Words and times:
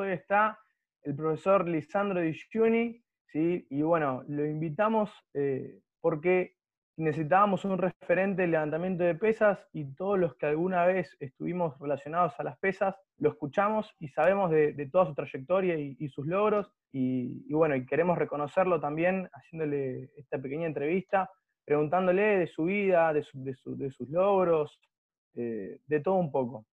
hoy 0.00 0.10
está 0.10 0.58
el 1.02 1.14
profesor 1.14 1.68
Lisandro 1.68 2.20
Di 2.20 2.32
Giuni, 2.32 3.00
¿sí? 3.26 3.66
y 3.70 3.82
bueno, 3.82 4.24
lo 4.26 4.44
invitamos 4.44 5.10
eh, 5.34 5.78
porque 6.00 6.56
necesitábamos 6.96 7.64
un 7.64 7.78
referente 7.78 8.42
del 8.42 8.52
levantamiento 8.52 9.04
de 9.04 9.14
pesas 9.14 9.58
y 9.72 9.84
todos 9.94 10.18
los 10.18 10.34
que 10.36 10.46
alguna 10.46 10.84
vez 10.86 11.16
estuvimos 11.20 11.78
relacionados 11.78 12.32
a 12.38 12.42
las 12.42 12.58
pesas 12.58 12.96
lo 13.18 13.30
escuchamos 13.30 13.94
y 14.00 14.08
sabemos 14.08 14.50
de, 14.50 14.88
toda 14.90 15.06
su 15.06 15.14
trayectoria 15.14 15.76
y, 15.78 16.08
sus 16.08 16.26
logros 16.26 16.72
y, 16.92 17.52
bueno, 17.52 17.76
y 17.76 17.86
queremos 17.86 18.18
reconocerlo 18.18 18.80
también 18.80 19.28
haciéndole 19.32 20.10
esta 20.16 20.38
pequeña 20.38 20.66
entrevista, 20.66 21.30
preguntándole 21.64 22.38
de 22.38 22.46
su 22.46 22.64
vida, 22.64 23.12
de, 23.12 23.22
sus 23.22 24.08
logros, 24.08 24.80
eh, 25.34 25.78
de 25.86 26.00
todo 26.00 26.14
un 26.16 26.30
poco. 26.30 26.66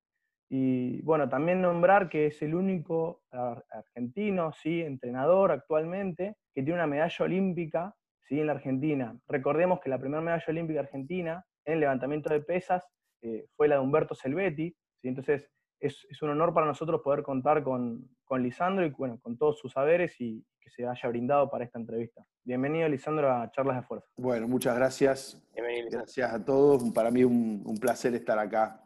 Y 0.55 1.01
bueno, 1.01 1.27
también 1.29 1.63
nombrar 1.63 2.09
que 2.09 2.27
es 2.27 2.39
el 2.43 2.53
único 2.53 3.23
argentino, 3.71 4.53
sí, 4.53 4.81
entrenador 4.81 5.51
actualmente, 5.51 6.35
que 6.53 6.61
tiene 6.61 6.75
una 6.75 6.85
medalla 6.85 7.25
olímpica 7.25 7.95
¿sí? 8.21 8.39
en 8.39 8.45
la 8.45 8.53
Argentina. 8.53 9.17
Recordemos 9.27 9.79
que 9.79 9.89
la 9.89 9.97
primera 9.97 10.21
medalla 10.21 10.45
olímpica 10.47 10.81
argentina 10.81 11.43
en 11.65 11.73
el 11.73 11.79
levantamiento 11.79 12.31
de 12.31 12.41
pesas 12.41 12.85
eh, 13.23 13.47
fue 13.55 13.67
la 13.67 13.77
de 13.77 13.81
Humberto 13.81 14.13
Selvetti, 14.13 14.69
¿sí? 15.01 15.07
entonces 15.07 15.49
es, 15.79 16.05
un 16.21 16.29
honor 16.29 16.53
para 16.53 16.67
nosotros 16.67 17.01
poder 17.01 17.23
contar 17.23 17.63
con, 17.63 18.07
Lisandro 18.37 18.85
y 18.85 18.91
bueno, 18.91 19.19
con 19.21 19.35
todos 19.39 19.57
sus 19.57 19.73
saberes 19.73 20.21
y 20.21 20.45
que 20.59 20.69
se 20.69 20.85
haya 20.85 21.09
brindado 21.09 21.49
para 21.49 21.63
esta 21.63 21.79
entrevista. 21.79 22.23
Bienvenido, 22.43 22.87
Lisandro, 22.87 23.31
a 23.31 23.49
Charlas 23.49 23.77
de 23.77 23.87
Fuerza. 23.87 24.07
Bueno, 24.17 24.47
muchas 24.47 24.75
gracias. 24.75 25.43
Gracias 25.89 26.31
a 26.31 26.45
todos. 26.45 26.83
Para 26.91 27.09
mí 27.09 27.23
un, 27.23 27.63
un 27.65 27.77
placer 27.77 28.13
estar 28.13 28.37
acá 28.37 28.82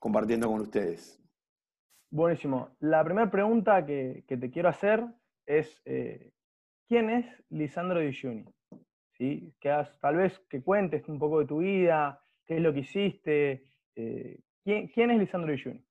compartiendo 0.00 0.48
con 0.48 0.62
ustedes. 0.62 1.20
Buenísimo. 2.10 2.74
La 2.80 3.04
primera 3.04 3.30
pregunta 3.30 3.86
que, 3.86 4.24
te 4.26 4.50
quiero 4.50 4.68
hacer 4.68 5.04
es, 5.46 5.80
eh, 5.84 6.32
¿quién 6.88 7.08
es 7.10 7.26
Lisandro 7.50 8.00
Di 8.00 8.12
Giuni? 8.12 8.44
¿Sí? 9.16 9.54
Que 9.60 9.84
tal 10.00 10.16
vez 10.16 10.40
que 10.48 10.62
cuentes 10.62 11.06
un 11.08 11.20
poco 11.20 11.38
de 11.38 11.46
tu 11.46 11.58
vida, 11.58 12.20
qué 12.44 12.56
es 12.56 12.62
lo 12.62 12.72
que 12.72 12.80
hiciste. 12.80 13.62
Eh, 13.94 14.40
¿quién, 14.64 15.10
es 15.10 15.18
Lisandro 15.18 15.52
Di 15.52 15.58
Giuni? 15.58 15.84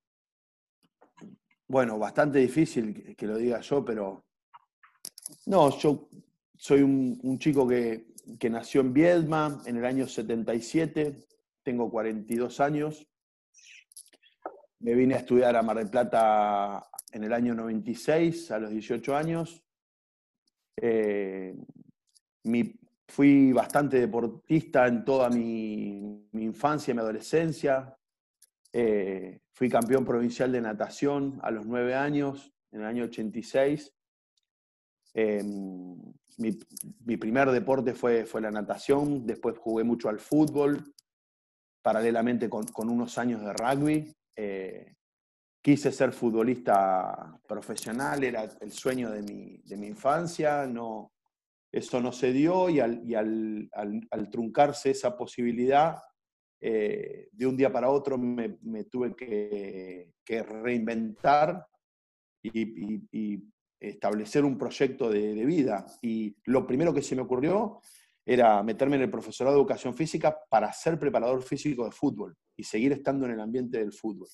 Bueno, 1.68 1.98
bastante 1.98 2.40
difícil 2.40 3.16
que 3.16 3.26
lo 3.26 3.38
diga 3.38 3.60
yo, 3.60 3.82
pero 3.84 4.24
no, 5.46 5.70
yo 5.78 6.08
soy 6.56 6.82
un, 6.82 7.38
chico 7.38 7.66
que, 7.66 8.08
que, 8.38 8.50
nació 8.50 8.80
en 8.80 8.92
Viedma 8.92 9.62
en 9.64 9.76
el 9.76 9.84
año 9.84 10.06
77, 10.06 11.16
tengo 11.62 11.88
42 11.88 12.60
años, 12.60 13.06
me 14.80 14.94
vine 14.94 15.14
a 15.14 15.18
estudiar 15.18 15.56
a 15.56 15.62
Mar 15.62 15.76
del 15.76 15.90
Plata 15.90 16.90
en 17.12 17.24
el 17.24 17.32
año 17.32 17.54
96, 17.54 18.50
a 18.50 18.58
los 18.58 18.70
18 18.70 19.14
años. 19.14 19.62
Eh, 20.76 21.54
fui 23.06 23.52
bastante 23.52 24.00
deportista 24.00 24.86
en 24.86 25.04
toda 25.04 25.28
mi, 25.28 26.28
infancia 26.32 26.92
y 26.92 26.94
mi 26.94 27.00
adolescencia. 27.00 27.94
Eh, 28.72 29.40
fui 29.52 29.68
campeón 29.68 30.04
provincial 30.04 30.50
de 30.50 30.60
natación 30.60 31.38
a 31.42 31.50
los 31.50 31.66
9 31.66 31.94
años, 31.94 32.52
en 32.72 32.80
el 32.80 32.86
año 32.86 33.04
86. 33.04 33.92
Eh, 35.12 35.42
mi, 36.38 37.16
primer 37.18 37.50
deporte 37.50 37.92
fue, 37.92 38.24
fue 38.24 38.40
la 38.40 38.50
natación, 38.50 39.26
después 39.26 39.58
jugué 39.58 39.84
mucho 39.84 40.08
al 40.08 40.20
fútbol, 40.20 40.94
paralelamente 41.82 42.48
con 42.48 42.88
unos 42.88 43.18
años 43.18 43.42
de 43.42 43.52
rugby. 43.52 44.14
Eh, 44.36 44.94
quise 45.62 45.92
ser 45.92 46.12
futbolista 46.12 47.38
profesional, 47.46 48.24
era 48.24 48.48
el 48.60 48.72
sueño 48.72 49.10
de 49.10 49.22
mi, 49.22 49.86
infancia, 49.86 50.66
no, 50.66 51.12
eso 51.70 52.00
no 52.00 52.12
se 52.12 52.32
dio 52.32 52.70
y 52.70 52.80
al, 52.80 53.70
truncarse 54.30 54.90
esa 54.90 55.16
posibilidad, 55.16 55.98
eh, 56.62 57.28
de 57.32 57.46
un 57.46 57.56
día 57.56 57.72
para 57.72 57.90
otro 57.90 58.18
me, 58.18 58.84
tuve 58.84 59.14
que, 59.14 60.42
reinventar 60.42 61.66
y, 62.42 63.42
establecer 63.78 64.44
un 64.44 64.58
proyecto 64.58 65.08
de, 65.08 65.34
de, 65.34 65.44
vida. 65.46 65.86
Y 66.02 66.36
lo 66.44 66.66
primero 66.66 66.92
que 66.92 67.00
se 67.00 67.16
me 67.16 67.22
ocurrió 67.22 67.80
era 68.24 68.62
meterme 68.62 68.96
en 68.96 69.02
el 69.02 69.10
profesorado 69.10 69.56
de 69.56 69.60
educación 69.60 69.94
física 69.94 70.38
para 70.48 70.72
ser 70.72 70.98
preparador 70.98 71.42
físico 71.42 71.84
de 71.84 71.90
fútbol 71.90 72.36
y 72.56 72.64
seguir 72.64 72.92
estando 72.92 73.26
en 73.26 73.32
el 73.32 73.40
ambiente 73.40 73.78
del 73.78 73.92
fútbol. 73.92 74.28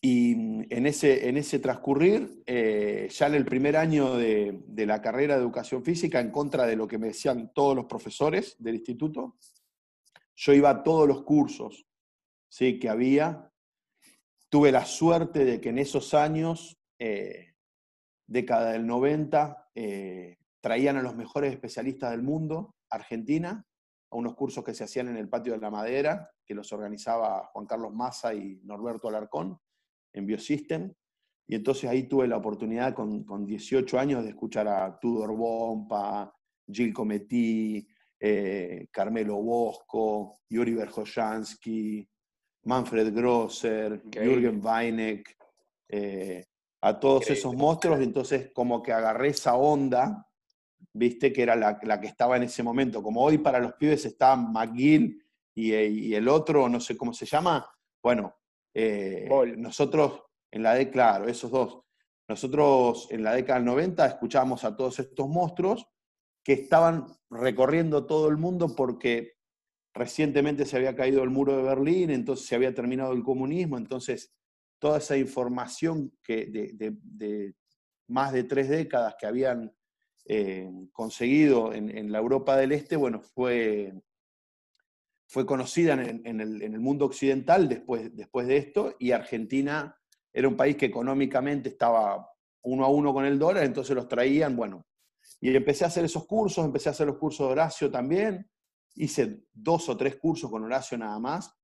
Y 0.00 0.32
en 0.32 0.86
ese, 0.86 1.28
en 1.28 1.36
ese 1.36 1.58
transcurrir, 1.58 2.42
eh, 2.46 3.08
ya 3.10 3.26
en 3.28 3.34
el 3.34 3.44
primer 3.44 3.76
año 3.76 4.16
de, 4.16 4.62
la 4.76 5.00
carrera 5.00 5.34
de 5.34 5.42
educación 5.42 5.82
física, 5.84 6.20
en 6.20 6.30
contra 6.30 6.66
de 6.66 6.76
lo 6.76 6.86
que 6.86 6.98
me 6.98 7.08
decían 7.08 7.52
todos 7.54 7.74
los 7.74 7.86
profesores 7.86 8.56
del 8.58 8.76
instituto, 8.76 9.36
yo 10.34 10.52
iba 10.52 10.70
a 10.70 10.82
todos 10.82 11.08
los 11.08 11.22
cursos 11.22 11.86
¿sí? 12.48 12.78
que 12.78 12.88
había. 12.88 13.50
Tuve 14.48 14.70
la 14.70 14.84
suerte 14.84 15.44
de 15.44 15.60
que 15.60 15.70
en 15.70 15.78
esos 15.78 16.14
años, 16.14 16.78
eh, 16.98 17.54
década 18.26 18.72
del 18.72 18.86
90, 18.86 19.70
eh, 19.74 20.38
traían 20.60 20.96
a 20.96 21.02
los 21.02 21.16
mejores 21.16 21.52
especialistas 21.52 22.10
del 22.10 22.22
mundo, 22.22 22.74
Argentina, 22.90 23.64
a 24.10 24.16
unos 24.16 24.34
cursos 24.34 24.64
que 24.64 24.74
se 24.74 24.84
hacían 24.84 25.08
en 25.08 25.16
el 25.16 25.28
Patio 25.28 25.52
de 25.52 25.58
la 25.58 25.70
Madera, 25.70 26.30
que 26.44 26.54
los 26.54 26.72
organizaba 26.72 27.50
Juan 27.52 27.66
Carlos 27.66 27.94
Massa 27.94 28.34
y 28.34 28.60
Norberto 28.64 29.08
Alarcón, 29.08 29.58
en 30.12 30.26
Biosystem. 30.26 30.92
Y 31.48 31.54
entonces 31.54 31.88
ahí 31.88 32.04
tuve 32.04 32.26
la 32.26 32.36
oportunidad 32.36 32.94
con, 32.94 33.24
con 33.24 33.46
18 33.46 33.98
años 33.98 34.24
de 34.24 34.30
escuchar 34.30 34.66
a 34.68 34.98
Tudor 34.98 35.36
Bompa, 35.36 36.32
Gil 36.66 36.92
Cometí, 36.92 37.86
eh, 38.18 38.88
Carmelo 38.90 39.36
Bosco, 39.36 40.40
Yuri 40.48 40.74
Berjoyansky, 40.74 42.08
Manfred 42.64 43.14
Grosser, 43.14 44.02
Jürgen 44.10 44.60
Weineck, 44.64 45.36
eh, 45.88 46.44
a 46.80 46.98
todos 46.98 47.30
esos 47.30 47.54
monstruos. 47.54 48.00
Entonces 48.00 48.50
como 48.52 48.82
que 48.82 48.92
agarré 48.92 49.28
esa 49.28 49.54
onda 49.56 50.25
viste, 50.96 51.32
que 51.32 51.42
era 51.42 51.54
la, 51.54 51.78
que 52.00 52.06
estaba 52.06 52.36
en 52.36 52.44
ese 52.44 52.62
momento. 52.62 53.02
Como 53.02 53.22
hoy 53.22 53.38
para 53.38 53.60
los 53.60 53.74
pibes 53.74 54.04
está 54.04 54.36
McGill 54.36 55.22
y, 55.54 56.14
el 56.14 56.28
otro, 56.28 56.68
no 56.68 56.80
sé 56.80 56.96
cómo 56.96 57.12
se 57.12 57.26
llama, 57.26 57.68
bueno, 58.02 58.34
eh, 58.74 59.28
nosotros 59.56 60.22
en 60.50 60.62
la 60.62 60.74
década, 60.74 60.92
claro, 60.92 61.28
esos 61.28 61.50
dos, 61.50 61.80
nosotros 62.28 63.08
en 63.10 63.22
la 63.22 63.34
década 63.34 63.58
del 63.58 63.66
90 63.66 64.06
escuchábamos 64.06 64.64
a 64.64 64.76
todos 64.76 64.98
estos 64.98 65.28
monstruos 65.28 65.86
que 66.44 66.52
estaban 66.54 67.06
recorriendo 67.30 68.06
todo 68.06 68.28
el 68.28 68.36
mundo 68.36 68.74
porque 68.76 69.34
recientemente 69.94 70.66
se 70.66 70.76
había 70.76 70.94
caído 70.94 71.22
el 71.22 71.30
muro 71.30 71.56
de 71.56 71.62
Berlín, 71.62 72.10
entonces 72.10 72.46
se 72.46 72.54
había 72.54 72.74
terminado 72.74 73.12
el 73.12 73.22
comunismo, 73.22 73.78
entonces 73.78 74.34
toda 74.78 74.98
esa 74.98 75.16
información 75.16 76.12
que 76.22 76.46
de 76.46 77.54
más 78.08 78.32
de 78.32 78.44
tres 78.44 78.68
décadas 78.68 79.16
que 79.18 79.26
habían 79.26 79.75
eh, 80.28 80.68
conseguido 80.92 81.72
en, 81.72 82.10
la 82.10 82.18
Europa 82.18 82.56
del 82.56 82.72
Este, 82.72 82.96
bueno, 82.96 83.20
fue, 83.20 83.92
fue 85.28 85.46
conocida 85.46 85.92
en, 85.92 86.40
el, 86.40 86.80
mundo 86.80 87.06
occidental 87.06 87.68
después, 87.68 88.14
después 88.16 88.48
de 88.48 88.56
esto, 88.56 88.96
y 88.98 89.12
Argentina 89.12 89.96
era 90.32 90.48
un 90.48 90.56
país 90.56 90.76
que 90.76 90.86
económicamente 90.86 91.68
estaba 91.68 92.28
uno 92.62 92.84
a 92.84 92.88
uno 92.88 93.14
con 93.14 93.24
el 93.24 93.38
dólar, 93.38 93.64
entonces 93.64 93.94
los 93.94 94.08
traían, 94.08 94.56
bueno, 94.56 94.84
y 95.40 95.54
empecé 95.54 95.84
a 95.84 95.88
hacer 95.88 96.04
esos 96.04 96.26
cursos, 96.26 96.64
empecé 96.64 96.88
a 96.88 96.92
hacer 96.92 97.06
los 97.06 97.18
cursos 97.18 97.46
de 97.46 97.52
Horacio 97.52 97.90
también, 97.90 98.50
hice 98.96 99.44
dos 99.52 99.88
o 99.88 99.96
tres 99.96 100.16
cursos 100.16 100.50
con 100.50 100.64
Horacio 100.64 100.98
nada 100.98 101.18
más, 101.20 101.56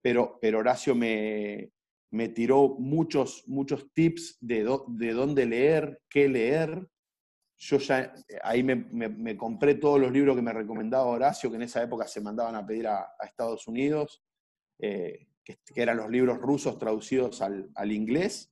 pero, 0.00 0.38
pero 0.40 0.60
Horacio 0.60 0.94
me, 0.94 1.72
me 2.12 2.28
tiró 2.28 2.76
muchos, 2.78 3.42
muchos 3.48 3.92
tips 3.92 4.38
de, 4.40 4.64
de 4.88 5.12
dónde 5.12 5.46
leer, 5.46 6.00
qué 6.08 6.28
leer, 6.28 6.88
yo 7.56 7.78
ya 7.78 8.12
ahí 8.42 8.62
me, 8.62 9.36
compré 9.36 9.76
todos 9.76 10.00
los 10.00 10.12
libros 10.12 10.36
que 10.36 10.42
me 10.42 10.52
recomendaba 10.52 11.06
Horacio, 11.06 11.50
que 11.50 11.56
en 11.56 11.62
esa 11.62 11.82
época 11.82 12.06
se 12.06 12.20
mandaban 12.20 12.54
a 12.56 12.66
pedir 12.66 12.88
a, 12.88 13.14
Estados 13.24 13.66
Unidos, 13.66 14.22
eh, 14.78 15.26
que, 15.44 15.58
eran 15.74 15.96
los 15.96 16.10
libros 16.10 16.38
rusos 16.38 16.78
traducidos 16.78 17.40
al, 17.42 17.92
inglés, 17.92 18.50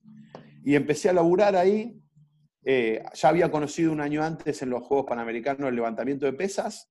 y 0.63 0.75
empecé 0.75 1.09
a 1.09 1.13
laburar 1.13 1.55
ahí. 1.55 1.99
Eh, 2.65 3.03
ya 3.13 3.27
había 3.27 3.51
conocido 3.51 3.91
un 3.91 3.99
año 3.99 4.23
antes 4.23 4.61
en 4.61 4.69
los 4.69 4.83
Juegos 4.83 5.05
Panamericanos 5.07 5.67
el 5.67 5.75
levantamiento 5.75 6.25
de 6.25 6.33
pesas, 6.33 6.89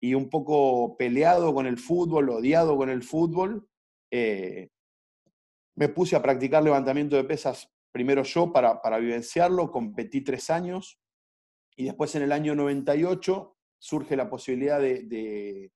y 0.00 0.14
un 0.14 0.28
poco 0.30 0.96
peleado 0.96 1.54
con 1.54 1.66
el 1.66 1.78
fútbol, 1.78 2.30
odiado 2.30 2.76
con 2.76 2.90
el 2.90 3.02
fútbol, 3.02 3.68
eh, 4.10 4.70
me 5.76 5.88
puse 5.88 6.16
a 6.16 6.22
practicar 6.22 6.62
levantamiento 6.62 7.14
de 7.16 7.24
pesas 7.24 7.72
primero 7.92 8.22
yo 8.22 8.52
para, 8.52 8.80
para 8.80 8.98
vivenciarlo, 8.98 9.70
competí 9.70 10.22
tres 10.22 10.50
años, 10.50 11.01
y 11.76 11.84
después 11.84 12.14
en 12.14 12.22
el 12.22 12.32
año 12.32 12.54
98 12.54 13.56
surge 13.78 14.16
la 14.16 14.28
posibilidad 14.28 14.80
de, 14.80 15.70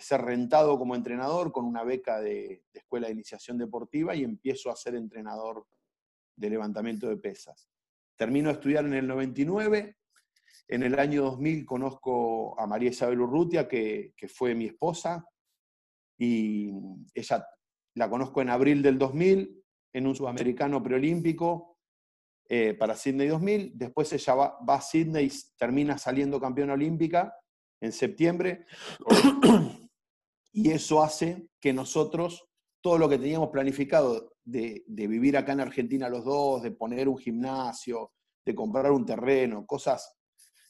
ser 0.00 0.22
rentado 0.22 0.78
como 0.78 0.94
entrenador 0.94 1.52
con 1.52 1.64
una 1.64 1.84
beca 1.84 2.20
de, 2.20 2.64
Escuela 2.72 3.06
de 3.06 3.14
Iniciación 3.14 3.58
Deportiva 3.58 4.14
y 4.14 4.24
empiezo 4.24 4.70
a 4.70 4.76
ser 4.76 4.94
entrenador 4.94 5.66
de 6.36 6.50
levantamiento 6.50 7.08
de 7.08 7.16
pesas. 7.16 7.68
Termino 8.16 8.48
de 8.48 8.54
estudiar 8.54 8.84
en 8.84 8.94
el 8.94 9.06
99. 9.06 9.96
En 10.68 10.82
el 10.82 10.98
año 10.98 11.22
2000 11.22 11.66
conozco 11.66 12.58
a 12.58 12.66
María 12.66 12.90
Isabel 12.90 13.20
Urrutia, 13.20 13.68
que, 13.68 14.14
que 14.16 14.28
fue 14.28 14.54
mi 14.54 14.66
esposa, 14.66 15.26
y 16.18 16.72
ella 17.14 17.46
la 17.94 18.08
conozco 18.08 18.40
en 18.40 18.50
abril 18.50 18.82
del 18.82 18.98
2000 18.98 19.62
en 19.92 20.06
un 20.06 20.14
sudamericano 20.14 20.82
preolímpico 20.82 21.71
eh, 22.48 22.74
para 22.74 22.96
Sydney 22.96 23.28
2000. 23.28 23.72
Después 23.74 24.12
ella 24.12 24.34
va, 24.34 24.58
a 24.66 24.80
Sydney 24.80 25.26
y 25.26 25.32
termina 25.56 25.98
saliendo 25.98 26.40
campeona 26.40 26.74
olímpica 26.74 27.34
en 27.80 27.92
septiembre. 27.92 28.66
y 30.52 30.70
eso 30.70 31.02
hace 31.02 31.48
que 31.60 31.72
nosotros, 31.72 32.48
todo 32.80 32.98
lo 32.98 33.08
que 33.08 33.18
teníamos 33.18 33.50
planificado 33.50 34.34
de, 34.44 34.84
vivir 34.86 35.36
acá 35.36 35.52
en 35.52 35.60
Argentina 35.60 36.08
los 36.08 36.24
dos, 36.24 36.62
de 36.62 36.72
poner 36.72 37.08
un 37.08 37.18
gimnasio, 37.18 38.12
de 38.44 38.54
comprar 38.54 38.90
un 38.90 39.06
terreno, 39.06 39.64
cosas 39.66 40.18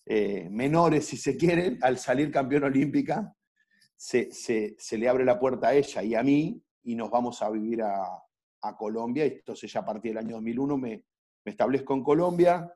eh, 0.05 0.49
menores 0.51 1.07
si 1.07 1.17
se 1.17 1.37
quieren, 1.37 1.79
al 1.83 1.99
salir 1.99 2.31
campeona 2.31 2.67
olímpica, 2.67 3.35
se, 3.97 4.33
se, 4.33 4.75
se, 4.79 4.99
le 4.99 5.09
abre 5.09 5.25
la 5.25 5.39
puerta 5.39 5.69
a 5.69 5.75
ella 5.75 6.03
y 6.03 6.15
a 6.15 6.23
mí 6.23 6.61
y 6.83 6.95
nos 6.97 7.09
vamos 7.09 7.41
a 7.41 7.51
vivir 7.51 7.83
a, 7.83 8.05
a 8.63 8.77
Colombia. 8.77 9.25
Entonces 9.25 9.73
ya 9.73 9.81
a 9.81 9.85
partir 9.85 10.13
del 10.13 10.25
año 10.25 10.37
2001 10.37 10.77
me, 10.77 11.05
me 11.45 11.51
establezco 11.51 11.95
en 11.95 12.03
Colombia. 12.03 12.75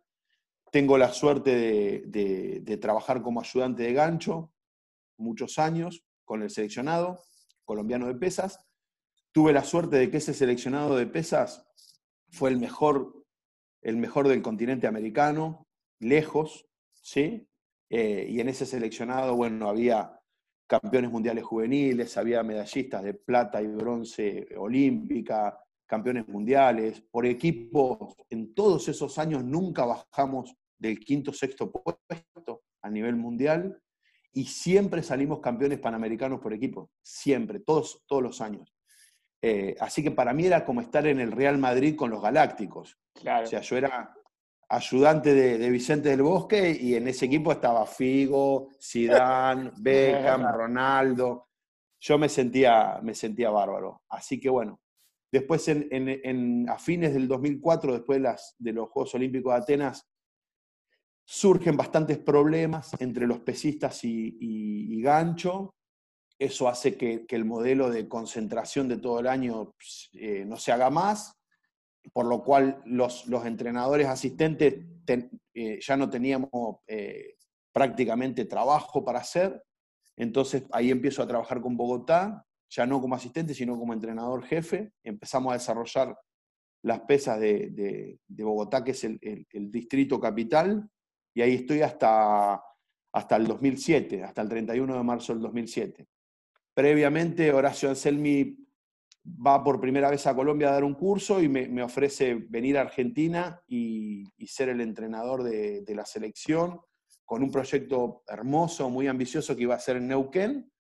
Tengo 0.70 0.98
la 0.98 1.12
suerte 1.12 2.02
de, 2.06 2.78
trabajar 2.80 3.22
como 3.22 3.40
ayudante 3.40 3.84
de 3.84 3.92
gancho 3.92 4.52
muchos 5.16 5.58
años 5.58 6.04
con 6.24 6.42
el 6.42 6.50
seleccionado 6.50 7.22
colombiano 7.64 8.06
de 8.06 8.14
pesas. 8.14 8.60
Tuve 9.32 9.52
la 9.52 9.64
suerte 9.64 9.96
de 9.96 10.10
que 10.10 10.18
ese 10.18 10.34
seleccionado 10.34 10.96
de 10.96 11.06
pesas 11.06 11.66
fue 12.28 12.50
el 12.50 12.58
mejor, 12.58 13.24
el 13.82 13.96
mejor 13.96 14.28
del 14.28 14.42
continente 14.42 14.86
americano, 14.86 15.66
lejos, 16.00 16.66
¿sí? 17.02 17.48
Eh, 17.88 18.26
y 18.28 18.40
en 18.40 18.48
ese 18.48 18.66
seleccionado, 18.66 19.36
bueno, 19.36 19.68
había 19.68 20.20
campeones 20.66 21.10
mundiales 21.10 21.44
juveniles, 21.44 22.16
había 22.16 22.42
medallistas 22.42 23.02
de 23.04 23.14
plata 23.14 23.62
y 23.62 23.68
bronce 23.68 24.48
olímpica, 24.56 25.65
campeones 25.86 26.28
mundiales, 26.28 27.00
por 27.10 27.26
equipo, 27.26 28.14
en 28.28 28.54
todos 28.54 28.88
esos 28.88 29.18
años 29.18 29.44
nunca 29.44 29.84
bajamos 29.84 30.54
del 30.78 30.98
quinto 31.00 31.32
sexto 31.32 31.70
puesto 31.70 32.62
a 32.82 32.90
nivel 32.90 33.16
mundial 33.16 33.80
y 34.32 34.44
siempre 34.44 35.02
salimos 35.02 35.40
campeones 35.40 35.78
panamericanos 35.78 36.40
por 36.40 36.52
equipo, 36.52 36.90
siempre, 37.00 37.60
todos, 37.60 38.02
todos 38.06 38.22
los 38.22 38.40
años. 38.40 38.74
Eh, 39.40 39.76
así 39.80 40.02
que 40.02 40.10
para 40.10 40.32
mí 40.34 40.44
era 40.44 40.64
como 40.64 40.80
estar 40.80 41.06
en 41.06 41.20
el 41.20 41.32
Real 41.32 41.56
Madrid 41.56 41.96
con 41.96 42.10
los 42.10 42.22
Galácticos. 42.22 42.98
Claro. 43.14 43.44
O 43.44 43.46
sea, 43.46 43.60
yo 43.60 43.76
era 43.76 44.14
ayudante 44.68 45.32
de, 45.32 45.58
de, 45.58 45.70
Vicente 45.70 46.08
del 46.10 46.22
Bosque 46.22 46.76
y 46.78 46.96
en 46.96 47.08
ese 47.08 47.26
equipo 47.26 47.52
estaba 47.52 47.86
Figo, 47.86 48.70
Zidane, 48.82 49.70
Beckham, 49.78 50.52
Ronaldo. 50.52 51.48
Yo 52.00 52.18
me 52.18 52.28
sentía, 52.28 53.00
me 53.02 53.14
sentía 53.14 53.50
bárbaro. 53.50 54.02
Así 54.08 54.38
que 54.38 54.50
bueno, 54.50 54.80
Después, 55.36 55.68
a 55.68 56.78
fines 56.78 57.12
del 57.12 57.28
2004, 57.28 57.92
después 57.92 58.22
de, 58.58 58.72
los 58.72 58.88
Juegos 58.88 59.14
Olímpicos 59.16 59.52
de 59.52 59.58
Atenas, 59.58 60.08
surgen 61.26 61.76
bastantes 61.76 62.16
problemas 62.16 62.90
entre 63.00 63.26
los 63.26 63.40
pesistas 63.40 64.00
y, 64.02 64.98
gancho. 65.02 65.74
Eso 66.38 66.68
hace 66.68 66.96
que, 66.96 67.26
el 67.28 67.44
modelo 67.44 67.90
de 67.90 68.08
concentración 68.08 68.88
de 68.88 68.96
todo 68.96 69.20
el 69.20 69.26
año 69.26 69.74
eh, 70.14 70.46
no 70.46 70.56
se 70.56 70.72
haga 70.72 70.88
más, 70.88 71.34
por 72.14 72.24
lo 72.24 72.42
cual 72.42 72.80
los, 72.86 73.26
entrenadores 73.44 74.06
asistentes 74.06 74.86
ten, 75.04 75.30
eh, 75.52 75.78
ya 75.82 75.98
no 75.98 76.08
teníamos 76.08 76.78
eh, 76.86 77.34
prácticamente 77.72 78.46
trabajo 78.46 79.04
para 79.04 79.18
hacer. 79.18 79.62
Entonces 80.16 80.64
ahí 80.72 80.90
empiezo 80.90 81.22
a 81.22 81.28
trabajar 81.28 81.60
con 81.60 81.76
Bogotá 81.76 82.45
ya 82.68 82.86
no 82.86 83.00
como 83.00 83.14
asistente, 83.14 83.54
sino 83.54 83.78
como 83.78 83.92
entrenador 83.92 84.44
jefe. 84.44 84.92
Empezamos 85.02 85.50
a 85.50 85.54
desarrollar 85.54 86.16
las 86.82 87.00
pesas 87.00 87.40
de, 87.40 88.18
de, 88.26 88.44
Bogotá, 88.44 88.84
que 88.84 88.92
es 88.92 89.04
el, 89.04 89.18
el, 89.20 89.70
distrito 89.70 90.20
capital, 90.20 90.88
y 91.34 91.42
ahí 91.42 91.54
estoy 91.54 91.82
hasta, 91.82 92.62
hasta 93.12 93.36
el 93.36 93.46
2007, 93.46 94.22
hasta 94.22 94.42
el 94.42 94.48
31 94.48 94.96
de 94.96 95.02
marzo 95.02 95.32
del 95.32 95.42
2007. 95.42 96.06
Previamente, 96.72 97.52
Horacio 97.52 97.88
Anselmi 97.88 98.56
va 99.24 99.64
por 99.64 99.80
primera 99.80 100.10
vez 100.10 100.26
a 100.26 100.36
Colombia 100.36 100.68
a 100.68 100.72
dar 100.72 100.84
un 100.84 100.94
curso 100.94 101.42
y 101.42 101.48
me, 101.48 101.82
ofrece 101.82 102.34
venir 102.34 102.78
a 102.78 102.82
Argentina 102.82 103.60
y, 103.66 104.24
ser 104.46 104.68
el 104.68 104.80
entrenador 104.80 105.42
de, 105.42 105.82
de, 105.82 105.94
la 105.94 106.06
selección 106.06 106.80
con 107.24 107.42
un 107.42 107.50
proyecto 107.50 108.22
hermoso, 108.28 108.88
muy 108.88 109.08
ambicioso 109.08 109.56
que 109.56 109.62
iba 109.62 109.74
a 109.74 109.80
ser 109.80 109.96
en 109.96 110.06
Neuquén, 110.06 110.70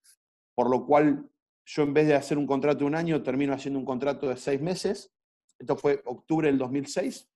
por 0.54 0.70
lo 0.70 0.86
cual 0.86 1.28
yo 1.66 1.82
en 1.82 1.92
vez 1.92 2.06
de 2.06 2.14
hacer 2.14 2.38
un 2.38 2.46
contrato 2.46 2.78
de 2.78 2.84
un 2.84 2.94
año, 2.94 3.22
termino 3.22 3.52
haciendo 3.52 3.78
un 3.78 3.84
contrato 3.84 4.28
de 4.28 4.36
seis 4.36 4.60
meses. 4.60 5.12
Esto 5.58 5.76
fue 5.76 6.00
octubre 6.04 6.46
del 6.46 6.58
2006. 6.58 7.28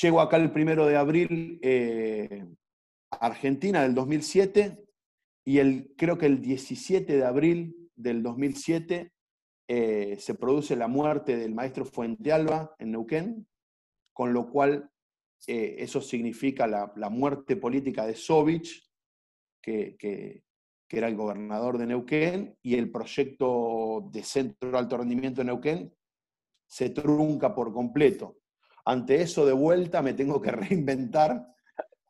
Llego 0.00 0.20
acá 0.20 0.38
el 0.38 0.50
primero 0.50 0.86
de 0.86 0.96
abril 0.96 1.58
eh, 1.62 2.46
a 3.10 3.26
Argentina 3.26 3.82
del 3.82 3.94
2007 3.94 4.82
y 5.44 5.58
el, 5.58 5.92
creo 5.96 6.16
que 6.16 6.26
el 6.26 6.40
17 6.40 7.16
de 7.16 7.24
abril 7.24 7.90
del 7.94 8.22
2007 8.22 9.12
eh, 9.68 10.16
se 10.18 10.34
produce 10.34 10.74
la 10.74 10.88
muerte 10.88 11.36
del 11.36 11.54
maestro 11.54 11.84
Fuente 11.84 12.32
Alba 12.32 12.74
en 12.78 12.92
Neuquén, 12.92 13.46
con 14.14 14.32
lo 14.32 14.50
cual 14.50 14.90
eh, 15.46 15.76
eso 15.78 16.00
significa 16.00 16.66
la, 16.66 17.10
muerte 17.10 17.56
política 17.56 18.06
de 18.06 18.14
Sovich, 18.14 18.88
que, 19.60 20.42
que 20.92 20.98
era 20.98 21.08
el 21.08 21.16
gobernador 21.16 21.78
de 21.78 21.86
Neuquén, 21.86 22.58
y 22.60 22.74
el 22.74 22.90
proyecto 22.90 24.10
de 24.12 24.22
Centro 24.22 24.70
de 24.70 24.76
Alto 24.76 24.98
Rendimiento 24.98 25.40
de 25.40 25.46
Neuquén 25.46 25.96
se 26.66 26.90
trunca 26.90 27.54
por 27.54 27.72
completo. 27.72 28.36
Ante 28.84 29.22
eso, 29.22 29.46
de 29.46 29.54
vuelta, 29.54 30.02
me 30.02 30.12
tengo 30.12 30.42
que 30.42 30.50
reinventar 30.50 31.46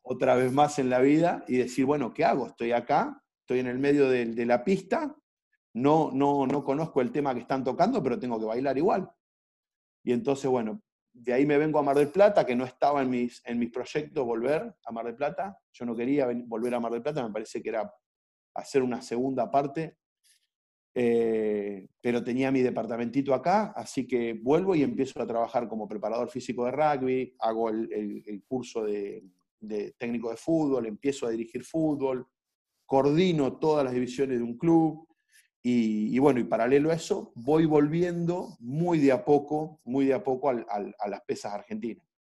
otra 0.02 0.34
vez 0.34 0.50
más 0.50 0.80
en 0.80 0.90
la 0.90 0.98
vida 0.98 1.44
y 1.46 1.58
decir, 1.58 1.84
bueno, 1.84 2.12
¿qué 2.12 2.24
hago? 2.24 2.48
Estoy 2.48 2.72
acá, 2.72 3.22
estoy 3.42 3.60
en 3.60 3.68
el 3.68 3.78
medio 3.78 4.08
de, 4.08 4.26
de 4.26 4.46
la 4.46 4.64
pista, 4.64 5.16
no, 5.74 6.10
no, 6.12 6.44
no 6.48 6.64
conozco 6.64 7.00
el 7.00 7.12
tema 7.12 7.34
que 7.34 7.42
están 7.42 7.62
tocando, 7.62 8.02
pero 8.02 8.18
tengo 8.18 8.40
que 8.40 8.46
bailar 8.46 8.76
igual. 8.76 9.08
Y 10.02 10.10
entonces, 10.12 10.50
bueno, 10.50 10.82
de 11.12 11.32
ahí 11.32 11.46
me 11.46 11.56
vengo 11.56 11.78
a 11.78 11.82
Mar 11.84 11.96
del 11.96 12.10
Plata, 12.10 12.44
que 12.44 12.56
no 12.56 12.64
estaba 12.64 13.02
en 13.02 13.10
mis, 13.10 13.46
en 13.46 13.60
mis 13.60 13.70
proyectos 13.70 14.26
volver 14.26 14.74
a 14.84 14.90
Mar 14.90 15.06
del 15.06 15.14
Plata. 15.14 15.56
Yo 15.72 15.86
no 15.86 15.94
quería 15.94 16.26
volver 16.46 16.74
a 16.74 16.80
Mar 16.80 16.90
del 16.90 17.02
Plata, 17.02 17.22
me 17.24 17.32
parece 17.32 17.62
que 17.62 17.68
era 17.68 17.88
hacer 18.54 18.82
una 18.82 19.02
segunda 19.02 19.50
parte, 19.50 19.96
eh, 20.94 21.88
pero 22.00 22.22
tenía 22.22 22.50
mi 22.50 22.60
departamentito 22.60 23.32
acá, 23.32 23.72
así 23.74 24.06
que 24.06 24.34
vuelvo 24.34 24.74
y 24.74 24.82
empiezo 24.82 25.22
a 25.22 25.26
trabajar 25.26 25.68
como 25.68 25.88
preparador 25.88 26.28
físico 26.28 26.66
de 26.66 26.72
rugby, 26.72 27.34
hago 27.38 27.70
el, 27.70 28.42
curso 28.46 28.84
de, 28.84 29.24
técnico 29.96 30.30
de 30.30 30.36
fútbol, 30.36 30.86
empiezo 30.86 31.26
a 31.26 31.30
dirigir 31.30 31.64
fútbol, 31.64 32.26
coordino 32.84 33.58
todas 33.58 33.84
las 33.84 33.94
divisiones 33.94 34.38
de 34.38 34.44
un 34.44 34.58
club, 34.58 35.06
y, 35.64 36.18
bueno, 36.18 36.40
y 36.40 36.44
paralelo 36.44 36.90
a 36.90 36.94
eso, 36.94 37.32
voy 37.36 37.66
volviendo 37.66 38.56
muy 38.58 38.98
de 38.98 39.12
a 39.12 39.24
poco, 39.24 39.80
muy 39.84 40.06
de 40.06 40.14
a 40.14 40.24
poco 40.24 40.50
al, 40.50 40.66
a 40.68 41.08
las 41.08 41.20
pesas 41.22 41.54
argentinas. 41.54 42.11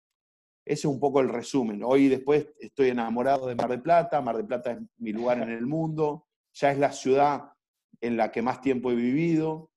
Ese 0.71 0.87
es 0.87 0.93
un 0.93 1.01
poco 1.01 1.19
el 1.19 1.27
resumen. 1.27 1.83
Hoy 1.83 2.07
después 2.07 2.47
estoy 2.57 2.87
enamorado 2.87 3.45
de 3.47 3.55
Mar 3.55 3.67
del 3.67 3.81
Plata, 3.81 4.21
Mar 4.21 4.37
del 4.37 4.45
Plata 4.45 4.71
es 4.71 4.77
mi 4.99 5.11
lugar 5.11 5.41
en 5.41 5.49
el 5.49 5.67
mundo, 5.67 6.27
ya 6.53 6.71
es 6.71 6.77
la 6.77 6.93
ciudad 6.93 7.51
en 7.99 8.15
la 8.15 8.31
que 8.31 8.41
más 8.41 8.61
tiempo 8.61 8.89
he 8.89 8.95
vivido, 8.95 9.69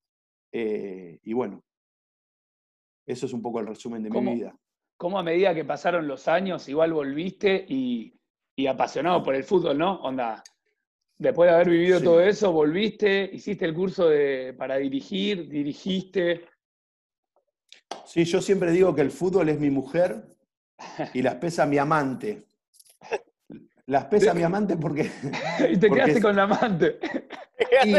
eh, 0.52 1.18
y 1.24 1.32
bueno, 1.32 1.64
eso 3.08 3.26
es 3.26 3.32
un 3.32 3.42
poco 3.42 3.58
el 3.58 3.66
resumen 3.66 4.04
de 4.04 4.10
mi 4.10 4.34
vida. 4.36 4.56
¿Cómo 4.96 5.18
a 5.18 5.24
medida 5.24 5.52
que 5.52 5.64
pasaron 5.64 6.06
los 6.06 6.28
años, 6.28 6.68
igual 6.68 6.92
volviste 6.92 7.66
y, 7.68 8.16
y 8.54 8.68
apasionado 8.68 9.20
por 9.20 9.34
el 9.34 9.42
fútbol, 9.42 9.76
¿no? 9.76 9.96
Onda, 9.96 10.44
después 11.18 11.50
de 11.50 11.56
haber 11.56 11.70
vivido 11.70 11.98
sí. 11.98 12.04
todo 12.04 12.20
eso, 12.20 12.52
volviste, 12.52 13.28
hiciste 13.32 13.64
el 13.64 13.74
curso 13.74 14.08
de, 14.08 14.54
para 14.56 14.76
dirigir, 14.76 15.48
dirigiste. 15.48 16.46
Sí, 18.04 18.24
yo 18.24 18.40
siempre 18.40 18.70
digo 18.70 18.94
que 18.94 19.00
el 19.00 19.10
fútbol 19.10 19.48
es 19.48 19.58
mi 19.58 19.70
mujer 19.70 20.34
y 21.12 21.23
las 21.23 21.37
pesa 21.37 21.66
mi 21.66 21.78
amante. 21.78 22.45
Las 23.87 24.07
pesa 24.07 24.33
mi 24.33 24.43
amante 24.43 24.76
porque... 24.76 25.11
y 25.71 25.76
te 25.76 25.90
quedaste 25.90 26.21
con 26.21 26.37
la 26.37 26.45
amante. 26.45 26.99
Y 27.85 27.95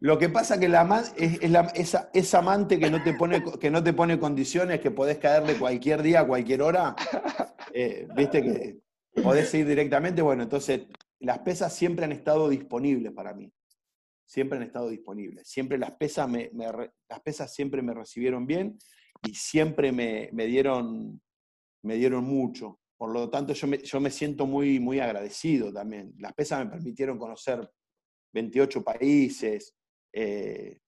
lo 0.00 0.16
que 0.16 0.28
pasa 0.28 0.60
que 0.60 0.68
la 0.68 1.04
es, 1.16 1.42
es 1.42 1.50
la, 1.50 1.62
esa, 1.74 2.08
esa, 2.14 2.38
amante 2.38 2.78
que 2.78 2.88
no, 2.88 3.02
te 3.02 3.14
pone, 3.14 3.42
que 3.60 3.70
no 3.70 3.82
te 3.82 3.92
pone 3.92 4.18
condiciones, 4.18 4.80
que 4.80 4.92
podés 4.92 5.18
caerle 5.18 5.58
cualquier 5.58 6.02
día, 6.02 6.24
cualquier 6.24 6.62
hora, 6.62 6.94
eh, 7.74 8.06
viste 8.14 8.42
que 8.42 8.78
podés 9.22 9.52
ir 9.54 9.66
directamente, 9.66 10.22
bueno, 10.22 10.44
entonces 10.44 10.82
las 11.18 11.40
pesas 11.40 11.74
siempre 11.74 12.04
han 12.04 12.12
estado 12.12 12.48
disponibles 12.48 13.12
para 13.12 13.34
mí. 13.34 13.52
Siempre 14.24 14.58
han 14.58 14.64
estado 14.64 14.88
disponibles. 14.88 15.48
Siempre 15.48 15.78
las 15.78 15.92
pesas, 15.92 16.28
me, 16.28 16.50
me, 16.52 16.66
las 17.08 17.20
pesas 17.24 17.52
siempre 17.52 17.82
me 17.82 17.92
recibieron 17.92 18.46
bien 18.46 18.78
siempre 19.32 19.92
me, 19.92 20.46
dieron, 20.46 21.20
me 21.88 21.96
dieron 21.96 22.24
mucho. 22.24 22.80
Por 22.98 23.10
lo 23.12 23.30
tanto, 23.30 23.54
yo 23.54 23.66
me, 23.66 23.78
yo 23.78 23.98
me 23.98 24.10
siento 24.10 24.46
muy, 24.46 24.78
muy 24.78 25.00
agradecido 25.00 25.72
también. 25.72 26.12
Las 26.18 26.34
pesas 26.34 26.62
me 26.62 26.70
permitieron 26.70 27.18
conocer 27.18 27.66
28 28.34 28.84
países, 28.84 29.74
eh, 30.12 30.80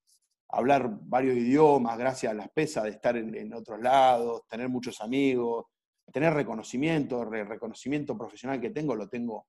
hablar 0.50 0.90
varios 0.90 1.38
idiomas 1.38 1.96
gracias 1.96 2.32
a 2.32 2.34
las 2.34 2.50
pesas, 2.50 2.84
de 2.84 2.90
estar 2.90 3.16
en, 3.16 3.54
otros 3.54 3.80
lados, 3.80 4.42
tener 4.46 4.68
muchos 4.68 5.00
amigos, 5.00 5.64
tener 6.12 6.34
reconocimiento, 6.34 7.22
el 7.22 7.46
reconocimiento 7.46 8.18
profesional 8.18 8.60
que 8.60 8.70
tengo 8.70 8.94
lo 8.94 9.08
tengo 9.08 9.46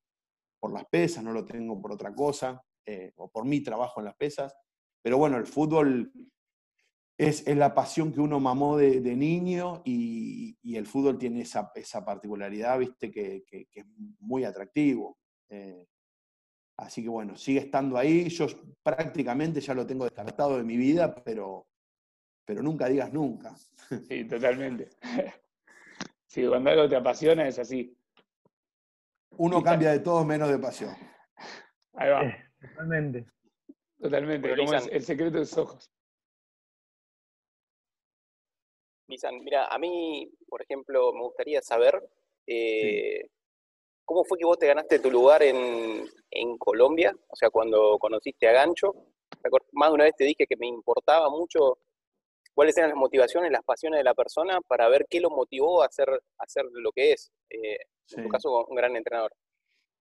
por 0.58 0.72
las 0.72 0.86
pesas, 0.86 1.22
no 1.22 1.34
lo 1.34 1.43
tengo 1.43 1.81
por 1.81 1.91
otra 1.91 2.15
cosa, 2.15 2.63
eh, 2.86 3.12
o 3.17 3.29
por 3.29 3.43
mi 3.43 3.60
trabajo 3.60 4.00
en 4.00 4.05
las 4.05 4.15
pesas. 4.15 4.55
Pero 5.03 5.17
bueno, 5.17 5.36
el 5.36 5.48
fútbol 5.48 6.13
es, 7.22 7.48
la 7.56 7.75
pasión 7.75 8.12
que 8.12 8.20
uno 8.20 8.40
mamó 8.40 8.78
de, 8.78 9.00
niño 9.16 9.84
y, 9.86 10.58
el 10.75 10.88
fútbol 10.88 11.20
tiene 11.20 11.42
esa, 11.42 11.72
particularidad, 12.04 12.80
viste, 12.80 13.12
que, 13.12 13.44
es 13.72 13.86
muy 14.20 14.44
atractivo. 14.44 15.20
Eh, 15.50 15.86
así 16.78 17.04
que 17.04 17.10
bueno, 17.10 17.36
sigue 17.36 17.60
estando 17.60 17.98
ahí. 17.98 18.28
Yo 18.30 18.48
prácticamente 18.82 19.62
ya 19.62 19.75
lo 19.75 19.86
tengo 19.86 20.06
descartado 20.06 20.58
de 20.58 20.63
mi 20.63 20.78
vida, 20.78 21.13
pero, 21.13 21.68
pero 22.44 22.63
nunca 22.63 22.88
digas 22.88 23.13
nunca. 23.13 23.56
Sí, 24.08 24.24
totalmente. 24.24 24.88
Sí, 26.25 26.48
cuando 26.48 26.70
algo 26.70 26.88
te 26.88 26.96
apasiona 26.96 27.46
es 27.46 27.60
así. 27.60 27.94
Uno 29.32 29.62
cambia 29.62 29.92
de 29.92 30.00
todo 30.00 30.24
menos 30.24 30.50
de 30.50 30.60
pasión. 30.60 30.96
Ahí 31.94 32.10
va. 32.10 32.24
Eh, 32.24 32.38
totalmente. 32.62 33.25
Totalmente, 34.00 34.56
como 34.56 34.74
es 34.74 34.88
el 34.88 35.04
secreto 35.04 35.40
de 35.40 35.46
sus 35.46 35.58
ojos. 35.58 35.92
Mira, 39.41 39.68
a 39.68 39.77
mí, 39.77 40.30
por 40.48 40.62
ejemplo, 40.62 41.13
me 41.13 41.22
gustaría 41.22 41.62
saber 41.62 42.01
eh, 42.48 43.30
cómo 44.06 44.24
fue 44.24 44.38
que 44.38 44.46
vos 44.46 44.58
te 44.58 44.68
ganaste 44.68 45.00
tu 45.00 45.12
lugar 45.12 45.44
en, 45.44 46.08
Colombia, 46.58 47.13
o 47.27 47.36
sea, 47.36 47.50
cuando 47.50 47.98
conociste 47.98 48.48
a 48.48 48.51
Gancho. 48.51 48.94
Más 49.74 49.89
de 49.89 49.94
una 49.94 50.03
vez 50.03 50.15
te 50.15 50.24
dije 50.24 50.46
que 50.46 50.56
me 50.56 50.68
importaba 50.68 51.30
mucho 51.30 51.80
cuáles 52.53 52.77
eran 52.77 52.91
las 52.91 53.00
motivaciones, 53.00 53.51
las 53.51 53.63
pasiones 53.63 54.00
de 54.00 54.03
la 54.03 54.13
persona 54.13 54.62
para 54.62 54.88
ver 54.89 55.08
qué 55.10 55.20
lo 55.20 55.32
motivó 55.32 55.82
a 55.82 55.88
hacer, 55.88 56.10
a 56.10 56.44
hacer 56.44 56.65
lo 56.72 56.91
que 56.91 57.13
es. 57.13 57.32
Eh, 57.50 57.77
en 58.15 58.24
tu 58.24 58.30
caso, 58.30 58.65
un 58.68 58.75
gran 58.75 58.96
entrenador. 58.96 59.34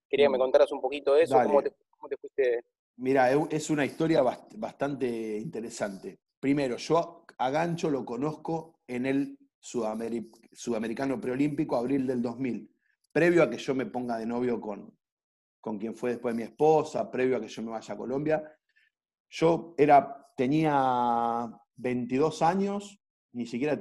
Quería 0.09 0.27
que 0.27 0.31
me 0.31 0.39
mm. 0.39 0.41
contaras 0.41 0.73
un 0.73 0.81
poquito 0.81 1.15
de 1.15 1.23
eso, 1.23 1.37
cómo 1.43 1.63
te, 1.63 1.73
cómo 1.91 2.09
te, 2.09 2.17
fuiste. 2.17 2.65
Mira, 2.97 3.31
es 3.33 3.71
una 3.71 3.85
historia 3.87 4.23
bastante 4.23 5.07
interesante. 5.39 6.19
Primero, 6.39 6.77
yo 6.77 7.25
a 7.39 7.51
Gancho 7.51 7.91
lo 7.91 8.05
conozco 8.05 8.80
en 8.95 9.07
el 9.07 9.39
Sudamericano 9.61 11.21
Preolímpico, 11.21 11.77
abril 11.77 12.07
del 12.07 12.23
2000, 12.23 12.75
previo 13.13 13.43
a 13.43 13.51
que 13.51 13.59
yo 13.59 13.75
me 13.75 13.87
ponga 13.87 14.19
de 14.19 14.27
novio 14.27 14.61
con, 14.61 14.97
con 15.61 15.79
quien 15.79 15.95
fue 15.95 16.11
después 16.11 16.35
mi 16.35 16.43
esposa, 16.43 17.11
previo 17.11 17.37
a 17.37 17.41
que 17.41 17.49
yo 17.49 17.63
me 17.63 17.71
vaya 17.71 17.95
a 17.95 17.97
Colombia. 17.97 18.43
Yo 19.29 19.75
era, 19.79 20.33
tenía 20.37 21.51
22 21.77 22.43
años, 22.43 23.01
ni 23.33 23.47
siquiera 23.47 23.81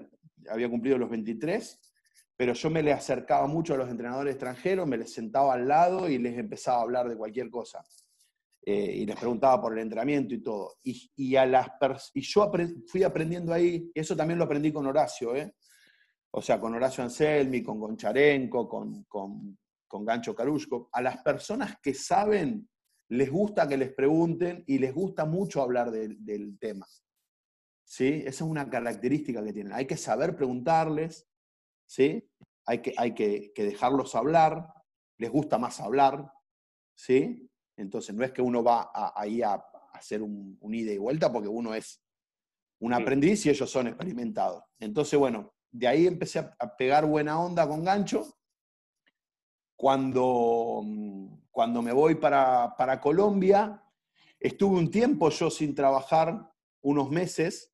había 0.50 0.70
cumplido 0.70 0.98
los 0.98 1.10
23, 1.10 1.80
pero 2.36 2.54
yo 2.54 2.70
me 2.70 2.84
le 2.84 2.94
acercaba 2.94 3.48
mucho 3.48 3.74
a 3.74 3.78
los 3.78 3.90
entrenadores 3.90 4.36
extranjeros, 4.36 4.88
me 4.88 4.98
les 4.98 5.12
sentaba 5.12 5.54
al 5.54 5.68
lado 5.68 6.08
y 6.08 6.18
les 6.18 6.38
empezaba 6.38 6.78
a 6.78 6.84
hablar 6.84 7.10
de 7.10 7.18
cualquier 7.18 7.50
cosa. 7.50 7.84
Eh, 8.66 8.98
y 8.98 9.06
les 9.06 9.16
preguntaba 9.16 9.62
por 9.62 9.74
el 9.74 9.80
entrenamiento 9.80 10.36
y 10.36 10.44
todo. 10.44 10.78
Y, 10.84 11.36
a 11.36 11.46
las 11.46 11.70
y 12.14 12.22
yo 12.22 12.52
fui 12.88 13.04
aprendiendo 13.04 13.54
ahí, 13.54 13.90
y 13.94 14.00
eso 14.00 14.16
también 14.16 14.38
lo 14.38 14.46
aprendí 14.46 14.72
con 14.72 14.86
Horacio, 14.86 15.36
¿eh? 15.36 15.56
o 16.32 16.42
sea, 16.42 16.60
con 16.60 16.76
Horacio 16.76 17.04
Anselmi, 17.04 17.64
con 17.64 17.80
Goncharenko, 17.80 18.68
con, 18.68 19.04
con, 19.06 19.58
con 19.88 20.06
Gancho 20.06 20.36
Carushko. 20.36 20.90
A 20.92 21.02
las 21.02 21.18
personas 21.24 21.78
que 21.82 21.94
saben, 21.94 22.70
les 23.10 23.32
gusta 23.32 23.68
que 23.68 23.78
les 23.78 23.94
pregunten 23.94 24.64
y 24.68 24.78
les 24.78 24.94
gusta 24.94 25.26
mucho 25.26 25.62
hablar 25.62 25.90
del 25.90 26.60
tema. 26.60 26.86
¿Sí? 27.84 28.22
Esa 28.26 28.30
es 28.30 28.42
una 28.42 28.70
característica 28.70 29.44
que 29.44 29.54
tienen. 29.54 29.74
Hay 29.74 29.88
que 29.88 29.98
saber 29.98 30.36
preguntarles, 30.36 31.28
¿sí? 31.88 32.30
Hay 32.68 32.84
que, 32.84 32.94
hay 32.98 33.16
que 33.16 33.52
dejarlos 33.56 34.14
hablar, 34.14 34.72
les 35.18 35.32
gusta 35.32 35.58
más 35.58 35.80
hablar, 35.80 36.32
¿sí? 36.94 37.49
Entonces, 37.80 38.14
no 38.14 38.26
es 38.26 38.32
que 38.32 38.42
uno 38.42 38.62
va 38.62 38.92
ahí 39.16 39.42
a, 39.42 39.66
hacer 39.94 40.22
un, 40.22 40.58
ida 40.62 40.92
y 40.92 40.98
vuelta 40.98 41.32
porque 41.32 41.48
uno 41.48 41.74
es 41.74 42.02
un 42.80 42.94
aprendiz 42.94 43.46
y 43.46 43.50
ellos 43.50 43.70
son 43.70 43.88
experimentados. 43.88 44.64
Entonces, 44.80 45.18
bueno, 45.18 45.54
de 45.72 45.88
ahí 45.88 46.08
empecé 46.08 46.40
a, 46.40 46.78
pegar 46.78 47.06
buena 47.06 47.40
onda 47.40 47.68
con 47.68 47.84
gancho. 47.84 48.38
Cuando, 49.76 50.84
cuando 51.52 51.82
me 51.82 51.94
voy 51.94 52.16
para, 52.16 52.76
para 52.78 53.00
Colombia, 53.00 53.82
estuve 54.40 54.78
un 54.78 54.92
tiempo 54.92 55.30
yo 55.30 55.50
sin 55.50 55.74
trabajar, 55.74 56.52
unos 56.82 57.10
meses, 57.10 57.74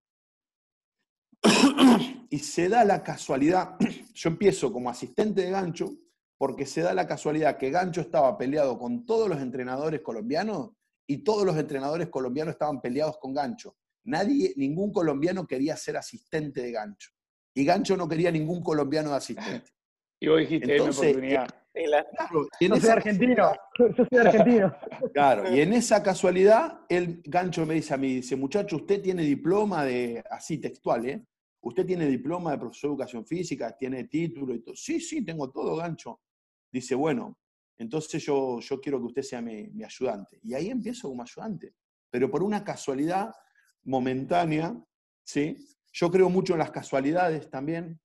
y 2.29 2.39
se 2.39 2.69
da 2.69 2.85
la 2.85 3.03
casualidad, 3.03 3.77
yo 4.13 4.29
empiezo 4.29 4.71
como 4.71 4.89
asistente 4.89 5.41
de 5.41 5.51
gancho, 5.51 5.95
porque 6.37 6.65
se 6.65 6.81
da 6.81 6.93
la 6.93 7.07
casualidad 7.07 7.57
que 7.57 7.71
Gancho 7.71 8.01
estaba 8.01 8.37
peleado 8.37 8.77
con 8.77 9.05
todos 9.05 9.29
los 9.29 9.41
entrenadores 9.41 10.01
colombianos 10.01 10.71
y 11.07 11.19
todos 11.19 11.45
los 11.45 11.57
entrenadores 11.57 12.09
colombianos 12.09 12.53
estaban 12.53 12.81
peleados 12.81 13.17
con 13.19 13.33
Gancho. 13.33 13.77
Nadie, 14.05 14.53
ningún 14.57 14.91
colombiano 14.91 15.47
quería 15.47 15.75
ser 15.77 15.97
asistente 15.97 16.61
de 16.61 16.71
Gancho. 16.71 17.11
Y 17.55 17.63
Gancho 17.63 17.95
no 17.95 18.07
quería 18.07 18.31
ningún 18.31 18.61
colombiano 18.61 19.11
de 19.11 19.17
asistente. 19.17 19.71
Y 20.17 20.29
vos 20.29 20.39
dijiste, 20.39 20.71
Entonces, 20.71 21.11
oportunidad. 21.11 21.47
Claro, 21.75 22.47
yo 22.61 22.75
soy 22.77 22.89
argentino, 22.89 23.51
yo 23.77 24.05
soy 24.09 24.17
argentino. 24.17 24.73
Claro, 25.13 25.53
y 25.53 25.59
en 25.59 25.73
esa 25.73 26.01
casualidad, 26.01 26.79
el 26.87 27.21
gancho 27.25 27.65
me 27.65 27.73
dice 27.73 27.93
a 27.93 27.97
mí, 27.97 28.15
dice, 28.15 28.37
muchacho, 28.37 28.77
usted 28.77 29.01
tiene 29.01 29.23
diploma 29.23 29.83
de, 29.83 30.23
así 30.31 30.57
textual, 30.57 31.05
¿eh? 31.05 31.25
Usted 31.61 31.85
tiene 31.85 32.05
diploma 32.05 32.51
de 32.51 32.59
profesor 32.59 32.91
de 32.91 32.93
educación 32.93 33.25
física, 33.25 33.75
tiene 33.75 34.05
título 34.05 34.55
y 34.55 34.59
todo. 34.59 34.73
Sí, 34.73 35.01
sí, 35.01 35.25
tengo 35.25 35.51
todo, 35.51 35.75
gancho 35.75 36.21
dice, 36.75 36.96
bueno, 36.96 37.38
entonces 37.77 38.24
yo, 38.24 38.60
yo 38.60 38.82
quiero 38.82 39.00
que 39.00 39.05
usted 39.05 39.22
sea 39.22 39.41
mi, 39.41 39.84
ayudante. 39.84 40.39
Y 40.44 40.53
ahí 40.53 40.70
empiezo 40.70 41.10
como 41.10 41.24
ayudante. 41.24 41.74
Pero 42.10 42.29
por 42.29 42.44
una 42.44 42.63
casualidad 42.63 43.34
momentánea, 43.84 44.75
¿sí? 45.24 45.58
Yo 45.91 46.12
creo 46.12 46.29
mucho 46.29 46.53
en 46.53 46.60
las 46.60 46.72
casualidades 46.72 47.50
también. 47.50 48.00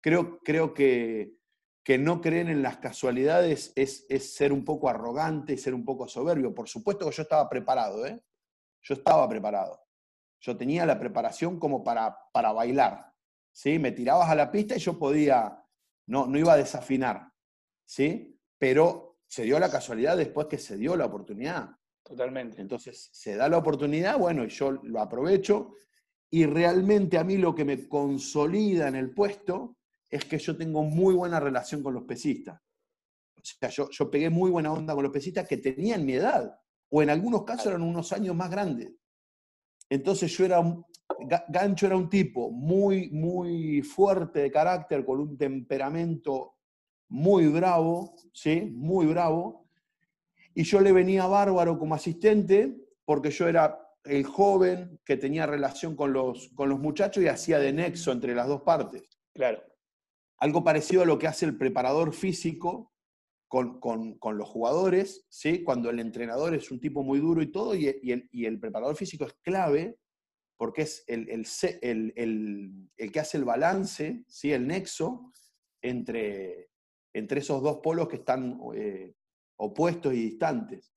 Creo, 0.00 0.38
creo 0.40 0.72
que, 0.72 1.36
que 1.82 1.98
no 1.98 2.20
creen 2.20 2.48
en 2.48 2.62
las 2.62 2.78
casualidades 2.78 3.72
es, 3.76 4.06
es, 4.08 4.34
ser 4.34 4.52
un 4.52 4.64
poco 4.64 4.88
arrogante 4.88 5.54
y 5.54 5.58
ser 5.58 5.74
un 5.74 5.84
poco 5.84 6.08
soberbio. 6.08 6.54
Por 6.54 6.68
supuesto 6.68 7.08
que 7.08 7.16
yo 7.16 7.22
estaba 7.22 7.48
preparado, 7.48 8.06
¿eh? 8.06 8.22
Yo 8.82 8.94
estaba 8.94 9.28
preparado. 9.28 9.82
Yo 10.40 10.56
tenía 10.56 10.86
la 10.86 10.98
preparación 10.98 11.58
como 11.58 11.82
para, 11.82 12.16
para 12.32 12.52
bailar. 12.52 13.12
¿sí? 13.50 13.78
Me 13.78 13.92
tirabas 13.92 14.30
a 14.30 14.34
la 14.34 14.50
pista 14.50 14.76
y 14.76 14.80
yo 14.80 14.98
podía, 14.98 15.62
no, 16.06 16.26
no 16.26 16.38
iba 16.38 16.52
a 16.52 16.58
desafinar. 16.58 17.32
¿Sí? 17.86 18.38
Pero 18.58 19.20
se 19.26 19.44
dio 19.44 19.58
la 19.58 19.70
casualidad 19.70 20.16
después 20.16 20.46
que 20.48 20.58
se 20.58 20.76
dio 20.76 20.96
la 20.96 21.06
oportunidad. 21.06 21.70
Totalmente. 22.02 22.60
Entonces, 22.60 23.08
se 23.12 23.36
da 23.36 23.48
la 23.48 23.58
oportunidad, 23.58 24.18
bueno, 24.18 24.44
y 24.44 24.48
yo 24.48 24.72
lo 24.72 25.00
aprovecho, 25.00 25.72
y 26.30 26.44
realmente 26.44 27.18
a 27.18 27.24
mí 27.24 27.36
lo 27.36 27.54
que 27.54 27.64
me 27.64 27.88
consolida 27.88 28.88
en 28.88 28.96
el 28.96 29.14
puesto 29.14 29.78
es 30.08 30.24
que 30.24 30.38
yo 30.38 30.56
tengo 30.56 30.82
muy 30.82 31.14
buena 31.14 31.40
relación 31.40 31.82
con 31.82 31.94
los 31.94 32.04
pesistas. 32.04 32.60
O 33.36 33.40
sea, 33.42 33.68
yo, 33.70 33.88
yo 33.90 34.10
pegué 34.10 34.30
muy 34.30 34.50
buena 34.50 34.72
onda 34.72 34.94
con 34.94 35.04
los 35.04 35.12
pesistas 35.12 35.48
que 35.48 35.56
tenían 35.56 36.04
mi 36.04 36.14
edad, 36.14 36.58
o 36.90 37.02
en 37.02 37.10
algunos 37.10 37.44
casos 37.44 37.66
eran 37.66 37.82
unos 37.82 38.12
años 38.12 38.34
más 38.34 38.50
grandes. 38.50 38.92
Entonces 39.88 40.36
yo 40.36 40.44
era 40.44 40.60
un, 40.60 40.84
Gancho 41.48 41.86
era 41.86 41.96
un 41.96 42.08
tipo 42.08 42.50
muy, 42.50 43.10
muy 43.10 43.82
fuerte 43.82 44.40
de 44.40 44.50
carácter, 44.50 45.04
con 45.04 45.20
un 45.20 45.36
temperamento 45.36 46.55
muy 47.08 47.46
bravo, 47.46 48.16
¿sí? 48.32 48.62
Muy 48.72 49.06
bravo. 49.06 49.66
Y 50.54 50.64
yo 50.64 50.80
le 50.80 50.92
venía 50.92 51.26
bárbaro 51.26 51.78
como 51.78 51.94
asistente 51.94 52.76
porque 53.04 53.30
yo 53.30 53.48
era 53.48 53.78
el 54.04 54.24
joven 54.24 55.00
que 55.04 55.16
tenía 55.16 55.46
relación 55.46 55.96
con 55.96 56.12
los, 56.12 56.48
con 56.54 56.68
los 56.68 56.78
muchachos 56.78 57.22
y 57.22 57.28
hacía 57.28 57.58
de 57.58 57.72
nexo 57.72 58.12
entre 58.12 58.34
las 58.34 58.48
dos 58.48 58.62
partes. 58.62 59.02
Claro. 59.32 59.62
Algo 60.38 60.64
parecido 60.64 61.02
a 61.02 61.06
lo 61.06 61.18
que 61.18 61.26
hace 61.26 61.46
el 61.46 61.56
preparador 61.56 62.12
físico 62.12 62.92
con, 63.48 64.38
los 64.38 64.48
jugadores, 64.48 65.24
¿sí? 65.28 65.62
cuando 65.62 65.90
el 65.90 66.00
entrenador 66.00 66.54
es 66.54 66.70
un 66.70 66.80
tipo 66.80 67.02
muy 67.02 67.20
duro 67.20 67.42
y 67.42 67.46
todo, 67.50 67.74
y, 67.74 67.88
el, 67.88 68.60
preparador 68.60 68.96
físico 68.96 69.24
es 69.24 69.34
clave 69.42 69.98
porque 70.58 70.82
es 70.82 71.04
el, 71.06 71.28
el, 72.16 73.10
que 73.12 73.20
hace 73.20 73.38
el 73.38 73.44
balance, 73.44 74.24
¿sí? 74.26 74.52
el 74.52 74.66
nexo 74.66 75.32
entre, 75.80 76.70
entre 77.16 77.40
esos 77.40 77.62
dos 77.62 77.78
polos 77.78 78.08
que 78.08 78.16
están 78.16 78.60
eh, 78.74 79.14
opuestos 79.56 80.12
y 80.12 80.16
distantes. 80.16 80.92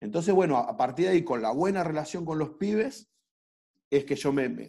Entonces, 0.00 0.32
bueno, 0.32 0.58
a 0.58 0.76
partir 0.76 1.06
de 1.06 1.12
ahí, 1.12 1.24
con 1.24 1.42
la 1.42 1.50
buena 1.50 1.82
relación 1.82 2.24
con 2.24 2.38
los 2.38 2.50
pibes, 2.50 3.10
es 3.90 4.04
que 4.04 4.14
yo 4.14 4.32
me, 4.32 4.68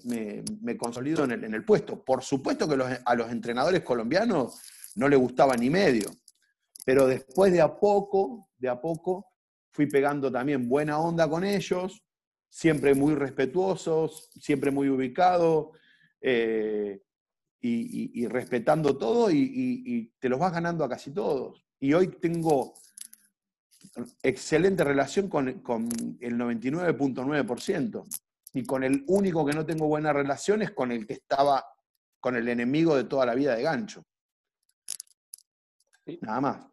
consolido 0.78 1.24
en 1.26 1.54
el, 1.54 1.66
puesto. 1.66 2.04
Por 2.04 2.24
supuesto 2.24 2.68
que 2.68 2.98
a 3.06 3.16
los 3.16 3.32
entrenadores 3.32 3.84
colombianos 3.84 4.60
no 4.96 5.08
les 5.08 5.20
gustaba 5.20 5.56
ni 5.56 5.70
medio, 5.70 6.10
pero 6.84 7.06
después 7.06 7.52
de 7.52 7.62
a 7.62 7.76
poco, 7.76 8.50
de 8.58 8.70
a 8.70 8.82
poco, 8.82 9.28
fui 9.72 9.86
pegando 9.86 10.32
también 10.32 10.68
buena 10.68 11.00
onda 11.00 11.30
con 11.30 11.44
ellos, 11.44 12.04
siempre 12.50 12.96
muy 12.96 13.14
respetuosos, 13.14 14.30
siempre 14.40 14.72
muy 14.72 14.90
ubicados 14.90 15.68
eh, 16.22 17.02
y, 17.62 18.28
respetando 18.28 18.98
todo 18.98 19.32
y, 19.32 20.12
te 20.20 20.30
los 20.30 20.40
vas 20.40 20.54
ganando 20.54 20.84
a 20.84 20.90
casi 20.90 21.12
todos. 21.12 21.64
Y 21.80 21.94
hoy 21.94 22.08
tengo 22.08 22.74
excelente 24.22 24.84
relación 24.84 25.30
con, 25.30 25.48
el 25.48 25.62
99.9% 25.62 28.06
y 28.54 28.66
con 28.66 28.84
el 28.84 29.04
único 29.08 29.46
que 29.46 29.54
no 29.54 29.66
tengo 29.66 29.88
buena 29.88 30.14
relación 30.14 30.62
es 30.62 30.72
con 30.72 30.92
el 30.92 31.06
que 31.06 31.14
estaba 31.14 31.66
con 32.20 32.36
el 32.36 32.48
enemigo 32.48 32.96
de 32.96 33.04
toda 33.04 33.26
la 33.26 33.36
vida 33.36 33.56
de 33.56 33.64
gancho. 33.64 34.04
Nada 36.22 36.42
más. 36.42 36.66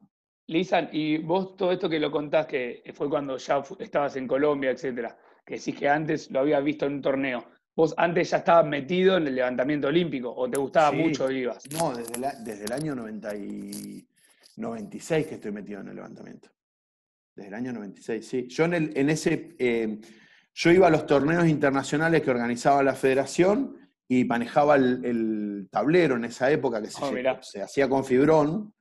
Lisan, 0.47 0.91
y 0.93 1.19
vos 1.19 1.57
todo 1.57 1.73
esto 1.73 1.89
que 1.89 1.99
lo 1.99 2.11
contás, 2.11 2.47
que 2.47 2.83
fue 2.95 3.09
cuando 3.09 3.39
ya 3.39 3.63
estabas 3.79 4.17
en 4.17 4.29
Colombia, 4.29 4.71
etcétera, 4.71 5.19
que 5.45 5.55
decís 5.55 5.77
que 5.77 5.89
antes 5.89 6.31
lo 6.31 6.41
habías 6.41 6.63
visto 6.63 6.87
en 6.87 6.95
un 6.95 7.03
torneo. 7.03 7.45
¿Vos 7.77 7.93
antes 7.97 8.31
ya 8.31 8.37
estabas 8.39 8.67
metido 8.67 9.17
en 9.17 9.27
el 9.27 9.35
levantamiento 9.35 9.89
olímpico 9.89 10.33
o 10.33 10.49
te 10.49 10.57
gustaba 10.59 10.93
mucho 10.93 11.29
y 11.31 11.39
ibas? 11.39 11.69
No, 11.73 11.93
desde, 11.93 12.65
el 12.65 12.73
año 12.73 12.95
96 12.95 15.27
que 15.27 15.35
estoy 15.35 15.51
metido 15.51 15.81
en 15.81 15.89
el 15.89 15.97
levantamiento. 15.97 16.51
Desde 17.35 17.49
el 17.49 17.55
año 17.55 17.73
96, 17.73 18.27
sí. 18.27 18.47
Yo 18.49 18.67
en, 18.67 18.93
en 18.95 19.11
ese, 19.11 19.57
eh, 19.59 19.99
yo 20.53 20.71
iba 20.71 20.87
a 20.87 20.91
los 20.91 21.05
torneos 21.05 21.49
internacionales 21.49 22.23
que 22.23 22.31
organizaba 22.31 22.81
la 22.85 22.95
federación 22.95 23.77
y 24.07 24.25
manejaba 24.25 24.77
el, 24.77 25.67
tablero 25.71 26.15
en 26.15 26.27
esa 26.27 26.53
época 26.53 26.81
que 26.81 26.91
se, 26.91 27.03
oh, 27.03 27.43
se 27.43 27.63
hacía 27.63 27.89
con 27.89 28.05
fibrón 28.05 28.73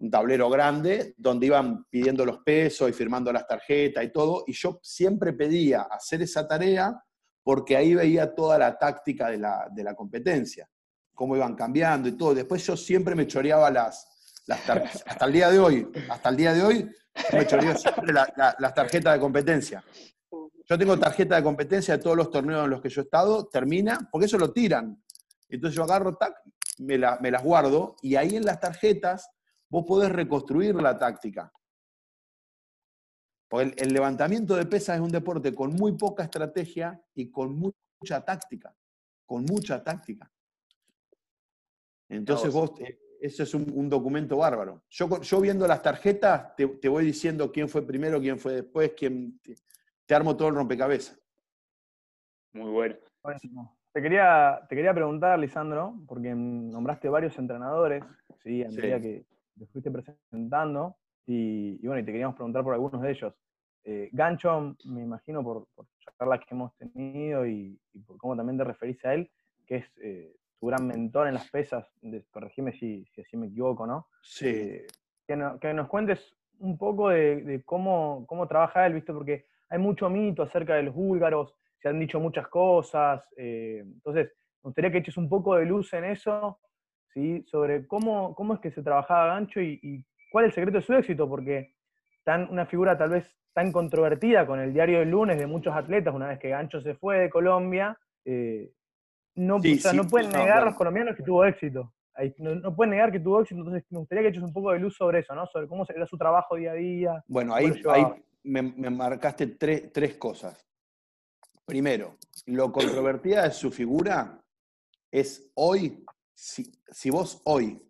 un 0.00 0.10
tablero 0.10 0.48
grande 0.48 1.14
donde 1.16 1.46
iban 1.46 1.84
pidiendo 1.84 2.24
los 2.24 2.38
pesos 2.38 2.88
y 2.88 2.92
firmando 2.92 3.32
las 3.32 3.46
tarjetas 3.46 4.04
y 4.04 4.10
todo, 4.10 4.44
y 4.46 4.52
yo 4.52 4.80
siempre 4.82 5.34
pedía 5.34 5.82
hacer 5.82 6.22
esa 6.22 6.48
tarea 6.48 7.02
porque 7.42 7.76
ahí 7.76 7.94
veía 7.94 8.34
toda 8.34 8.58
la 8.58 8.78
táctica 8.78 9.28
de 9.28 9.38
la, 9.38 9.94
competencia, 9.96 10.68
cómo 11.14 11.36
iban 11.36 11.54
cambiando 11.54 12.08
y 12.08 12.12
todo. 12.12 12.34
Después 12.34 12.66
yo 12.66 12.76
siempre 12.76 13.14
me 13.14 13.26
choreaba 13.26 13.70
las, 13.70 14.42
las 14.46 14.64
tarjetas, 14.64 15.04
hasta 15.06 15.24
el 15.24 15.32
día 15.32 15.50
de 15.50 15.58
hoy, 15.58 15.90
hasta 16.08 16.28
el 16.28 16.36
día 16.36 16.52
de 16.52 16.62
hoy 16.62 16.90
me 17.32 17.46
choreaba 17.46 17.76
siempre 17.76 18.12
las 18.12 18.74
tarjetas 18.74 19.14
de 19.14 19.20
competencia. 19.20 19.84
Yo 20.70 20.78
tengo 20.78 20.96
tarjeta 20.98 21.34
de 21.34 21.42
competencia 21.42 21.96
de 21.96 22.02
todos 22.02 22.16
los 22.16 22.30
torneos 22.30 22.64
en 22.64 22.70
los 22.70 22.80
que 22.80 22.88
yo 22.88 23.00
he 23.00 23.04
estado, 23.04 23.48
termina, 23.48 24.08
porque 24.12 24.26
eso 24.26 24.38
lo 24.38 24.52
tiran. 24.52 25.02
Entonces 25.48 25.76
yo 25.76 25.82
agarro, 25.82 26.16
tac, 26.16 26.32
me, 26.78 26.96
me 27.20 27.30
las 27.30 27.42
guardo, 27.42 27.96
y 28.02 28.14
ahí 28.14 28.36
en 28.36 28.44
las 28.44 28.60
tarjetas 28.60 29.28
vos 29.68 29.84
podés 29.84 30.12
reconstruir 30.12 30.76
la 30.76 30.96
táctica. 30.96 31.52
Porque 33.50 33.74
el, 33.78 33.92
levantamiento 33.92 34.54
de 34.54 34.64
pesas 34.64 34.96
es 34.96 35.02
un 35.02 35.10
deporte 35.10 35.52
con 35.52 35.74
muy 35.74 35.92
poca 35.96 36.22
estrategia 36.22 37.02
y 37.14 37.32
con 37.32 37.58
mucha 37.58 38.24
táctica. 38.24 38.72
Con 39.26 39.44
mucha 39.44 39.82
táctica. 39.82 40.30
Entonces 42.08 42.52
vos, 42.52 42.80
eh, 42.80 42.96
eso 43.20 43.42
es 43.42 43.52
un, 43.52 43.88
documento 43.88 44.36
bárbaro. 44.36 44.84
Yo, 44.88 45.20
yo 45.20 45.40
viendo 45.40 45.66
las 45.66 45.82
tarjetas 45.82 46.54
te, 46.54 46.88
voy 46.88 47.04
diciendo 47.04 47.50
quién 47.50 47.68
fue 47.68 47.84
primero, 47.84 48.20
quién 48.20 48.38
fue 48.38 48.54
después, 48.54 48.92
quién 48.96 49.40
te, 50.06 50.14
armo 50.14 50.36
todo 50.36 50.48
el 50.48 50.54
rompecabezas. 50.54 51.20
Muy 52.52 52.70
bueno. 52.70 52.94
Te 53.92 54.00
quería, 54.00 54.64
te 54.68 54.76
quería 54.76 54.94
preguntar, 54.94 55.36
Lisandro, 55.40 55.96
porque 56.06 56.32
nombraste 56.32 57.08
varios 57.08 57.36
entrenadores, 57.36 58.04
¿sí? 58.44 58.62
A 58.62 58.68
medida 58.68 59.00
que, 59.00 59.24
te 59.58 59.66
fuiste 59.66 59.90
presentando 59.90 60.96
y, 61.32 61.86
bueno, 61.86 62.00
y 62.00 62.04
te 62.04 62.12
queríamos 62.12 62.34
preguntar 62.34 62.64
por 62.64 62.74
algunos 62.74 63.00
de 63.02 63.10
ellos. 63.10 63.34
Eh, 63.84 64.08
Gancho, 64.12 64.76
me 64.84 65.02
imagino 65.02 65.42
por, 65.42 65.66
por 65.74 65.86
charlas 66.18 66.40
que 66.40 66.54
hemos 66.54 66.76
tenido 66.76 67.46
y, 67.46 67.78
por 68.06 68.16
cómo 68.18 68.36
también 68.36 68.58
te 68.58 68.64
referís 68.64 69.02
a 69.04 69.14
él, 69.14 69.30
que 69.66 69.76
es 69.76 69.86
eh, 70.02 70.36
tu 70.58 70.66
gran 70.66 70.86
mentor 70.86 71.28
en 71.28 71.34
las 71.34 71.48
pesas, 71.48 71.86
corregime 72.30 72.72
si, 72.72 73.06
si 73.14 73.20
así 73.20 73.36
me 73.36 73.46
equivoco, 73.46 73.86
¿no? 73.86 74.08
Sí. 74.22 74.48
Eh, 74.48 74.86
que, 75.26 75.36
nos 75.36 75.88
cuentes 75.88 76.36
un 76.58 76.76
poco 76.76 77.10
de, 77.10 77.62
cómo, 77.64 78.26
cómo 78.26 78.48
trabaja 78.48 78.84
él, 78.86 78.94
¿viste? 78.94 79.12
Porque 79.12 79.46
hay 79.68 79.78
mucho 79.78 80.10
mito 80.10 80.42
acerca 80.42 80.74
de 80.74 80.82
los 80.82 80.94
búlgaros, 80.94 81.54
se 81.80 81.88
han 81.88 82.00
dicho 82.00 82.18
muchas 82.18 82.48
cosas, 82.48 83.22
entonces 83.36 84.32
me 84.62 84.68
gustaría 84.68 84.90
que 84.90 84.98
eches 84.98 85.16
un 85.16 85.28
poco 85.28 85.54
de 85.54 85.64
luz 85.64 85.92
en 85.94 86.04
eso 86.04 86.58
¿sí? 87.14 87.44
sobre 87.46 87.86
cómo, 87.86 88.34
cómo 88.34 88.54
es 88.54 88.60
que 88.60 88.70
se 88.70 88.82
trabajaba 88.82 89.34
Gancho 89.34 89.60
y, 89.60 90.04
cuál 90.30 90.44
es 90.44 90.50
el 90.50 90.54
secreto 90.54 90.78
de 90.78 90.84
su 90.84 90.94
éxito, 90.94 91.28
porque 91.28 91.74
tan, 92.24 92.48
una 92.50 92.66
figura 92.66 92.96
tal 92.96 93.10
vez 93.10 93.36
tan 93.52 93.72
controvertida 93.72 94.46
con 94.46 94.60
el 94.60 94.72
diario 94.72 95.00
del 95.00 95.10
lunes 95.10 95.38
de 95.38 95.46
muchos 95.46 95.74
atletas, 95.74 96.14
una 96.14 96.28
vez 96.28 96.38
que 96.38 96.50
Gancho 96.50 96.80
se 96.80 96.94
fue 96.94 97.18
de 97.18 97.30
Colombia, 97.30 97.98
eh, 98.24 98.70
no, 99.34 99.58
no 99.58 100.08
pueden 100.08 100.30
negar 100.30 100.64
los 100.64 100.74
colombianos 100.74 101.16
que 101.16 101.22
tuvo 101.22 101.44
éxito. 101.44 101.92
No, 102.38 102.74
pueden 102.74 102.90
negar 102.90 103.10
que 103.10 103.20
tuvo 103.20 103.40
éxito, 103.40 103.60
entonces 103.60 103.84
me 103.90 103.98
gustaría 103.98 104.22
que 104.24 104.28
eches 104.28 104.42
un 104.42 104.52
poco 104.52 104.72
de 104.72 104.78
luz 104.78 104.94
sobre 104.94 105.20
eso, 105.20 105.34
¿no? 105.34 105.46
Sobre 105.46 105.66
cómo 105.66 105.86
era 105.88 106.06
su 106.06 106.18
trabajo 106.18 106.56
día 106.56 106.72
a 106.72 106.74
día. 106.74 107.24
Bueno, 107.26 107.54
ahí, 107.54 107.72
ahí 107.88 108.04
me, 108.42 108.62
marcaste 108.62 109.46
tres, 109.46 109.92
tres 109.92 110.16
cosas. 110.16 110.66
Primero, 111.64 112.16
lo 112.46 112.70
controvertida 112.72 113.44
de 113.44 113.52
su 113.52 113.70
figura 113.70 114.38
es 115.10 115.50
hoy 115.54 116.04
si, 116.34 117.10
vos 117.10 117.42
hoy 117.44 117.80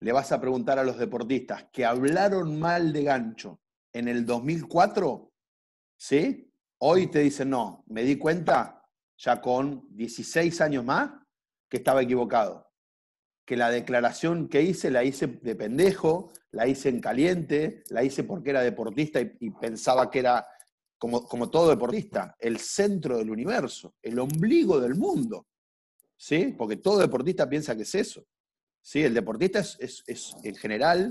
le 0.00 0.12
vas 0.12 0.30
a 0.32 0.40
preguntar 0.40 0.78
a 0.78 0.84
los 0.84 0.98
deportistas 0.98 1.66
que 1.72 1.84
hablaron 1.84 2.58
mal 2.58 2.92
de 2.92 3.04
gancho 3.04 3.60
en 3.92 4.08
el 4.08 4.24
2004, 4.24 5.32
¿sí? 5.96 6.52
Hoy 6.80 7.08
te 7.08 7.20
dicen, 7.20 7.50
no, 7.50 7.84
me 7.88 8.04
di 8.04 8.16
cuenta 8.16 8.84
ya 9.16 9.40
con 9.40 9.84
16 9.90 10.60
años 10.60 10.84
más 10.84 11.10
que 11.68 11.78
estaba 11.78 12.02
equivocado. 12.02 12.70
Que 13.44 13.56
la 13.56 13.70
declaración 13.70 14.48
que 14.48 14.62
hice 14.62 14.90
la 14.90 15.02
hice 15.02 15.26
de 15.26 15.56
pendejo, 15.56 16.30
la 16.52 16.68
hice 16.68 16.90
en 16.90 17.00
caliente, 17.00 17.82
la 17.88 18.04
hice 18.04 18.22
porque 18.22 18.50
era 18.50 18.60
deportista 18.60 19.20
y, 19.20 19.50
pensaba 19.50 20.10
que 20.10 20.20
era, 20.20 20.46
como, 20.98 21.26
como 21.26 21.50
todo 21.50 21.70
deportista, 21.70 22.36
el 22.38 22.58
centro 22.58 23.18
del 23.18 23.30
universo, 23.30 23.94
el 24.02 24.18
ombligo 24.18 24.78
del 24.78 24.94
mundo. 24.94 25.46
¿sí? 26.16 26.54
Porque 26.56 26.76
todo 26.76 26.98
deportista 26.98 27.48
piensa 27.48 27.74
que 27.74 27.82
es 27.82 27.94
eso. 27.94 28.24
¿Sí? 28.82 29.02
El 29.02 29.14
deportista 29.14 29.60
es, 29.60 30.04
en 30.42 30.54
general 30.56 31.10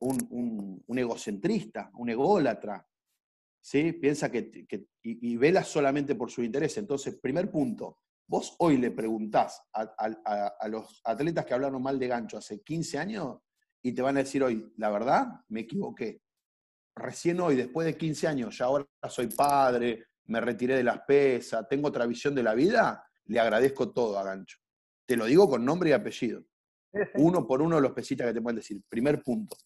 un, 0.00 0.82
egocentrista, 0.96 1.90
un 1.94 2.10
ególatra, 2.10 2.86
¿sí? 3.60 3.92
Piensa 3.92 4.30
que, 4.30 4.66
y, 5.02 5.36
vela 5.36 5.62
solamente 5.64 6.14
por 6.14 6.30
su 6.30 6.42
interés. 6.42 6.76
Entonces, 6.78 7.18
primer 7.20 7.50
punto, 7.50 7.98
vos 8.26 8.56
hoy 8.58 8.78
le 8.78 8.90
preguntás 8.90 9.62
a, 9.72 10.68
los 10.68 11.00
atletas 11.04 11.44
que 11.44 11.54
hablaron 11.54 11.82
mal 11.82 11.98
de 11.98 12.08
gancho 12.08 12.38
hace 12.38 12.62
15 12.62 12.98
años 12.98 13.38
y 13.82 13.92
te 13.92 14.02
van 14.02 14.16
a 14.16 14.20
decir 14.20 14.42
hoy, 14.42 14.72
la 14.76 14.90
verdad, 14.90 15.26
me 15.48 15.60
equivoqué. 15.60 16.22
Recién 16.94 17.40
hoy, 17.40 17.56
después 17.56 17.86
de 17.86 17.96
15 17.96 18.28
años, 18.28 18.58
ya 18.58 18.66
ahora 18.66 18.86
soy 19.08 19.28
padre, 19.28 20.06
me 20.26 20.40
retiré 20.40 20.76
de 20.76 20.84
las 20.84 21.00
pesas, 21.00 21.66
tengo 21.68 21.88
otra 21.88 22.06
visión 22.06 22.34
de 22.34 22.42
la 22.42 22.54
vida, 22.54 23.04
le 23.26 23.40
agradezco 23.40 23.92
todo 23.92 24.18
a 24.18 24.24
Gancho. 24.24 24.58
Te 25.06 25.16
lo 25.16 25.26
digo 25.26 25.48
con 25.48 25.64
nombre 25.64 25.90
y 25.90 25.92
apellido. 25.92 26.44
Uno 27.14 27.46
por 27.46 27.62
uno 27.62 27.80
los 27.80 27.92
pesitas 27.92 28.26
que 28.26 28.34
te 28.34 28.42
pueden 28.42 28.56
decir. 28.56 28.82
Primer 28.88 29.22
punto. 29.22 29.56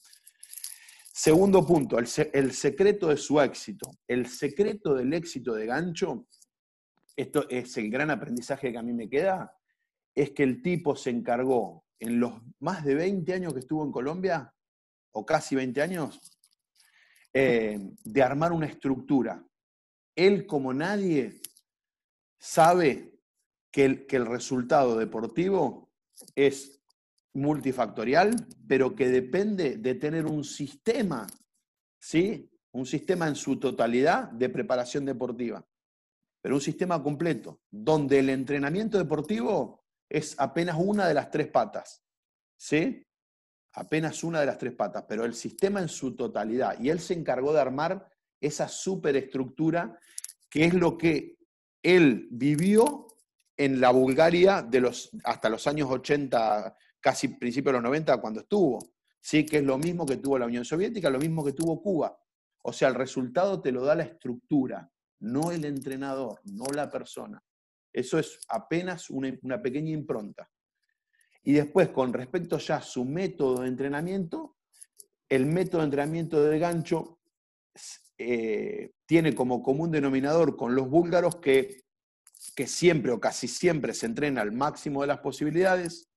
Segundo 1.13 1.67
punto, 1.67 1.99
el, 1.99 2.07
el, 2.33 2.53
secreto 2.53 3.09
de 3.09 3.17
su 3.17 3.41
éxito. 3.41 3.91
El 4.07 4.27
secreto 4.27 4.95
del 4.95 5.13
éxito 5.15 5.55
de 5.55 5.67
Gancho, 5.67 6.27
esto 7.17 7.49
es 7.49 7.77
el 7.79 7.91
gran 7.91 8.11
aprendizaje 8.11 8.71
que 8.71 8.79
a 8.79 8.83
mí 8.83 8.93
me 8.93 9.09
queda, 9.09 9.57
es 10.15 10.31
que 10.31 10.43
el 10.43 10.63
tipo 10.63 10.95
se 10.95 11.11
encargó 11.11 11.85
en 11.99 12.21
los 12.21 12.35
más 12.61 12.85
de 12.85 12.95
20 12.95 13.33
años 13.33 13.55
que 13.55 13.61
estuvo 13.61 13.85
en 13.85 13.93
Colombia, 13.93 14.53
o 15.13 15.25
casi 15.25 15.57
20 15.57 15.81
años, 15.81 16.21
eh, 17.33 17.79
de 18.05 18.23
armar 18.23 18.53
una 18.53 18.67
estructura. 18.67 19.43
Él 20.15 20.47
como 20.47 20.73
nadie 20.73 21.41
sabe 22.39 23.19
que 23.71 23.85
el, 23.85 24.27
resultado 24.27 24.97
deportivo 24.97 25.91
es 26.35 26.76
multifactorial, 27.37 28.35
pero 28.67 28.95
que 28.95 29.09
depende 29.09 29.77
de 29.77 29.95
tener 29.95 30.25
un 30.27 30.43
sistema, 30.43 31.27
¿sí? 32.01 32.51
Un 32.73 32.87
sistema 32.87 33.29
en 33.29 33.37
su 33.37 33.59
totalidad 33.61 34.31
de 34.31 34.49
preparación 34.49 35.05
deportiva, 35.05 35.65
pero 36.41 36.55
un 36.55 36.61
sistema 36.61 37.03
completo, 37.03 37.61
donde 37.71 38.21
el 38.21 38.31
entrenamiento 38.31 38.97
deportivo 38.97 39.85
es 40.09 40.35
apenas 40.39 40.77
una 40.79 41.07
de 41.07 41.15
las 41.15 41.31
tres 41.31 41.49
patas, 41.49 42.03
¿sí? 42.57 43.07
Apenas 43.75 44.25
una 44.25 44.41
de 44.41 44.47
las 44.47 44.57
tres 44.57 44.73
patas, 44.73 45.05
pero 45.07 45.27
el 45.27 45.35
sistema 45.35 45.81
en 45.81 45.89
su 45.89 46.17
totalidad. 46.17 46.81
Y 46.81 46.89
él 46.89 47.01
se 47.01 47.13
encargó 47.13 47.53
de 47.53 47.61
armar 47.61 48.09
esa 48.41 48.67
superestructura 48.69 49.99
que 50.49 50.65
es 50.65 50.73
lo 50.73 50.97
que 50.97 51.37
él 51.83 52.29
vivió 52.31 53.09
en 53.59 53.81
la 53.81 53.91
Bulgaria 53.91 54.63
de 54.63 54.81
los, 54.81 55.11
hasta 55.25 55.51
los 55.51 55.67
años 55.67 55.91
80, 55.91 56.77
casi 57.07 57.29
principios 57.29 57.67
de 57.67 57.73
los 57.75 57.85
90, 57.85 58.21
cuando 58.21 58.41
estuvo. 58.41 58.81
Sí, 59.21 59.47
que 59.47 59.59
es 59.59 59.63
lo 59.63 59.79
mismo 59.79 60.05
que 60.05 60.17
tuvo 60.17 60.41
la 60.41 60.47
Unión 60.47 60.65
Soviética, 60.65 61.09
lo 61.09 61.21
mismo 61.21 61.45
que 61.45 61.53
tuvo 61.53 61.81
Cuba. 61.81 62.19
O 62.65 62.73
sea, 62.73 62.89
el 62.89 62.97
resultado 62.97 63.63
te 63.63 63.71
lo 63.71 63.85
da 63.85 63.95
la 63.95 64.03
estructura, 64.03 64.91
no 65.21 65.53
el 65.53 65.65
entrenador, 65.65 66.41
no 66.43 66.65
la 66.75 66.91
persona. 66.91 67.41
Eso 67.93 68.19
es 68.19 68.41
apenas 68.49 69.09
una, 69.09 69.63
pequeña 69.63 69.93
impronta. 69.93 70.51
Y 71.45 71.53
después, 71.53 71.91
con 71.91 72.13
respecto 72.13 72.59
ya 72.59 72.79
a 72.79 72.83
su 72.83 73.05
método 73.05 73.61
de 73.61 73.69
entrenamiento, 73.69 74.57
el 75.29 75.47
método 75.47 75.83
de 75.83 75.85
entrenamiento 75.85 76.43
de 76.43 76.59
gancho 76.59 77.21
eh, 78.19 78.91
tiene 79.07 79.33
como 79.33 79.63
común 79.63 79.93
denominador 79.93 80.57
con 80.57 80.75
los 80.75 80.91
búlgaros 80.91 81.37
que, 81.37 81.85
que 82.57 82.67
siempre 82.67 83.13
o 83.13 83.21
casi 83.21 83.47
siempre 83.47 83.95
se 83.95 84.07
entrena 84.07 84.41
al 84.41 84.51
máximo 84.51 85.03
de 85.03 85.07
las 85.07 85.21
posibilidades, 85.21 86.11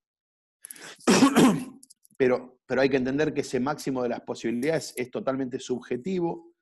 pero, 2.17 2.59
pero 2.65 2.81
hay 2.81 2.89
que 2.89 2.97
entender 2.97 3.33
que 3.33 3.41
ese 3.41 3.59
máximo 3.59 4.03
de 4.03 4.09
las 4.09 4.21
posibilidades 4.21 4.93
es 4.95 5.09
totalmente 5.09 5.59
subjetivo, 5.59 6.53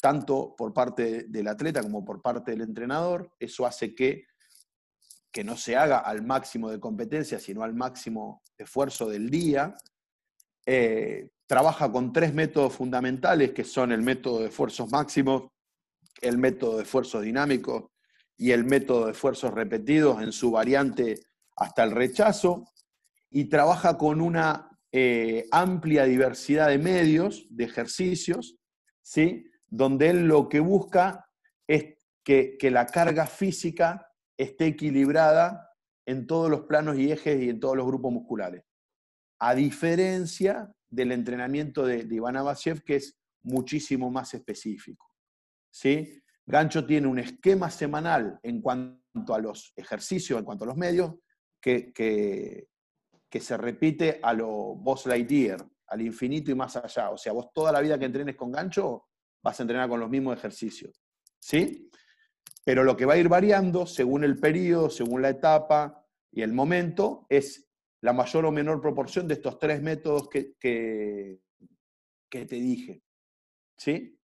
tanto 0.00 0.54
por 0.56 0.72
parte 0.72 1.24
del 1.28 1.48
atleta 1.48 1.82
como 1.82 2.04
por 2.04 2.22
parte 2.22 2.52
del 2.52 2.62
entrenador. 2.62 3.32
Eso 3.38 3.66
hace 3.66 3.94
que, 3.94 4.26
que 5.32 5.44
no 5.44 5.56
se 5.56 5.76
haga 5.76 5.98
al 5.98 6.22
máximo 6.22 6.70
de 6.70 6.80
competencia, 6.80 7.38
sino 7.38 7.62
al 7.62 7.74
máximo 7.74 8.42
esfuerzo 8.58 9.08
del 9.08 9.30
día. 9.30 9.74
Eh, 10.66 11.30
trabaja 11.46 11.90
con 11.90 12.12
tres 12.12 12.34
métodos 12.34 12.74
fundamentales, 12.74 13.52
que 13.52 13.64
son 13.64 13.92
el 13.92 14.02
método 14.02 14.40
de 14.40 14.46
esfuerzos 14.46 14.90
máximos, 14.90 15.50
el 16.20 16.38
método 16.38 16.76
de 16.76 16.82
esfuerzos 16.82 17.22
dinámicos 17.22 17.84
y 18.36 18.50
el 18.50 18.64
método 18.64 19.06
de 19.06 19.12
esfuerzos 19.12 19.52
repetidos 19.54 20.22
en 20.22 20.32
su 20.32 20.50
variante 20.50 21.14
hasta 21.56 21.84
el 21.84 21.92
rechazo, 21.92 22.64
y 23.30 23.46
trabaja 23.46 23.98
con 23.98 24.20
una 24.20 24.70
eh, 24.92 25.46
amplia 25.50 26.04
diversidad 26.04 26.68
de 26.68 26.78
medios, 26.78 27.46
de 27.50 27.64
ejercicios, 27.64 28.56
¿sí? 29.02 29.44
donde 29.68 30.10
él 30.10 30.26
lo 30.26 30.48
que 30.48 30.60
busca 30.60 31.28
es 31.66 31.96
que, 32.24 32.56
que 32.58 32.70
la 32.70 32.86
carga 32.86 33.26
física 33.26 34.08
esté 34.38 34.66
equilibrada 34.66 35.70
en 36.06 36.26
todos 36.26 36.50
los 36.50 36.62
planos 36.62 36.98
y 36.98 37.10
ejes 37.10 37.42
y 37.42 37.50
en 37.50 37.60
todos 37.60 37.76
los 37.76 37.86
grupos 37.86 38.12
musculares. 38.12 38.62
A 39.38 39.54
diferencia 39.54 40.72
del 40.88 41.12
entrenamiento 41.12 41.84
de, 41.84 42.06
Iván 42.10 42.36
Abashev, 42.36 42.82
que 42.82 42.96
es 42.96 43.18
muchísimo 43.42 44.10
más 44.10 44.34
específico. 44.34 45.06
¿sí? 45.70 46.22
Gancho 46.46 46.86
tiene 46.86 47.06
un 47.06 47.18
esquema 47.18 47.70
semanal 47.70 48.38
en 48.42 48.60
cuanto 48.60 49.34
a 49.34 49.38
los 49.38 49.72
ejercicios, 49.76 50.38
en 50.38 50.44
cuanto 50.44 50.64
a 50.64 50.68
los 50.68 50.76
medios, 50.76 51.14
que, 51.60 52.68
se 53.40 53.56
repite 53.56 54.20
a 54.22 54.32
lo 54.32 54.74
Boss 54.74 55.06
Lightyear, 55.06 55.66
al 55.88 56.02
infinito 56.02 56.50
y 56.50 56.54
más 56.54 56.76
allá. 56.76 57.10
O 57.10 57.18
sea, 57.18 57.32
vos 57.32 57.52
toda 57.52 57.72
la 57.72 57.80
vida 57.80 57.98
que 57.98 58.04
entrenes 58.04 58.36
con 58.36 58.52
gancho, 58.52 59.06
vas 59.42 59.58
a 59.58 59.62
entrenar 59.62 59.88
con 59.88 60.00
los 60.00 60.10
mismos 60.10 60.36
ejercicios. 60.36 61.02
¿Sí? 61.40 61.90
Pero 62.64 62.82
lo 62.82 62.96
que 62.96 63.06
va 63.06 63.14
a 63.14 63.18
ir 63.18 63.28
variando 63.28 63.86
según 63.86 64.24
el 64.24 64.38
periodo, 64.38 64.90
según 64.90 65.22
la 65.22 65.28
etapa 65.28 66.04
y 66.32 66.42
el 66.42 66.52
momento, 66.52 67.26
es 67.28 67.68
la 68.00 68.12
mayor 68.12 68.44
o 68.46 68.52
menor 68.52 68.80
proporción 68.80 69.28
de 69.28 69.34
estos 69.34 69.58
tres 69.58 69.80
métodos 69.80 70.28
que, 70.28 70.54
que, 70.58 71.40
te 72.28 72.56
dije. 72.56 73.02
¿Sí? 73.78 74.18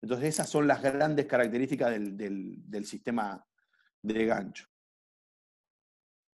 Entonces 0.00 0.30
esas 0.30 0.48
son 0.48 0.66
las 0.66 0.82
grandes 0.82 1.26
características 1.26 1.90
del, 1.92 2.84
sistema 2.86 3.46
de 4.02 4.26
gancho. 4.26 4.66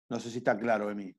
No 0.08 0.18
sé 0.18 0.30
si 0.30 0.38
está 0.38 0.56
claro, 0.56 0.90
Emi. 0.90 1.14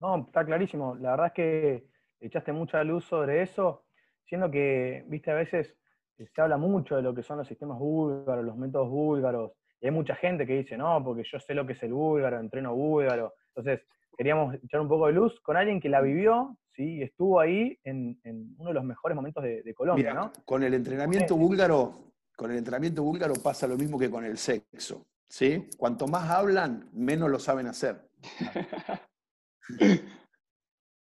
No, 0.00 0.24
está 0.26 0.44
clarísimo. 0.44 0.96
La 0.96 1.10
verdad 1.12 1.26
es 1.28 1.32
que 1.32 1.84
echaste 2.20 2.52
mucha 2.52 2.82
luz 2.84 3.04
sobre 3.04 3.42
eso, 3.42 3.84
siendo 4.24 4.50
que, 4.50 5.04
viste, 5.08 5.30
a 5.30 5.34
veces 5.34 5.76
se 6.16 6.40
habla 6.40 6.56
mucho 6.56 6.96
de 6.96 7.02
lo 7.02 7.14
que 7.14 7.22
son 7.22 7.38
los 7.38 7.48
sistemas 7.48 7.78
búlgaros, 7.78 8.44
los 8.44 8.56
métodos 8.56 8.88
búlgaros, 8.90 9.52
y 9.80 9.86
hay 9.86 9.92
mucha 9.92 10.16
gente 10.16 10.46
que 10.46 10.58
dice, 10.58 10.76
no, 10.76 11.02
porque 11.04 11.22
yo 11.30 11.38
sé 11.38 11.54
lo 11.54 11.66
que 11.66 11.74
es 11.74 11.82
el 11.82 11.92
búlgaro, 11.92 12.40
entreno 12.40 12.74
búlgaro. 12.74 13.34
Entonces, 13.54 13.86
queríamos 14.16 14.54
echar 14.56 14.80
un 14.80 14.88
poco 14.88 15.06
de 15.06 15.12
luz 15.12 15.40
con 15.40 15.56
alguien 15.56 15.80
que 15.80 15.88
la 15.88 16.00
vivió, 16.00 16.58
¿sí? 16.74 17.00
estuvo 17.02 17.38
ahí 17.38 17.78
en, 17.84 18.18
uno 18.58 18.70
de 18.70 18.74
los 18.74 18.84
mejores 18.84 19.14
momentos 19.14 19.42
de, 19.44 19.74
Colombia, 19.74 20.12
¿no? 20.12 20.32
Con 20.44 20.64
el 20.64 20.74
entrenamiento 20.74 21.36
búlgaro, 21.36 21.92
con 22.36 22.50
el 22.50 22.58
entrenamiento 22.58 23.04
búlgaro 23.04 23.34
pasa 23.34 23.68
lo 23.68 23.76
mismo 23.76 23.98
que 23.98 24.10
con 24.10 24.24
el 24.24 24.36
sexo, 24.36 25.06
¿sí? 25.28 25.68
Cuanto 25.76 26.08
más 26.08 26.28
hablan, 26.28 26.88
menos 26.92 27.30
lo 27.30 27.38
saben 27.38 27.68
hacer. 27.68 28.08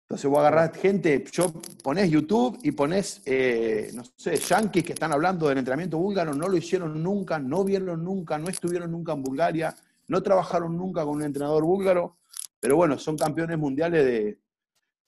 Entonces 0.08 0.30
vos 0.30 0.38
agarrás 0.38 0.76
gente, 0.76 1.24
yo 1.32 1.52
ponés 1.82 2.08
YouTube 2.08 2.60
y 2.62 2.70
ponés, 2.70 3.22
eh, 3.26 3.90
no 3.92 4.04
sé, 4.04 4.36
yanquis 4.36 4.84
que 4.84 4.92
están 4.92 5.12
hablando 5.12 5.48
del 5.48 5.58
entrenamiento 5.58 5.98
búlgaro, 5.98 6.32
no 6.32 6.46
lo 6.46 6.56
hicieron 6.56 7.02
nunca, 7.02 7.40
no 7.40 7.64
vieron 7.64 8.04
nunca, 8.04 8.38
no 8.38 8.48
estuvieron 8.48 8.92
nunca 8.92 9.14
en 9.14 9.22
Bulgaria, 9.24 9.74
no 10.06 10.22
trabajaron 10.22 10.76
nunca 10.76 11.04
con 11.04 11.16
un 11.16 11.24
entrenador 11.24 11.64
búlgaro, 11.64 12.18
pero 12.60 12.76
bueno, 12.76 12.98
son 12.98 13.16
campeones 13.16 13.58
mundiales 13.58 14.38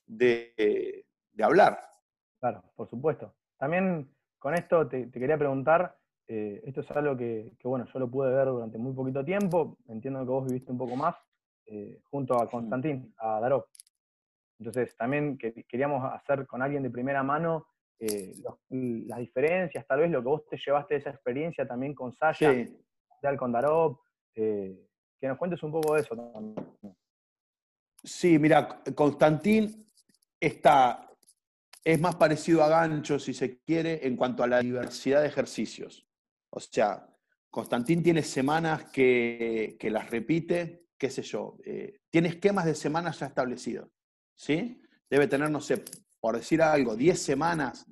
de, 0.07 1.05
hablar. 1.41 1.79
Claro, 2.41 2.65
por 2.75 2.91
supuesto. 2.91 3.33
También 3.57 4.09
con 4.37 4.55
esto 4.55 4.89
te, 4.89 5.13
quería 5.13 5.39
preguntar, 5.39 5.97
eh, 6.27 6.61
esto 6.65 6.81
es 6.81 6.91
algo 6.91 7.17
que, 7.17 7.57
bueno, 7.63 7.87
yo 7.93 8.01
lo 8.01 8.11
pude 8.11 8.35
ver 8.35 8.47
durante 8.47 8.79
muy 8.79 8.95
poquito 8.95 9.25
tiempo, 9.25 9.77
entiendo 9.87 10.19
que 10.21 10.27
vos 10.27 10.45
viviste 10.45 10.73
un 10.73 10.79
poco 10.79 10.97
más, 10.97 11.15
eh, 11.69 12.01
junto 12.11 12.41
a 12.41 12.49
Constantín, 12.49 13.15
a 13.19 13.41
Darov. 13.41 13.67
Entonces, 14.59 14.97
también 14.97 15.39
queríamos 15.39 16.05
hacer 16.13 16.47
con 16.47 16.63
alguien 16.63 16.83
de 16.83 16.91
primera 16.91 17.23
mano 17.23 17.69
eh, 18.01 18.35
las 18.69 19.19
diferencias, 19.19 19.87
tal 19.87 20.01
vez 20.01 20.11
lo 20.11 20.21
que 20.21 20.29
vos 20.29 20.47
te 20.49 20.57
llevaste 20.57 20.95
de 20.95 21.01
esa 21.01 21.11
experiencia 21.11 21.67
también 21.67 21.95
con 21.95 22.13
Sasha, 22.13 22.53
con 23.37 23.53
Darov, 23.53 24.01
que 24.35 24.89
nos 25.23 25.39
cuentes 25.39 25.63
un 25.63 25.73
poco 25.73 25.95
de 25.95 26.01
eso 26.01 26.17
también. 26.17 26.55
Sí, 28.03 28.39
mira, 28.39 28.83
Constantín 28.95 29.91
está, 30.41 31.11
es 31.85 32.01
más 32.01 32.15
parecido 32.17 32.63
a 32.63 32.69
Gancho, 32.69 33.19
si 33.19 33.35
se 33.35 33.61
quiere, 33.61 34.07
en 34.07 34.17
cuanto 34.17 34.43
a 34.43 34.47
la 34.47 34.61
diversidad 34.61 35.23
de 35.23 35.29
ejercicios. 35.29 36.07
O 36.51 36.61
sea, 36.61 37.07
Constantín 37.51 38.03
tiene 38.03 38.23
semanas 38.23 38.85
que, 38.91 39.77
las 39.83 40.11
repite, 40.11 40.87
qué 40.99 41.11
sé 41.11 41.23
yo, 41.23 41.57
eh, 41.65 42.01
tiene 42.11 42.29
esquemas 42.29 42.65
de 42.67 42.75
semanas 42.75 43.21
ya 43.21 43.27
establecidos, 43.27 43.89
¿sí? 44.35 44.81
Debe 45.09 45.29
tener, 45.29 45.51
no 45.51 45.61
sé, 45.61 45.85
por 46.21 46.37
decir 46.37 46.61
algo, 46.61 46.97
10 46.97 47.21
semanas, 47.21 47.87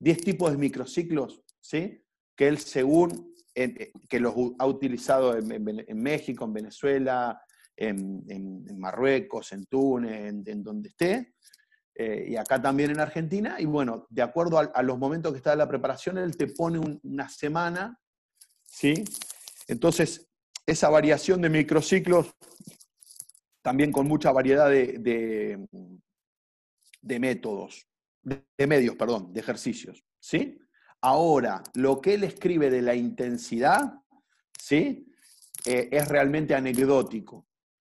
10 0.00 0.20
tipos 0.20 0.50
de 0.50 0.58
microciclos, 0.58 1.42
¿sí? 1.60 2.02
Que 2.36 2.48
él 2.48 2.58
según, 2.58 3.34
eh, 3.54 3.92
que 4.08 4.20
los 4.20 4.34
ha 4.58 4.66
utilizado 4.66 5.36
en 5.36 6.02
México, 6.02 6.44
en 6.44 6.52
Venezuela, 6.52 7.40
en, 7.78 8.78
Marruecos, 8.78 9.52
en 9.52 9.66
Túnez, 9.66 10.34
en, 10.46 10.62
donde 10.62 10.88
esté, 10.88 11.34
eh, 11.94 12.26
y 12.28 12.36
acá 12.36 12.60
también 12.60 12.90
en 12.90 13.00
Argentina. 13.00 13.56
Y 13.58 13.64
bueno, 13.64 14.06
de 14.10 14.22
acuerdo 14.22 14.58
a, 14.58 14.82
los 14.82 14.98
momentos 14.98 15.32
que 15.32 15.38
está 15.38 15.54
la 15.56 15.68
preparación, 15.68 16.18
él 16.18 16.36
te 16.36 16.48
pone 16.48 16.78
una 17.02 17.28
semana, 17.28 17.98
¿sí? 18.62 19.04
Entonces, 19.68 20.27
esa 20.68 20.88
variación 20.88 21.40
de 21.40 21.48
microciclos, 21.48 22.34
también 23.62 23.90
con 23.90 24.06
mucha 24.06 24.32
variedad 24.32 24.70
de, 24.70 25.58
de, 27.00 27.18
métodos, 27.18 27.88
de, 28.22 28.66
medios, 28.66 28.96
perdón, 28.96 29.32
de 29.32 29.40
ejercicios, 29.40 30.04
¿sí? 30.20 30.58
Ahora, 31.00 31.62
lo 31.74 32.00
que 32.00 32.14
él 32.14 32.24
escribe 32.24 32.70
de 32.70 32.82
la 32.82 32.94
intensidad, 32.94 33.94
¿sí? 34.58 35.06
Eh, 35.64 35.88
es 35.90 36.08
realmente 36.08 36.54
anecdótico 36.54 37.48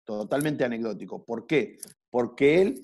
totalmente 0.05 0.65
anecdótico. 0.65 1.25
¿Por 1.25 1.47
qué? 1.47 1.79
Porque 2.11 2.61
él 2.61 2.81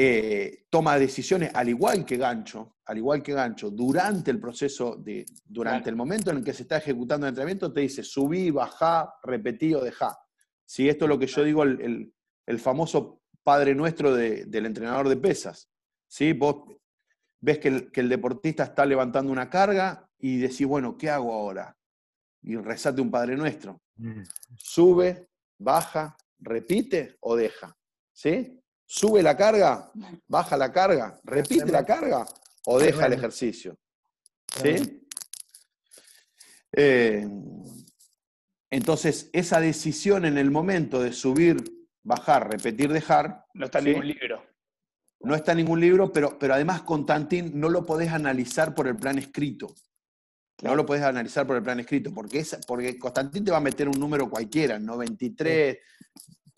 eh, 0.00 0.66
toma 0.70 0.96
decisiones 0.96 1.50
al 1.52 1.68
igual 1.68 2.04
que 2.04 2.16
Gancho, 2.16 2.76
al 2.84 2.98
igual 2.98 3.20
que 3.20 3.32
Gancho, 3.32 3.68
durante 3.68 4.30
el 4.30 4.38
proceso, 4.38 4.94
de, 4.94 5.26
durante 5.44 5.90
el 5.90 5.96
momento 5.96 6.30
en 6.30 6.36
el 6.36 6.44
que 6.44 6.52
se 6.52 6.62
está 6.62 6.76
ejecutando 6.76 7.26
el 7.26 7.30
entrenamiento, 7.30 7.72
te 7.72 7.80
dice 7.80 8.04
subí, 8.04 8.52
bajá, 8.52 9.12
repetí 9.24 9.74
o 9.74 9.82
dejá. 9.82 10.16
Si 10.64 10.88
esto 10.88 11.06
es 11.06 11.08
lo 11.08 11.18
que 11.18 11.26
yo 11.26 11.42
digo, 11.42 11.64
el, 11.64 12.12
famoso 12.60 13.22
padre 13.42 13.74
nuestro 13.74 14.14
del 14.14 14.66
entrenador 14.66 15.08
de 15.08 15.16
pesas. 15.16 15.68
¿sí? 16.06 16.32
Vos 16.32 16.76
ves 17.40 17.58
que 17.58 17.66
el, 17.66 17.90
que 17.90 18.00
el, 18.00 18.08
deportista 18.08 18.62
está 18.62 18.86
levantando 18.86 19.32
una 19.32 19.50
carga 19.50 20.08
y 20.16 20.36
decís, 20.38 20.64
bueno, 20.64 20.96
¿qué 20.96 21.10
hago 21.10 21.32
ahora? 21.32 21.76
Y 22.42 22.54
rezate 22.54 23.00
un 23.00 23.10
padre 23.10 23.36
nuestro. 23.36 23.82
Sube, 24.56 25.28
baja, 25.58 26.16
repite 26.38 27.16
o 27.18 27.34
deja. 27.34 27.76
¿Sí? 28.12 28.57
Sube 28.90 29.22
la 29.22 29.36
carga, 29.36 29.92
baja 30.26 30.56
la 30.56 30.72
carga, 30.72 31.20
repite 31.22 31.66
la 31.66 31.84
carga 31.84 32.26
o 32.64 32.78
deja 32.78 33.04
el 33.04 33.12
ejercicio. 33.12 33.76
¿Sí? 34.62 35.06
Eh, 36.72 37.28
Entonces, 38.70 39.28
esa 39.34 39.60
decisión 39.60 40.24
en 40.24 40.38
el 40.38 40.50
momento 40.50 41.02
de 41.02 41.12
subir, 41.12 41.62
bajar, 42.02 42.50
repetir, 42.50 42.90
dejar. 42.90 43.44
No 43.52 43.66
está 43.66 43.80
en 43.80 43.84
¿sí? 43.84 43.90
ningún 43.90 44.06
libro. 44.08 44.46
No 45.20 45.34
está 45.34 45.52
en 45.52 45.58
ningún 45.58 45.80
libro, 45.80 46.10
pero, 46.10 46.38
pero 46.38 46.54
además 46.54 46.80
Constantín 46.80 47.60
no 47.60 47.68
lo 47.68 47.84
podés 47.84 48.10
analizar 48.10 48.74
por 48.74 48.88
el 48.88 48.96
plan 48.96 49.18
escrito. 49.18 49.74
No 50.62 50.74
lo 50.74 50.86
podés 50.86 51.02
analizar 51.02 51.46
por 51.46 51.56
el 51.56 51.62
plan 51.62 51.78
escrito, 51.78 52.10
porque, 52.14 52.38
es, 52.38 52.58
porque 52.66 52.98
Constantín 52.98 53.44
te 53.44 53.50
va 53.50 53.58
a 53.58 53.60
meter 53.60 53.86
un 53.86 54.00
número 54.00 54.30
cualquiera, 54.30 54.78
93, 54.78 55.78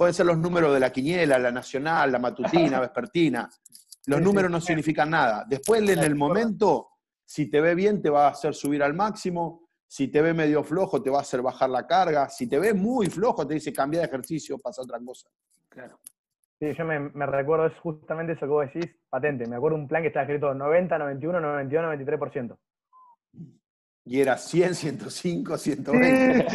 pueden 0.00 0.14
ser 0.14 0.24
los 0.24 0.38
números 0.38 0.72
de 0.72 0.80
la 0.80 0.90
quiniela, 0.90 1.38
la 1.38 1.52
nacional, 1.52 2.10
la 2.10 2.18
matutina, 2.18 2.80
vespertina. 2.80 3.46
Los 4.06 4.22
números 4.22 4.50
no 4.50 4.58
significan 4.58 5.10
nada. 5.10 5.44
Después, 5.46 5.86
en 5.86 5.98
el 5.98 6.14
momento, 6.14 6.92
si 7.22 7.50
te 7.50 7.60
ve 7.60 7.74
bien, 7.74 8.00
te 8.00 8.08
va 8.08 8.24
a 8.24 8.30
hacer 8.30 8.54
subir 8.54 8.82
al 8.82 8.94
máximo. 8.94 9.68
Si 9.86 10.08
te 10.08 10.22
ve 10.22 10.32
medio 10.32 10.64
flojo, 10.64 11.02
te 11.02 11.10
va 11.10 11.18
a 11.18 11.20
hacer 11.20 11.42
bajar 11.42 11.68
la 11.68 11.86
carga. 11.86 12.30
Si 12.30 12.48
te 12.48 12.58
ve 12.58 12.72
muy 12.72 13.08
flojo, 13.10 13.46
te 13.46 13.52
dice 13.52 13.74
cambia 13.74 14.00
de 14.00 14.06
ejercicio, 14.06 14.58
pasa 14.58 14.80
otra 14.80 14.98
cosa. 15.04 15.28
Claro. 15.68 16.00
Sí, 16.58 16.72
yo 16.72 16.86
me, 16.86 16.98
me 16.98 17.26
recuerdo 17.26 17.66
es 17.66 17.78
justamente 17.80 18.32
eso 18.32 18.46
que 18.46 18.46
vos 18.46 18.72
decís, 18.72 18.90
patente. 19.10 19.46
Me 19.46 19.56
acuerdo 19.56 19.76
un 19.76 19.86
plan 19.86 20.00
que 20.00 20.08
estaba 20.08 20.24
escrito 20.24 20.54
90, 20.54 20.96
91, 20.96 21.40
92, 21.42 22.08
93%. 22.08 22.56
Y 24.10 24.20
era 24.20 24.36
100, 24.36 24.74
105, 24.74 25.56
120. 25.56 26.48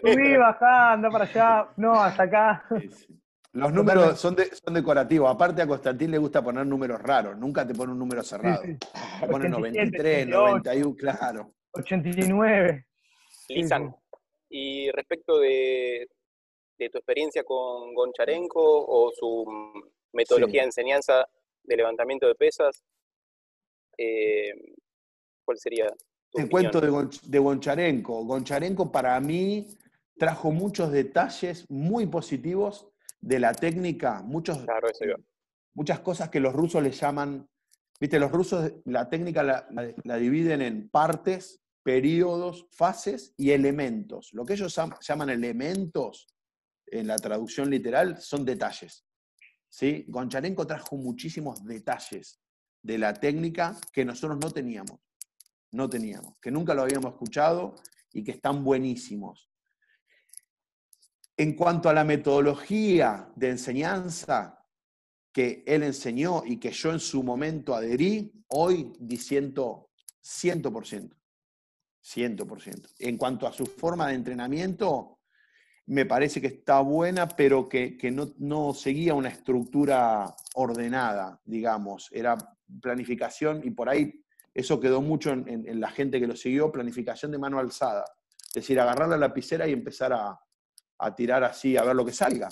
Subí, 0.00 0.36
bajá, 0.38 0.92
anda 0.92 1.10
para 1.10 1.24
allá, 1.24 1.68
no, 1.76 1.92
hasta 2.00 2.22
acá. 2.22 2.64
Sí, 2.80 2.88
sí. 2.88 3.18
Los 3.52 3.70
números 3.74 4.18
son, 4.18 4.34
de- 4.34 4.46
son 4.54 4.72
decorativos. 4.72 5.30
Aparte, 5.30 5.60
a 5.60 5.66
Constantín 5.66 6.10
le 6.10 6.16
gusta 6.16 6.42
poner 6.42 6.64
números 6.64 6.98
raros. 7.02 7.36
Nunca 7.36 7.66
te 7.66 7.74
pone 7.74 7.92
un 7.92 7.98
número 7.98 8.22
cerrado. 8.22 8.62
Sí, 8.62 8.78
Te 9.20 9.26
pone 9.26 9.48
87, 9.54 10.24
93, 10.24 10.26
88. 10.28 10.32
91, 10.32 10.96
claro. 10.96 11.54
89. 11.72 12.86
Sí, 13.28 13.54
Lisan, 13.56 13.94
y 14.48 14.90
respecto 14.92 15.38
de, 15.40 16.08
de 16.78 16.88
tu 16.88 16.96
experiencia 16.96 17.44
con 17.44 17.92
Goncharenko 17.92 18.86
o 18.88 19.12
su 19.14 19.44
metodología 20.14 20.60
Sí. 20.60 20.64
de 20.64 20.68
enseñanza 20.68 21.28
de 21.64 21.76
levantamiento 21.76 22.26
de 22.28 22.34
pesas, 22.34 22.82
eh, 23.98 24.54
¿cuál 25.44 25.58
sería 25.58 25.88
Te 26.32 26.48
cuento 26.48 26.80
de, 26.80 26.88
Gon- 26.90 27.10
de 27.24 27.38
Goncharenko. 27.38 28.24
Goncharenko 28.24 28.90
para 28.90 29.18
mí 29.20 29.68
trajo 30.18 30.50
muchos 30.50 30.90
detalles 30.92 31.68
muy 31.70 32.06
positivos 32.06 32.88
de 33.20 33.38
la 33.38 33.52
técnica, 33.52 34.22
muchos, 34.22 34.58
Claro, 34.64 34.88
muchas 35.74 36.00
cosas 36.00 36.28
que 36.30 36.40
los 36.40 36.52
rusos 36.52 36.82
le 36.82 36.90
llaman, 36.90 37.48
viste, 38.00 38.18
los 38.18 38.30
rusos 38.32 38.72
la 38.84 39.08
técnica 39.08 39.42
la, 39.42 39.66
la- 39.70 39.94
la 40.04 40.16
dividen 40.16 40.62
en 40.62 40.88
partes, 40.88 41.60
periodos, 41.82 42.66
fases 42.72 43.34
y 43.36 43.50
elementos. 43.50 44.30
Lo 44.32 44.44
que 44.44 44.54
ellos 44.54 44.76
llam- 44.76 44.96
llaman 45.00 45.30
elementos 45.30 46.28
en 46.86 47.06
la 47.06 47.16
traducción 47.16 47.70
literal 47.70 48.18
son 48.20 48.44
detalles. 48.44 49.04
¿sí? 49.68 50.04
Goncharenko 50.08 50.66
trajo 50.66 50.96
muchísimos 50.96 51.64
detalles 51.64 52.40
de 52.82 52.98
la 52.98 53.14
técnica 53.14 53.76
que 53.92 54.04
nosotros 54.04 54.38
no 54.40 54.50
teníamos, 54.50 55.00
no 55.72 55.88
teníamos, 55.88 56.36
que 56.40 56.50
nunca 56.50 56.74
lo 56.74 56.82
habíamos 56.82 57.12
escuchado 57.12 57.74
y 58.12 58.22
que 58.22 58.32
están 58.32 58.62
buenísimos. 58.62 59.50
En 61.36 61.54
cuanto 61.54 61.88
a 61.88 61.94
la 61.94 62.04
metodología 62.04 63.30
de 63.34 63.50
enseñanza 63.50 64.62
que 65.32 65.64
él 65.66 65.82
enseñó 65.82 66.42
y 66.44 66.58
que 66.58 66.70
yo 66.70 66.92
en 66.92 67.00
su 67.00 67.22
momento 67.22 67.74
adherí, 67.74 68.32
hoy 68.48 68.92
diciendo 69.00 69.90
100%. 70.22 71.16
100%. 72.04 72.88
En 72.98 73.16
cuanto 73.16 73.46
a 73.46 73.52
su 73.52 73.64
forma 73.64 74.08
de 74.08 74.14
entrenamiento, 74.14 75.20
me 75.86 76.04
parece 76.04 76.40
que 76.40 76.48
está 76.48 76.80
buena, 76.80 77.28
pero 77.28 77.68
que, 77.68 77.96
que 77.96 78.10
no, 78.10 78.34
no 78.38 78.74
seguía 78.74 79.14
una 79.14 79.30
estructura 79.30 80.34
ordenada, 80.54 81.40
digamos. 81.44 82.08
Era 82.12 82.36
planificación 82.80 83.62
y 83.64 83.70
por 83.70 83.88
ahí 83.88 84.22
eso 84.54 84.78
quedó 84.80 85.00
mucho 85.00 85.30
en, 85.30 85.48
en- 85.48 85.68
en 85.68 85.80
la 85.80 85.90
gente 85.90 86.20
que 86.20 86.26
lo 86.26 86.36
siguió, 86.36 86.70
planificación 86.72 87.32
de 87.32 87.38
mano 87.38 87.58
alzada. 87.58 88.04
Es 88.48 88.54
decir, 88.54 88.78
agarrar 88.80 89.08
la 89.08 89.16
lapicera 89.16 89.66
y 89.66 89.72
empezar 89.72 90.12
a, 90.12 90.38
a 90.98 91.14
tirar 91.14 91.42
así, 91.44 91.76
a 91.76 91.84
ver 91.84 91.96
lo 91.96 92.04
que 92.04 92.12
salga. 92.12 92.48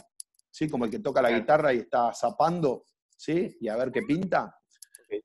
¿Sí? 0.50 0.68
Como 0.68 0.84
el 0.84 0.90
que 0.90 0.98
toca 0.98 1.22
la 1.22 1.30
guitarra 1.30 1.72
y 1.72 1.78
está 1.78 2.12
zapando, 2.12 2.84
¿sí? 3.16 3.56
Y 3.60 3.68
a 3.68 3.76
ver 3.76 3.92
qué 3.92 4.02
pinta. 4.02 4.56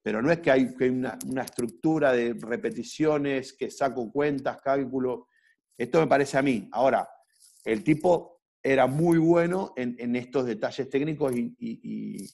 Pero 0.03 0.21
no 0.21 0.31
es 0.31 0.39
que 0.39 0.51
hay, 0.51 0.75
que 0.75 0.83
hay 0.85 0.89
una, 0.91 1.17
una 1.27 1.43
estructura 1.43 2.11
de 2.11 2.33
repeticiones, 2.39 3.53
que 3.53 3.71
saco 3.71 4.11
cuentas, 4.11 4.59
cálculo. 4.61 5.27
Esto 5.77 5.99
me 5.99 6.07
parece 6.07 6.37
a 6.37 6.41
mí. 6.41 6.69
Ahora, 6.71 7.07
el 7.63 7.83
tipo 7.83 8.41
era 8.61 8.85
muy 8.87 9.17
bueno 9.17 9.73
en, 9.75 9.95
en 9.99 10.15
estos 10.15 10.45
detalles 10.45 10.89
técnicos 10.89 11.35
y, 11.35 11.55
y- 11.59 11.79
y- 11.83 12.29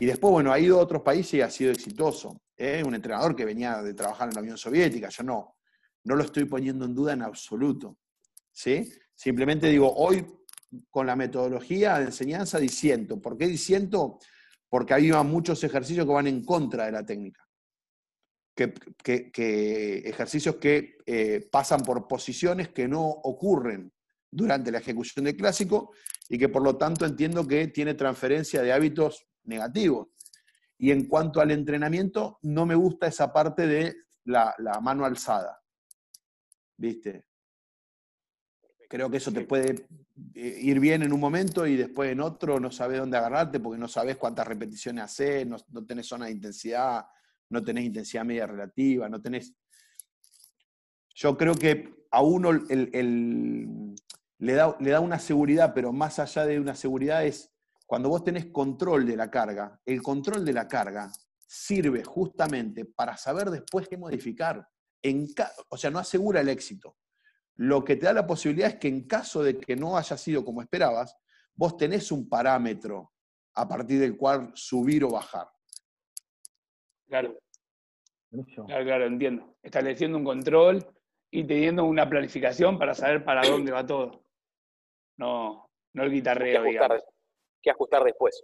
y 0.00 0.06
después, 0.06 0.32
bueno, 0.32 0.50
ha 0.52 0.58
ido 0.58 0.80
a 0.80 0.82
otros 0.82 1.02
países 1.02 1.34
y 1.34 1.40
ha 1.42 1.50
sido 1.50 1.70
exitoso. 1.70 2.40
¿eh? 2.56 2.82
Un 2.84 2.94
entrenador 2.94 3.36
que 3.36 3.44
venía 3.44 3.82
de 3.82 3.94
trabajar 3.94 4.28
en 4.28 4.34
la 4.34 4.40
Unión 4.40 4.58
Soviética, 4.58 5.08
yo 5.10 5.22
no, 5.22 5.56
no 6.04 6.16
lo 6.16 6.24
estoy 6.24 6.46
poniendo 6.46 6.86
en 6.86 6.94
duda 6.94 7.12
en 7.12 7.22
absoluto. 7.22 7.98
¿sí? 8.50 8.90
Simplemente 9.14 9.68
digo, 9.68 9.92
hoy 9.94 10.26
con 10.88 11.06
la 11.06 11.16
metodología 11.16 11.98
de 11.98 12.06
enseñanza 12.06 12.58
disiento. 12.58 13.20
¿Por 13.20 13.36
qué 13.36 13.46
disiento? 13.46 14.18
Porque 14.68 14.94
había 14.94 15.22
muchos 15.22 15.62
ejercicios 15.64 16.06
que 16.06 16.12
van 16.12 16.26
en 16.28 16.44
contra 16.44 16.86
de 16.86 16.92
la 16.92 17.04
técnica. 17.04 17.46
Que- 18.54 18.72
que 19.32 19.98
ejercicios 20.04 20.56
que 20.56 20.98
eh, 21.06 21.48
pasan 21.50 21.80
por 21.82 22.06
posiciones 22.06 22.68
que 22.68 22.86
no 22.86 23.02
ocurren 23.06 23.92
durante 24.30 24.70
la 24.70 24.78
ejecución 24.78 25.24
del 25.24 25.36
clásico 25.36 25.92
y 26.28 26.38
que 26.38 26.48
por 26.48 26.62
lo 26.62 26.76
tanto 26.76 27.04
entiendo 27.04 27.46
que 27.46 27.68
tiene 27.68 27.94
transferencia 27.94 28.62
de 28.62 28.72
hábitos 28.72 29.26
negativos. 29.44 30.08
Y 30.78 30.90
en 30.90 31.06
cuanto 31.06 31.40
al 31.40 31.50
entrenamiento, 31.50 32.38
no 32.42 32.64
me 32.66 32.74
gusta 32.74 33.06
esa 33.06 33.32
parte 33.32 33.66
de 33.66 33.96
la, 34.24 34.54
la 34.58 34.80
mano 34.80 35.04
alzada. 35.04 35.60
¿Viste? 36.76 37.26
Creo 38.88 39.10
que 39.10 39.18
eso 39.18 39.30
te 39.30 39.42
puede 39.42 39.86
eh, 40.34 40.58
ir 40.62 40.80
bien 40.80 41.02
en 41.02 41.12
un 41.12 41.20
momento 41.20 41.66
y 41.66 41.76
después 41.76 42.10
en 42.10 42.20
otro 42.20 42.58
no 42.58 42.70
sabes 42.72 42.98
dónde 42.98 43.16
agarrarte 43.18 43.60
porque 43.60 43.78
no 43.78 43.86
sabes 43.88 44.16
cuántas 44.16 44.48
repeticiones 44.48 45.04
haces, 45.04 45.46
no, 45.46 45.56
no 45.68 45.84
tenés 45.86 46.06
zona 46.06 46.26
de 46.26 46.32
intensidad, 46.32 47.04
no 47.50 47.62
tenés 47.62 47.84
intensidad 47.84 48.24
media 48.24 48.46
relativa, 48.46 49.08
no 49.08 49.20
tenés... 49.20 49.54
Yo 51.14 51.36
creo 51.36 51.54
que 51.54 52.06
a 52.10 52.22
uno 52.22 52.50
el- 52.50 52.90
el- 52.94 53.94
le, 54.38 54.52
da, 54.54 54.74
le 54.80 54.90
da 54.90 55.00
una 55.00 55.18
seguridad, 55.18 55.72
pero 55.74 55.92
más 55.92 56.18
allá 56.18 56.46
de 56.46 56.58
una 56.58 56.74
seguridad 56.74 57.24
es 57.24 57.52
cuando 57.90 58.08
vos 58.08 58.22
tenés 58.22 58.46
control 58.46 59.04
de 59.04 59.16
la 59.16 59.28
carga, 59.28 59.80
el 59.84 60.00
control 60.00 60.44
de 60.44 60.52
la 60.52 60.68
carga 60.68 61.10
sirve 61.44 62.04
justamente 62.04 62.84
para 62.84 63.16
saber 63.16 63.50
después 63.50 63.88
qué 63.88 63.96
modificar. 63.96 64.64
En 65.02 65.26
o 65.68 65.76
sea, 65.76 65.90
no 65.90 65.98
asegura 65.98 66.40
el 66.40 66.50
éxito. 66.50 66.98
Lo 67.56 67.84
que 67.84 67.96
te 67.96 68.06
da 68.06 68.12
la 68.12 68.28
posibilidad 68.28 68.68
es 68.68 68.76
que 68.76 68.86
en 68.86 69.08
caso 69.08 69.42
de 69.42 69.58
que 69.58 69.74
no 69.74 69.96
haya 69.96 70.16
sido 70.16 70.44
como 70.44 70.62
esperabas, 70.62 71.16
vos 71.52 71.76
tenés 71.76 72.12
un 72.12 72.28
parámetro 72.28 73.10
a 73.56 73.66
partir 73.66 73.98
del 73.98 74.16
cual 74.16 74.52
subir 74.54 75.02
o 75.02 75.10
bajar. 75.10 75.48
Claro, 77.08 77.36
claro, 78.68 78.84
claro, 78.84 79.06
entiendo. 79.06 79.56
Estableciendo 79.64 80.16
un 80.16 80.24
control 80.24 80.86
y 81.28 81.42
teniendo 81.42 81.84
una 81.86 82.08
planificación 82.08 82.78
para 82.78 82.94
saber 82.94 83.24
para 83.24 83.42
dónde 83.48 83.72
va 83.72 83.84
todo. 83.84 84.24
No, 85.18 85.68
no 85.92 86.04
el 86.04 86.10
¿Qué 86.10 86.14
guitarreo, 86.14 86.62
digamos. 86.62 87.02
Qué 87.62 87.70
ajustar 87.70 88.02
después? 88.04 88.42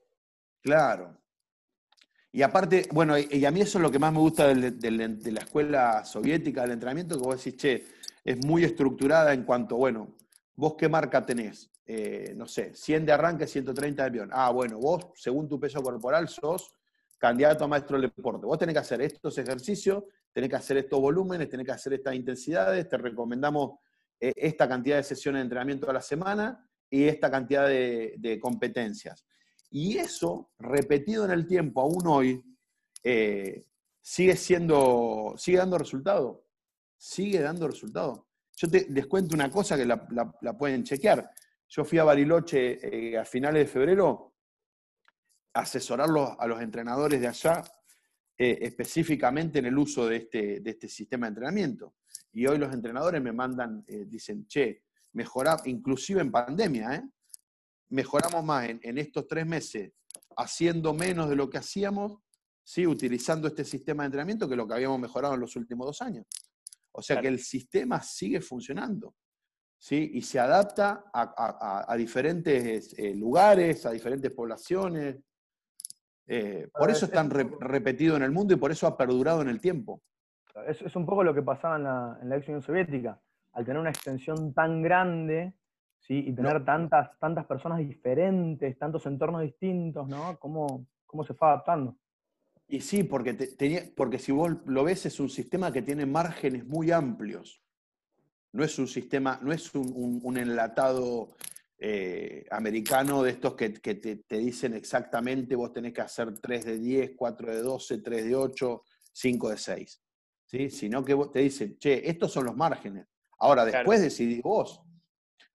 Claro. 0.63 1.17
Y 2.33 2.43
aparte, 2.43 2.87
bueno, 2.93 3.17
y 3.19 3.45
a 3.45 3.51
mí 3.51 3.63
eso 3.63 3.79
es 3.79 3.83
lo 3.83 3.91
que 3.91 3.99
más 3.99 4.13
me 4.13 4.19
gusta 4.19 4.53
de 4.53 5.31
la 5.33 5.41
escuela 5.41 6.05
soviética 6.05 6.63
del 6.63 6.73
entrenamiento, 6.73 7.17
que 7.17 7.25
vos 7.25 7.43
decís, 7.43 7.57
che, 7.57 7.85
es 8.27 8.45
muy 8.45 8.65
estructurada 8.65 9.33
en 9.33 9.45
cuanto, 9.45 9.77
bueno, 9.77 10.17
vos 10.57 10.75
qué 10.77 10.89
marca 10.89 11.25
tenés, 11.25 11.71
Eh, 11.89 12.35
no 12.35 12.49
sé, 12.49 12.75
100 12.75 13.07
de 13.07 13.13
arranque, 13.13 13.47
130 13.47 14.03
de 14.03 14.09
avión. 14.09 14.31
Ah, 14.33 14.51
bueno, 14.51 14.79
vos, 14.81 15.07
según 15.15 15.49
tu 15.49 15.61
peso 15.61 15.81
corporal, 15.81 16.29
sos 16.29 16.75
candidato 17.17 17.63
a 17.65 17.69
maestro 17.69 17.97
del 17.97 18.11
deporte. 18.11 18.45
Vos 18.45 18.59
tenés 18.59 18.75
que 18.75 18.81
hacer 18.81 19.01
estos 19.03 19.39
ejercicios, 19.39 20.03
tenés 20.33 20.51
que 20.51 20.57
hacer 20.57 20.79
estos 20.79 21.01
volúmenes, 21.01 21.49
tenés 21.49 21.65
que 21.65 21.73
hacer 21.73 21.93
estas 21.93 22.17
intensidades, 22.17 22.89
te 22.89 22.99
recomendamos 22.99 23.79
eh, 24.19 24.33
esta 24.35 24.69
cantidad 24.69 24.97
de 24.97 25.05
sesiones 25.05 25.39
de 25.39 25.43
entrenamiento 25.45 25.89
a 25.89 25.93
la 25.93 26.03
semana 26.03 26.69
y 26.91 27.05
esta 27.05 27.31
cantidad 27.31 27.67
de, 27.69 28.39
competencias. 28.41 29.25
Y 29.71 29.99
eso, 29.99 30.51
repetido 30.59 31.25
en 31.25 31.33
el 31.33 31.47
tiempo, 31.47 31.81
aún 31.81 32.07
hoy, 32.07 32.43
eh, 33.03 33.67
sigue 34.01 34.37
siendo, 34.37 35.35
sigue 35.37 35.59
dando 35.59 35.79
resultado. 35.79 36.47
Sigue 36.97 37.41
dando 37.41 37.67
resultado. 37.67 38.29
Yo 38.57 38.69
te, 38.69 38.87
les 38.89 39.07
cuento 39.07 39.35
una 39.35 39.51
cosa 39.51 39.77
que 39.77 39.85
la, 39.85 40.07
pueden 40.59 40.85
chequear. 40.85 41.31
Yo 41.69 41.85
fui 41.85 41.99
a 41.99 42.05
Bariloche 42.05 43.11
eh, 43.11 43.19
a 43.19 43.25
finales 43.25 43.67
de 43.67 43.73
febrero 43.73 44.35
a 45.53 45.61
asesorarlos 45.61 46.37
a 46.39 46.47
los 46.47 46.61
entrenadores 46.61 47.21
de 47.21 47.29
allá, 47.29 47.63
eh, 48.39 48.59
específicamente 48.63 49.59
en 49.59 49.67
el 49.67 49.77
uso 49.77 50.07
de 50.07 50.17
este, 50.17 50.61
de 50.61 50.71
este 50.71 50.89
sistema 50.89 51.27
de 51.27 51.31
entrenamiento. 51.31 51.97
Y 52.33 52.47
hoy 52.47 52.59
los 52.59 52.73
entrenadores 52.73 53.21
me 53.21 53.33
mandan, 53.33 53.85
dicen, 53.87 54.47
che, 54.47 54.86
mejoramos, 55.17 55.67
inclusive 55.67 56.21
en 56.21 56.31
pandemia, 56.31 56.95
¿eh? 56.95 57.03
mejoramos 57.89 58.45
más 58.45 58.69
en, 58.69 58.99
estos 58.99 59.27
tres 59.27 59.47
meses 59.47 59.93
haciendo 60.37 60.93
menos 60.93 61.31
de 61.31 61.37
lo 61.37 61.49
que 61.49 61.57
hacíamos, 61.57 62.21
¿sí? 62.63 62.87
utilizando 62.87 63.49
este 63.49 63.65
sistema 63.65 64.03
de 64.03 64.09
entrenamiento 64.09 64.49
que 64.49 64.57
lo 64.57 64.69
que 64.69 64.75
habíamos 64.75 65.01
mejorado 65.01 65.35
en 65.35 65.41
los 65.41 65.57
últimos 65.57 65.87
dos 65.87 66.03
años. 66.03 66.27
O 66.93 67.01
sea 67.01 67.21
que 67.21 67.29
el 67.29 67.39
sistema 67.39 68.03
sigue 68.03 68.43
funcionando. 68.43 69.15
¿sí? 69.79 70.11
Y 70.15 70.23
se 70.23 70.39
adapta 70.39 71.07
a, 71.13 71.95
diferentes 71.97 72.95
eh, 72.99 73.15
lugares, 73.15 73.87
a 73.87 73.93
diferentes 73.93 74.31
poblaciones. 74.33 75.17
Eh, 76.27 76.69
por 76.73 76.91
eso 76.91 77.07
es 77.07 77.13
tan 77.13 77.31
repetido 77.31 78.17
en 78.17 78.23
el 78.23 78.33
mundo 78.33 78.53
y 78.53 78.59
por 78.59 78.71
eso 78.71 78.87
ha 78.87 78.97
perdurado 78.97 79.41
en 79.41 79.49
el 79.49 79.61
tiempo. 79.61 80.03
Es, 80.67 80.95
un 80.97 81.07
poco 81.07 81.25
lo 81.25 81.35
que 81.35 81.43
pasaba 81.43 81.77
en 81.77 81.85
la, 81.85 82.19
en 82.21 82.29
la 82.29 82.37
ex 82.37 82.49
Unión 82.49 82.63
Soviética. 82.63 83.21
Al 83.57 83.65
tener 83.65 83.81
una 83.81 83.91
extensión 83.91 84.53
tan 84.53 84.83
grande, 84.83 85.55
¿sí? 86.01 86.25
y 86.29 86.33
tener 86.35 86.63
tantas, 86.63 87.19
tantas 87.19 87.47
personas 87.47 87.79
diferentes, 87.79 88.79
tantos 88.79 89.07
entornos 89.07 89.41
distintos, 89.41 90.07
¿no? 90.07 90.39
¿Cómo, 90.39 90.87
cómo 91.07 91.25
se 91.25 91.33
fue 91.33 91.49
adaptando? 91.49 91.97
Y 92.69 92.81
sí, 92.81 93.05
porque, 93.05 93.33
tenía, 93.33 93.83
porque 93.97 94.19
si 94.19 94.31
vos 94.31 94.53
lo 94.67 94.85
ves, 94.85 95.07
es 95.07 95.21
un 95.21 95.31
sistema 95.31 95.73
que 95.73 95.83
tiene 95.83 96.05
márgenes 96.05 96.67
muy 96.67 96.91
amplios. 96.91 97.63
No 98.53 98.63
es 98.63 98.79
un 98.79 98.89
sistema, 98.89 99.39
no 99.43 99.53
es 99.53 99.75
un, 99.75 100.37
enlatado 100.37 101.37
eh, 101.79 102.45
americano 102.51 103.23
de 103.23 103.31
estos 103.31 103.55
que, 103.55 103.71
te, 103.71 104.39
dicen 104.39 104.75
exactamente 104.75 105.55
vos 105.55 105.73
tenés 105.73 105.93
que 105.93 106.01
hacer 106.03 106.39
3 106.39 106.65
de 106.65 106.79
10, 106.79 107.13
4 107.17 107.55
de 107.55 107.63
12, 107.63 107.99
3 107.99 108.25
de 108.25 108.35
8, 108.35 108.83
5 109.13 109.51
de 109.51 109.57
6. 109.57 110.03
¿sí? 110.45 110.71
Sino 110.71 111.05
que 111.05 111.17
te 111.33 111.41
dicen, 111.41 111.79
che, 111.79 112.09
estos 112.09 112.33
son 112.33 112.47
los 112.47 112.57
márgenes. 112.57 113.07
Ahora, 113.39 113.65
después 113.65 114.01
decidís 114.01 114.43
vos. 114.43 114.83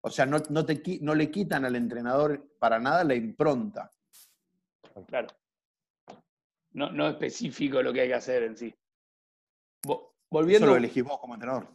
O 0.02 0.10
sea, 0.10 0.26
no, 0.26 0.38
no, 0.50 0.66
te, 0.66 0.82
no 1.02 1.16
le 1.16 1.30
quitan 1.30 1.66
al 1.66 1.76
entrenador 1.76 2.56
para 2.60 2.80
nada 2.80 3.04
la 3.04 3.16
impronta. 3.16 3.92
Claro. 5.08 5.28
No, 6.74 6.92
no 6.92 7.08
específico 7.10 7.82
lo 7.82 7.94
que 7.94 8.02
hay 8.02 8.08
que 8.08 8.16
hacer 8.16 8.44
en 8.44 8.58
sí. 8.58 8.74
Volviendo, 10.30 10.68
Eso 10.68 10.74
lo 10.74 10.78
elegís 10.78 11.04
vos 11.04 11.20
como 11.20 11.34
entrenador. 11.34 11.68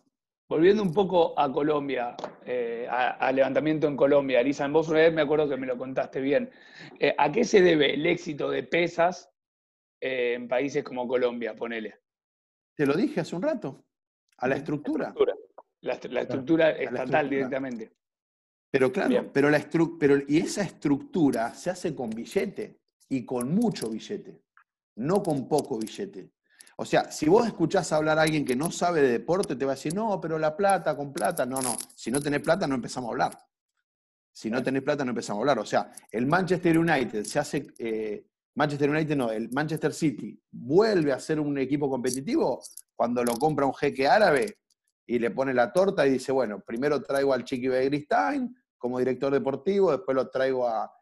Volviendo 0.49 0.83
un 0.83 0.95
poco 0.95 1.39
a 1.39 1.53
Colombia, 1.53 2.17
eh, 2.45 2.87
a, 2.89 3.31
levantamiento 3.33 3.89
en 3.89 3.97
Colombia, 3.97 4.43
Lisa, 4.43 4.67
vos 4.69 4.89
una 4.89 5.01
vez 5.01 5.13
me 5.13 5.23
acuerdo 5.23 5.49
que 5.49 5.57
me 5.57 5.67
lo 5.67 5.77
contaste 5.77 6.21
bien. 6.21 6.51
Eh, 6.99 7.15
¿A 7.19 7.31
qué 7.33 7.45
se 7.45 7.61
debe 7.61 7.95
el 7.95 8.07
éxito 8.07 8.49
de 8.49 8.63
pesas 8.63 9.29
eh, 10.01 10.35
en 10.35 10.49
países 10.49 10.85
como 10.85 11.07
Colombia, 11.07 11.55
ponele? 11.55 12.01
Te 12.77 12.87
lo 12.87 12.95
dije 12.95 13.21
hace 13.21 13.35
un 13.35 13.43
rato, 13.43 13.85
a 14.39 14.49
la 14.49 14.57
estructura. 14.57 15.07
La 15.07 15.09
estructura, 15.11 15.35
estatal 15.83 17.29
directamente. 17.29 17.93
Pero 18.71 18.93
claro, 18.93 19.31
pero, 19.33 19.49
la 19.51 19.65
pero 19.99 20.19
y 20.27 20.39
esa 20.39 20.63
estructura 20.63 21.55
se 21.55 21.71
hace 21.71 21.95
con 21.95 22.11
billete 22.11 22.81
y 23.09 23.25
con 23.25 23.55
mucho 23.55 23.89
billete, 23.89 24.43
no 24.97 25.23
con 25.23 25.49
poco 25.49 25.79
billete. 25.79 26.33
O 26.79 26.85
sea, 26.85 27.11
si 27.11 27.27
vos 27.27 27.47
escuchás 27.47 27.91
hablar 27.93 28.19
a 28.19 28.23
alguien 28.23 28.45
que 28.45 28.55
no 28.55 28.71
sabe 28.71 29.01
de 29.01 29.09
deporte, 29.09 29.57
te 29.57 29.65
va 29.65 29.73
a 29.73 29.75
decir, 29.77 29.95
no, 29.95 30.21
pero 30.21 30.39
la 30.39 30.55
plata, 30.55 30.95
con 30.95 31.11
plata. 31.13 31.47
No, 31.47 31.63
no. 31.63 31.75
Si 31.95 32.11
no 32.11 32.21
tenés 32.21 32.41
plata, 32.41 32.67
no 32.67 32.75
empezamos 32.75 33.09
a 33.09 33.13
hablar. 33.13 33.39
Si 34.31 34.51
no 34.51 34.63
tenés 34.63 34.83
plata, 34.83 35.03
no 35.03 35.13
empezamos 35.13 35.41
a 35.41 35.43
hablar. 35.43 35.59
O 35.61 35.65
sea, 35.65 35.91
el 36.11 36.27
Manchester 36.27 36.79
United 36.79 37.25
se 37.25 37.39
hace. 37.39 37.67
Eh, 37.79 38.27
Manchester 38.57 38.91
United 38.91 39.17
no, 39.17 39.31
el 39.31 39.51
Manchester 39.51 39.93
City 39.93 40.39
vuelve 40.51 41.13
a 41.13 41.21
ser 41.21 41.41
un 41.41 41.59
equipo 41.59 41.89
competitivo 41.91 42.63
cuando 42.95 43.23
lo 43.23 43.35
compra 43.35 43.67
un 43.67 43.75
jeque 43.75 44.07
árabe 44.07 44.59
y 45.07 45.19
le 45.19 45.31
pone 45.31 45.55
la 45.55 45.73
torta 45.73 46.07
y 46.07 46.11
dice, 46.11 46.33
bueno, 46.33 46.61
primero 46.61 47.01
traigo 47.03 47.33
al 47.33 47.45
Chiqui 47.45 47.69
Begristain 47.69 48.55
como 48.77 48.99
director 48.99 49.33
deportivo, 49.33 49.93
después 49.93 50.15
lo 50.15 50.29
traigo 50.29 50.69
a, 50.69 50.93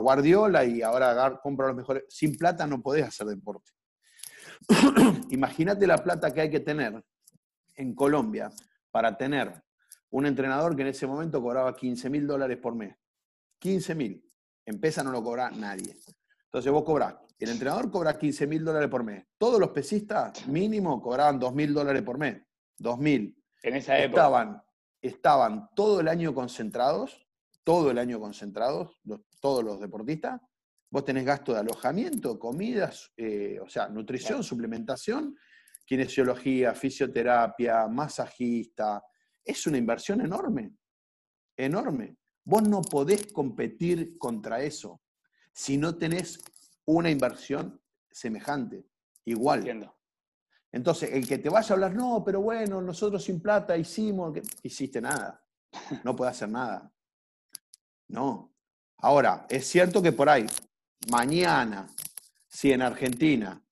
Guardiola 0.00 0.66
y 0.66 0.82
ahora 0.82 1.40
compro 1.42 1.68
los 1.68 1.76
mejores. 1.76 2.04
Sin 2.10 2.36
plata 2.36 2.66
no 2.66 2.82
podés 2.82 3.06
hacer 3.06 3.26
deporte. 3.26 3.72
Imagínate 5.30 5.86
la 5.86 5.96
plata 5.96 6.30
que 6.30 6.42
hay 6.42 6.50
que 6.50 6.60
tener 6.60 7.02
en 7.74 7.94
Colombia 7.94 8.50
para 8.90 9.16
tener 9.16 9.62
un 10.10 10.26
entrenador 10.26 10.76
que 10.76 10.82
en 10.82 10.88
ese 10.88 11.06
momento 11.06 11.40
cobraba 11.40 11.74
15 11.74 12.10
mil 12.10 12.26
dólares 12.26 12.58
por 12.58 12.74
mes. 12.74 12.94
15 13.60 13.94
mil. 13.94 14.22
En 14.66 14.78
PESA 14.78 15.02
no 15.02 15.10
lo 15.10 15.22
cobra 15.22 15.50
nadie. 15.50 15.96
Entonces 16.44 16.70
vos 16.70 16.84
cobrás, 16.84 17.14
el 17.38 17.48
entrenador 17.48 17.90
cobra 17.90 18.18
15 18.18 18.46
mil 18.46 18.64
dólares 18.64 18.90
por 18.90 19.04
mes. 19.04 19.24
Todos 19.38 19.58
los 19.58 19.70
pesistas 19.70 20.46
mínimo 20.48 21.00
cobraban 21.00 21.38
2 21.38 21.54
mil 21.54 21.72
dólares 21.72 22.02
por 22.02 22.18
mes. 22.18 22.42
2 22.76 22.98
mil. 22.98 23.37
En 23.62 23.76
esa 23.76 23.98
época. 23.98 24.22
Estaban, 24.22 24.62
estaban 25.02 25.68
todo 25.74 26.00
el 26.00 26.08
año 26.08 26.34
concentrados, 26.34 27.26
todo 27.64 27.90
el 27.90 27.98
año 27.98 28.20
concentrados, 28.20 29.00
todos 29.40 29.64
los 29.64 29.80
deportistas. 29.80 30.40
Vos 30.90 31.04
tenés 31.04 31.24
gasto 31.24 31.52
de 31.52 31.60
alojamiento, 31.60 32.38
comidas, 32.38 33.12
eh, 33.16 33.58
o 33.60 33.68
sea, 33.68 33.88
nutrición, 33.88 34.42
suplementación, 34.42 35.36
kinesiología, 35.84 36.74
fisioterapia, 36.74 37.86
masajista. 37.88 39.02
Es 39.44 39.66
una 39.66 39.76
inversión 39.76 40.20
enorme, 40.22 40.72
enorme. 41.56 42.16
Vos 42.44 42.62
no 42.66 42.80
podés 42.80 43.30
competir 43.32 44.16
contra 44.16 44.62
eso 44.62 45.02
si 45.52 45.76
no 45.76 45.98
tenés 45.98 46.38
una 46.86 47.10
inversión 47.10 47.82
semejante, 48.10 48.86
igual. 49.24 49.58
Entiendo. 49.58 49.97
Entonces, 50.70 51.10
el 51.12 51.26
que 51.26 51.38
te 51.38 51.48
vaya 51.48 51.70
a 51.70 51.72
hablar, 51.74 51.94
no, 51.94 52.22
pero 52.24 52.40
bueno, 52.40 52.82
nosotros 52.82 53.24
sin 53.24 53.40
plata 53.40 53.76
hicimos, 53.76 54.34
que 54.34 54.42
hiciste 54.62 55.00
nada, 55.00 55.42
no 56.04 56.14
puede 56.14 56.30
hacer 56.30 56.48
nada. 56.48 56.92
No. 58.08 58.52
Ahora, 58.98 59.46
es 59.48 59.66
cierto 59.66 60.02
que 60.02 60.12
por 60.12 60.28
ahí, 60.28 60.46
mañana, 61.10 61.88
si 62.48 62.72
en 62.72 62.82
Argentina, 62.82 63.62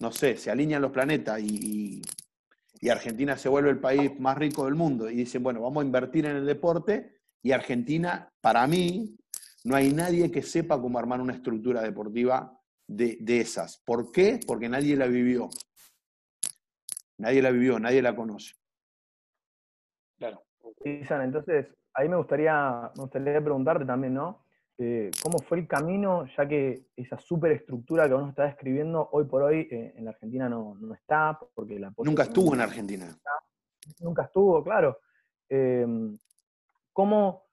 no 0.00 0.12
sé, 0.12 0.36
se 0.36 0.50
alinean 0.50 0.82
los 0.82 0.92
planetas 0.92 1.40
y, 1.40 2.02
y 2.80 2.88
Argentina 2.88 3.38
se 3.38 3.48
vuelve 3.48 3.70
el 3.70 3.78
país 3.78 4.18
más 4.18 4.36
rico 4.36 4.64
del 4.64 4.74
mundo 4.74 5.08
y 5.08 5.16
dicen, 5.16 5.42
bueno, 5.42 5.62
vamos 5.62 5.82
a 5.82 5.86
invertir 5.86 6.26
en 6.26 6.36
el 6.36 6.46
deporte 6.46 7.20
y 7.42 7.52
Argentina, 7.52 8.28
para 8.40 8.66
mí, 8.66 9.16
no 9.64 9.76
hay 9.76 9.92
nadie 9.92 10.30
que 10.30 10.42
sepa 10.42 10.80
cómo 10.80 10.98
armar 10.98 11.20
una 11.20 11.32
estructura 11.32 11.80
deportiva 11.80 12.60
de, 12.86 13.18
de 13.20 13.40
esas. 13.40 13.78
¿Por 13.84 14.12
qué? 14.12 14.40
Porque 14.46 14.68
nadie 14.68 14.96
la 14.96 15.06
vivió. 15.06 15.48
Nadie 17.18 17.42
la 17.42 17.50
vivió, 17.50 17.78
nadie 17.78 18.02
la 18.02 18.14
conoce. 18.14 18.54
Claro. 20.18 20.42
entonces, 20.84 21.66
ahí 21.94 22.08
me 22.08 22.16
gustaría, 22.16 22.90
me 22.96 23.02
gustaría 23.02 23.40
preguntarte 23.40 23.84
también, 23.84 24.14
¿no? 24.14 24.44
Eh, 24.78 25.10
¿Cómo 25.22 25.38
fue 25.38 25.58
el 25.58 25.66
camino, 25.66 26.26
ya 26.36 26.46
que 26.46 26.86
esa 26.96 27.18
superestructura 27.18 28.06
que 28.06 28.14
uno 28.14 28.28
está 28.28 28.44
describiendo 28.44 29.08
hoy 29.12 29.24
por 29.24 29.42
hoy 29.42 29.66
eh, 29.70 29.94
en 29.96 30.04
la 30.04 30.10
Argentina 30.10 30.48
no, 30.50 30.76
está? 30.94 31.38
Porque 31.54 31.78
la 31.78 31.92
Nunca 31.96 32.24
estuvo 32.24 32.54
en 32.54 32.60
Argentina. 32.60 33.16
Nunca 34.00 34.24
estuvo, 34.24 34.62
claro. 34.62 34.98
Em, 35.48 36.18
¿cómo, 36.92 37.46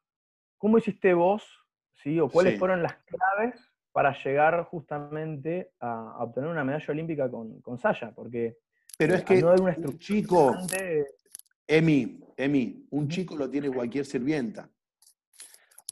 ¿Cómo 0.57 0.77
hiciste 0.77 1.13
vos, 1.13 1.47
sí, 1.93 2.19
o 2.19 2.27
cuáles 2.27 2.59
fueron 2.59 2.83
las 2.83 2.95
claves 3.05 3.71
para 3.93 4.13
llegar 4.23 4.63
justamente 4.65 5.71
a, 5.79 6.23
obtener 6.23 6.49
una 6.49 6.63
medalla 6.65 6.91
olímpica 6.91 7.31
con, 7.31 7.61
con 7.61 7.77
Saya? 7.77 8.11
Porque 8.13 8.57
pero 8.97 9.15
es 9.15 9.23
que 9.23 9.43
un 9.43 9.97
chico, 9.99 10.55
Emi, 11.67 12.19
Emi, 12.37 12.87
un 12.91 13.09
chico 13.09 13.35
lo 13.35 13.49
tiene 13.49 13.71
cualquier 13.71 14.05
sirvienta. 14.05 14.69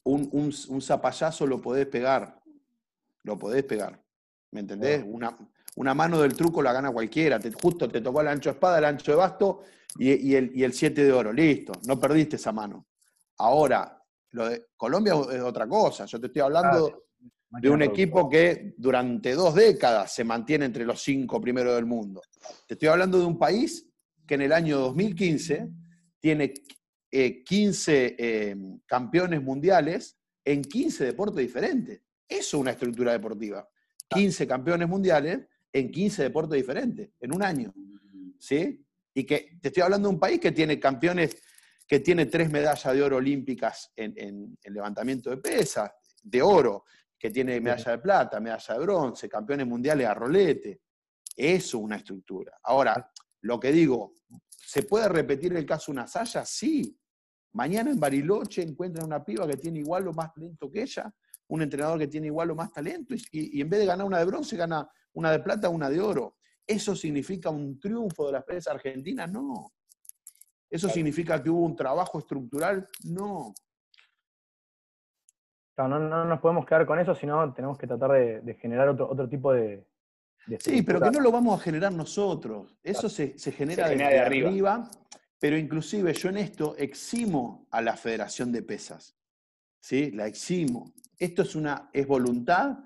Un, 0.03 0.29
un, 0.31 0.81
zapallazo 0.81 1.45
lo 1.45 1.61
podés 1.61 1.85
pegar, 1.87 2.41
lo 3.23 3.37
podés 3.37 3.63
pegar. 3.63 4.01
¿Me 4.51 4.61
entendés? 4.61 5.03
Una, 5.05 5.37
una 5.75 5.93
mano 5.93 6.19
del 6.21 6.35
truco 6.35 6.61
la 6.61 6.73
gana 6.73 6.91
cualquiera. 6.91 7.39
Te, 7.39 7.51
justo 7.51 7.87
te 7.87 8.01
tocó 8.01 8.21
el 8.21 8.27
ancho 8.27 8.49
de 8.49 8.55
espada, 8.55 8.79
el 8.79 8.85
ancho 8.85 9.11
de 9.11 9.17
basto 9.17 9.61
y, 9.97 10.35
el, 10.35 10.51
y 10.55 10.63
el 10.63 10.73
siete 10.73 11.03
de 11.03 11.11
oro. 11.11 11.31
Listo, 11.31 11.73
no 11.85 11.99
perdiste 11.99 12.35
esa 12.35 12.51
mano. 12.51 12.87
Ahora, 13.37 14.01
lo 14.31 14.49
de 14.49 14.67
Colombia 14.75 15.13
es 15.31 15.41
otra 15.41 15.67
cosa. 15.67 16.05
Yo 16.05 16.19
te 16.19 16.27
estoy 16.27 16.41
hablando 16.41 17.05
de 17.59 17.69
un 17.69 17.81
equipo 17.81 18.29
que 18.29 18.73
durante 18.77 19.33
dos 19.33 19.53
décadas 19.55 20.13
se 20.13 20.23
mantiene 20.23 20.65
entre 20.65 20.85
los 20.85 21.01
cinco 21.01 21.41
primeros 21.41 21.75
del 21.75 21.85
mundo. 21.85 22.21
Te 22.65 22.75
estoy 22.75 22.87
hablando 22.87 23.19
de 23.19 23.25
un 23.25 23.37
país 23.37 23.87
que 24.25 24.35
en 24.35 24.41
el 24.41 24.53
año 24.53 24.79
2015 24.79 25.69
tiene 26.19 26.53
15 27.11 28.05
eh, 28.05 28.15
eh, 28.17 28.55
campeones 28.85 29.41
mundiales 29.43 30.17
en 30.45 30.61
15 30.61 31.03
deportes 31.05 31.45
diferentes. 31.45 32.01
Eso 32.27 32.57
es 32.57 32.61
una 32.61 32.71
estructura 32.71 33.11
deportiva. 33.11 33.67
15 34.09 34.47
campeones 34.47 34.87
mundiales 34.87 35.41
en 35.73 35.91
15 35.91 36.23
deportes 36.23 36.55
diferentes, 36.55 37.09
en 37.19 37.35
un 37.35 37.43
año. 37.43 37.73
¿Sí? 38.39 38.81
Y 39.13 39.25
que 39.25 39.57
te 39.61 39.67
estoy 39.67 39.83
hablando 39.83 40.07
de 40.07 40.13
un 40.13 40.19
país 40.19 40.39
que 40.39 40.53
tiene 40.53 40.79
campeones, 40.79 41.35
que 41.85 41.99
tiene 41.99 42.27
tres 42.27 42.49
medallas 42.49 42.93
de 42.93 43.03
oro 43.03 43.17
olímpicas 43.17 43.91
en, 43.97 44.13
en 44.17 44.73
levantamiento 44.73 45.29
de 45.29 45.37
pesas, 45.37 45.91
de 46.23 46.41
oro, 46.41 46.85
que 47.21 47.29
tiene 47.29 47.61
medalla 47.61 47.91
de 47.91 47.99
plata, 47.99 48.39
medalla 48.39 48.73
de 48.73 48.79
bronce, 48.79 49.29
campeones 49.29 49.67
mundiales 49.67 50.07
a 50.07 50.13
rolete. 50.15 50.81
Eso 51.35 51.77
es 51.77 51.83
una 51.83 51.97
estructura. 51.97 52.57
Ahora, 52.63 53.11
lo 53.41 53.59
que 53.59 53.71
digo, 53.71 54.15
¿se 54.49 54.81
puede 54.83 55.07
repetir 55.07 55.55
el 55.55 55.63
caso 55.63 55.91
una 55.91 56.07
Saya? 56.07 56.43
Sí. 56.43 56.97
Mañana 57.53 57.91
en 57.91 57.99
Bariloche 57.99 58.63
encuentran 58.63 59.05
una 59.05 59.23
piba 59.23 59.47
que 59.47 59.57
tiene 59.57 59.79
igual 59.79 60.07
o 60.07 60.13
más 60.13 60.33
talento 60.33 60.71
que 60.71 60.81
ella, 60.81 61.13
un 61.49 61.61
entrenador 61.61 61.99
que 61.99 62.07
tiene 62.07 62.25
igual 62.25 62.49
o 62.49 62.55
más 62.55 62.73
talento, 62.73 63.13
y, 63.31 63.61
en 63.61 63.69
vez 63.69 63.81
de 63.81 63.85
ganar 63.85 64.07
una 64.07 64.17
de 64.17 64.25
bronce, 64.25 64.57
gana 64.57 64.89
una 65.13 65.31
de 65.31 65.41
plata, 65.41 65.69
una 65.69 65.91
de 65.91 66.01
oro. 66.01 66.37
¿Eso 66.65 66.95
significa 66.95 67.51
un 67.51 67.79
triunfo 67.79 68.25
de 68.25 68.31
la 68.31 68.37
empresa 68.39 68.71
argentina? 68.71 69.27
No. 69.27 69.73
¿Eso 70.67 70.89
significa 70.89 71.43
que 71.43 71.51
hubo 71.51 71.65
un 71.65 71.75
trabajo 71.75 72.17
estructural? 72.17 72.87
No. 73.03 73.53
No, 75.87 75.99
no, 75.99 76.25
nos 76.25 76.39
podemos 76.39 76.65
quedar 76.65 76.85
con 76.85 76.99
eso, 76.99 77.15
sino 77.15 77.53
tenemos 77.53 77.77
que 77.77 77.87
tratar 77.87 78.11
de, 78.11 78.57
generar 78.61 78.89
otro, 78.89 79.09
otro 79.09 79.27
tipo 79.27 79.53
de, 79.53 79.85
Sí, 80.59 80.81
pero 80.81 80.99
que 80.99 81.11
no 81.11 81.19
lo 81.19 81.31
vamos 81.31 81.59
a 81.59 81.63
generar 81.63 81.93
nosotros. 81.93 82.75
Eso 82.83 83.09
se, 83.09 83.37
genera, 83.51 83.87
desde 83.89 84.03
de 84.03 84.19
arriba. 84.19 84.89
Pero 85.39 85.57
inclusive 85.57 86.13
yo 86.13 86.29
en 86.29 86.37
esto 86.37 86.75
eximo 86.77 87.67
a 87.71 87.81
la 87.81 87.95
Federación 87.95 88.51
de 88.51 88.61
Pesas. 88.61 89.15
¿Sí? 89.79 90.11
La 90.11 90.27
eximo. 90.27 90.93
Esto 91.17 91.41
es 91.41 91.55
una 91.55 91.89
es 91.93 92.05
voluntad 92.07 92.77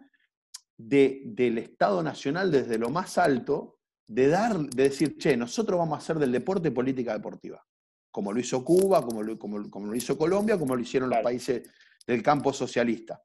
del 0.78 1.58
Estado 1.58 2.02
Nacional 2.04 2.52
desde 2.52 2.78
lo 2.78 2.90
más 2.90 3.18
alto 3.18 3.80
de 4.08 4.28
dar, 4.28 4.58
de 4.58 4.84
decir, 4.84 5.18
che, 5.18 5.36
nosotros 5.36 5.78
vamos 5.78 5.96
a 5.96 6.02
hacer 6.02 6.18
del 6.18 6.32
deporte 6.32 6.72
política 6.72 7.14
deportiva. 7.14 7.66
Como 8.12 8.32
lo 8.32 8.40
hizo 8.40 8.64
Cuba, 8.64 9.02
como 9.02 9.24
lo, 9.24 9.38
como, 9.38 9.60
lo 9.60 9.96
hizo 9.96 10.18
Colombia, 10.18 10.58
como 10.58 10.76
lo 10.76 10.82
hicieron 10.82 11.10
los 11.10 11.20
países 11.20 11.70
del 12.06 12.22
campo 12.22 12.54
socialista. 12.54 13.22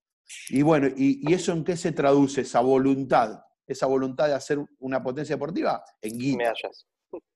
Y 0.48 0.62
bueno, 0.62 0.88
y, 0.96 1.32
eso 1.32 1.52
en 1.52 1.64
qué 1.64 1.76
se 1.76 1.92
traduce? 1.92 2.42
Esa 2.42 2.60
voluntad, 2.60 3.42
esa 3.66 3.86
voluntad 3.86 4.28
de 4.28 4.34
hacer 4.34 4.58
una 4.78 5.02
potencia 5.02 5.34
deportiva 5.34 5.84
en 6.00 6.18
guita. 6.18 6.52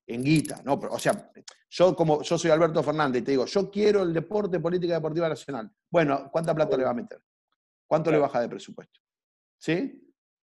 En 0.07 0.23
guita, 0.23 0.61
¿no? 0.65 0.75
o 0.75 0.99
sea, 0.99 1.33
yo 1.71 1.97
como 1.97 2.23
yo 2.23 2.37
soy 2.37 2.51
Alberto 2.51 2.83
Fernández 2.83 3.23
y 3.23 3.25
te 3.25 3.31
digo, 3.33 3.47
yo 3.47 3.71
quiero 3.71 4.03
el 4.03 4.13
deporte 4.13 4.61
política 4.61 4.95
deportiva 4.95 5.29
nacional. 5.29 5.71
Bueno, 5.91 6.29
¿cuánta 6.31 6.55
plata 6.55 6.77
le 6.77 6.85
va 6.85 6.91
a 6.91 6.95
meter? 6.95 7.21
¿Cuánto 7.87 8.11
le 8.11 8.19
baja 8.19 8.41
de 8.41 8.49
presupuesto? 8.49 9.01
¿Sí? 9.59 10.01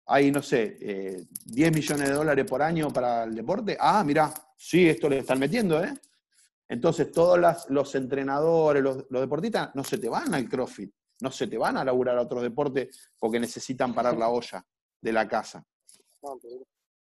Hay, 0.07 0.31
no 0.31 0.41
sé, 0.41 1.27
10 1.45 1.67
eh, 1.67 1.71
millones 1.71 2.09
de 2.09 2.15
dólares 2.15 2.45
por 2.45 2.61
año 2.61 2.91
para 2.91 3.23
el 3.23 3.35
deporte. 3.35 3.77
Ah, 3.79 4.03
mira, 4.03 4.33
sí, 4.57 4.89
esto 4.89 5.07
le 5.07 5.19
están 5.19 5.39
metiendo, 5.39 5.81
¿eh? 5.81 5.93
Entonces, 6.72 7.11
todos 7.11 7.38
los 7.67 7.95
entrenadores, 7.95 8.82
los, 8.82 9.09
deportistas, 9.09 9.76
no 9.76 9.84
se 9.84 9.97
te 9.97 10.07
van 10.07 10.34
al 10.34 10.47
CrossFit, 10.47 10.89
no 11.19 11.30
se 11.30 11.47
te 11.47 11.57
van 11.57 11.76
a 11.76 11.84
laburar 11.84 12.17
a 12.17 12.22
otros 12.22 12.41
deportes 12.41 13.11
porque 13.19 13.41
necesitan 13.41 13.93
parar 13.93 14.15
la 14.15 14.30
olla 14.30 14.65
de 15.01 15.11
la 15.11 15.28
casa. 15.28 15.65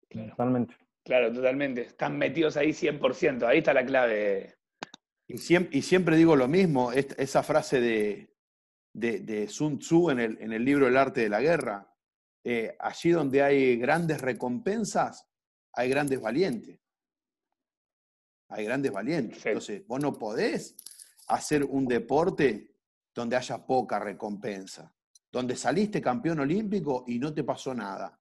Totalmente. 0.09 0.77
Claro, 1.05 1.33
totalmente. 1.33 1.81
Están 1.81 2.17
metidos 2.17 2.57
ahí 2.57 2.71
100%, 2.71 3.43
ahí 3.43 3.59
está 3.59 3.75
la 3.75 3.85
clave. 3.85 4.55
Y 5.27 5.39
siempre, 5.39 5.79
y 5.79 5.83
siempre 5.83 6.17
digo 6.17 6.37
lo 6.37 6.47
mismo, 6.47 6.93
esa 6.93 7.43
frase 7.43 7.81
de, 7.81 8.37
de, 8.93 9.49
Sun 9.49 9.81
Tzu 9.81 10.11
en 10.11 10.21
el, 10.21 10.41
en 10.41 10.53
el, 10.53 10.64
libro 10.64 10.87
El 10.87 10.97
arte 10.97 11.23
de 11.23 11.29
la 11.29 11.41
guerra. 11.41 11.93
Eh, 12.45 12.77
allí 12.79 13.11
donde 13.11 13.43
hay 13.43 13.77
grandes 13.79 14.21
recompensas, 14.21 15.27
hay 15.73 15.91
grandes 15.91 16.21
valientes. 16.21 16.79
Hay 18.49 18.64
grandes 18.64 18.92
valientes. 18.92 19.44
Entonces, 19.44 19.86
vos 19.86 20.01
no 20.01 20.12
podés 20.12 20.76
hacer 21.28 21.64
un 21.64 21.86
deporte 21.86 22.74
donde 23.14 23.36
haya 23.36 23.64
poca 23.64 23.99
recompensa, 23.99 24.92
donde 25.32 25.57
saliste 25.57 26.01
campeón 26.01 26.40
olímpico 26.40 27.05
y 27.07 27.18
no 27.18 27.32
te 27.32 27.44
pasó 27.44 27.74
nada. 27.74 28.18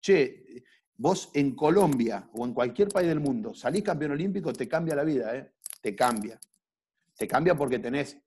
Che, 0.00 0.64
vos 0.96 1.30
en 1.34 1.54
Colombia 1.54 2.28
o 2.34 2.44
en 2.44 2.52
cualquier 2.52 2.88
país 2.88 3.08
del 3.08 3.20
mundo 3.20 3.54
salís 3.54 3.82
campeón 3.82 4.12
olímpico, 4.12 4.52
te 4.52 4.68
cambia 4.68 4.96
la 4.96 5.04
vida, 5.04 5.36
¿eh? 5.36 5.52
Te 5.80 5.94
cambia. 5.94 6.38
Te 7.16 7.26
cambia 7.26 7.54
porque 7.54 7.78
tenés 7.78 8.18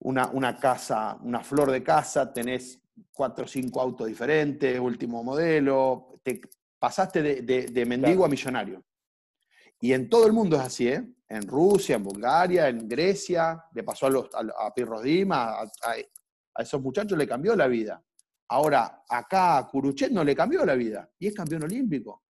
una, 0.00 0.56
casa, 0.58 1.18
una 1.22 1.42
flor 1.42 1.70
de 1.70 1.82
casa, 1.82 2.32
tenés 2.32 2.80
cuatro 3.12 3.44
o 3.44 3.48
cinco 3.48 3.80
autos 3.80 4.06
diferentes, 4.06 4.78
último 4.78 5.22
modelo, 5.22 6.20
te 6.22 6.40
pasaste 6.78 7.42
de, 7.42 7.86
mendigo 7.86 8.24
a 8.24 8.28
millonario. 8.28 8.84
Y 9.80 9.92
en 9.92 10.08
todo 10.08 10.26
el 10.26 10.32
mundo 10.32 10.56
es 10.56 10.62
así, 10.62 10.88
¿eh? 10.88 11.14
En 11.28 11.46
Rusia, 11.46 11.96
en 11.96 12.04
Bulgaria, 12.04 12.68
en 12.68 12.88
Grecia, 12.88 13.64
le 13.74 13.82
pasó 13.82 14.06
a, 14.06 14.10
los, 14.10 14.28
a, 14.34 14.72
Pirros 14.74 15.02
Dima, 15.02 15.60
a, 15.60 15.96
esos 16.62 16.80
muchachos 16.80 17.16
le 17.16 17.28
cambió 17.28 17.54
la 17.54 17.68
vida. 17.68 18.02
Ahora, 18.48 19.04
acá 19.08 19.58
a 19.58 19.68
Kuruchet 19.68 20.10
no 20.10 20.24
le 20.24 20.34
cambió 20.34 20.64
la 20.64 20.74
vida 20.74 21.08
y 21.18 21.28
es 21.28 21.34
campeón 21.34 21.64
olímpico. 21.64 22.24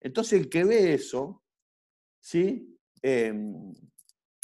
Entonces, 0.00 0.40
el 0.40 0.48
que 0.48 0.64
ve 0.64 0.94
eso, 0.94 1.44
¿sí? 2.18 2.78
Em, 3.02 3.72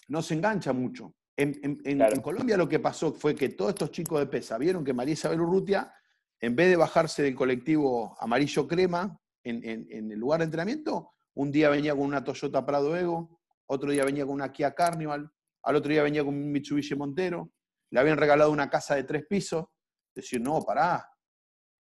no 0.09 0.23
se 0.23 0.35
engancha 0.35 0.73
mucho. 0.73 1.15
En, 1.37 2.21
Colombia 2.21 2.57
lo 2.57 2.69
que 2.69 2.81
pasó 2.81 3.13
fue 3.13 3.37
que 3.37 3.51
todos 3.51 3.71
estos 3.71 3.93
chicos 3.93 4.19
de 4.19 4.27
pesa 4.27 4.59
vieron 4.59 4.85
que 4.85 4.93
María 4.93 5.15
Isabel 5.15 5.41
Urrutia, 5.41 5.93
en 6.41 6.57
vez 6.57 6.69
de 6.69 6.77
bajarse 6.77 7.23
del 7.23 7.37
colectivo 7.37 8.17
amarillo 8.19 8.67
crema 8.67 9.21
en, 9.45 9.87
el 9.89 10.19
lugar 10.19 10.41
de 10.41 10.47
entrenamiento, 10.47 11.15
un 11.39 11.51
día 11.51 11.69
venía 11.69 11.93
con 11.93 12.03
una 12.03 12.25
Toyota 12.25 12.65
Prado 12.67 12.97
Ego, 12.97 13.41
otro 13.67 13.91
día 13.91 14.05
venía 14.05 14.25
con 14.27 14.35
una 14.35 14.53
Kia 14.53 14.75
Carnival, 14.75 15.31
al 15.63 15.77
otro 15.77 15.91
día 15.91 16.03
venía 16.03 16.25
con 16.25 16.35
un 16.35 16.51
Mitsubishi 16.51 16.95
Montero, 16.95 17.53
le 17.91 18.01
habían 18.01 18.17
regalado 18.17 18.51
una 18.51 18.69
casa 18.69 18.95
de 18.95 19.05
tres 19.05 19.27
pisos. 19.27 19.67
Decir, 20.15 20.41
no, 20.41 20.61
pará, 20.63 21.09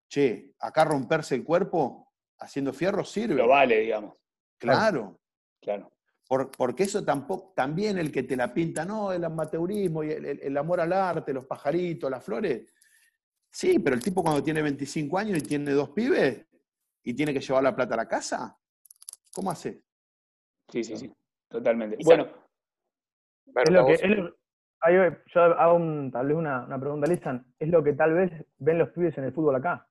che, 0.08 0.53
acá 0.60 0.86
romperse 0.86 1.36
el 1.36 1.43
cuerpo 1.43 2.14
haciendo 2.39 2.72
fierro 2.72 3.03
sirve. 3.03 3.36
Lo 3.36 3.47
vale, 3.47 3.80
digamos. 3.80 4.16
Claro. 4.60 5.20
Claro 5.60 5.91
porque 6.28 6.84
eso 6.84 7.03
tampoco, 7.05 7.53
también 7.55 7.97
el 7.97 8.12
que 8.12 8.24
te 8.24 8.36
la 8.36 8.53
pinta, 8.53 8.84
no, 8.84 9.14
el 9.14 9.24
amateurismo 9.24 10.03
y 10.03 10.12
el, 10.12 10.58
amor 10.58 10.82
al 10.82 10.91
arte, 10.91 11.34
los 11.34 11.45
pajaritos, 11.45 12.12
las 12.12 12.24
flores. 12.24 12.66
Sí, 13.49 13.80
pero 13.80 13.95
el 13.95 14.03
tipo 14.03 14.22
cuando 14.22 14.43
tiene 14.43 14.62
25 14.62 15.18
años 15.18 15.38
y 15.38 15.41
tiene 15.41 15.72
dos 15.72 15.89
pibes 15.91 16.45
y 17.03 17.14
tiene 17.14 17.34
que 17.34 17.39
llevar 17.39 17.64
la 17.64 17.76
plata 17.76 17.93
a 17.93 17.97
la 17.97 18.08
casa, 18.08 18.60
¿cómo 19.38 19.51
hace? 19.51 19.83
Sí, 20.67 20.83
sí, 20.83 20.97
sí, 20.97 21.13
totalmente. 21.47 21.95
Bueno, 22.03 22.25
es 23.45 23.69
lo 23.69 23.85
que, 23.85 24.33
yo 25.31 25.41
hago 25.43 26.09
tal 26.11 26.27
vez 26.27 26.35
una, 26.35 26.79
pregunta, 26.79 27.05
Lisan, 27.05 27.45
es 27.59 27.69
lo 27.69 27.83
que 27.83 27.93
tal 27.93 28.15
vez 28.15 28.31
ven 28.57 28.79
los 28.79 28.89
pibes 28.89 29.15
en 29.19 29.25
el 29.25 29.33
fútbol 29.33 29.55
acá. 29.55 29.88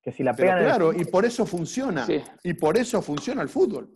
Que 0.00 0.12
si 0.12 0.22
la 0.22 0.34
pegan 0.34 0.62
claro, 0.62 0.92
y 0.92 1.04
por 1.04 1.24
eso 1.24 1.44
funciona. 1.44 2.06
Y 2.44 2.54
por 2.54 2.76
eso 2.76 3.02
funciona 3.02 3.42
el 3.42 3.48
fútbol. 3.48 3.90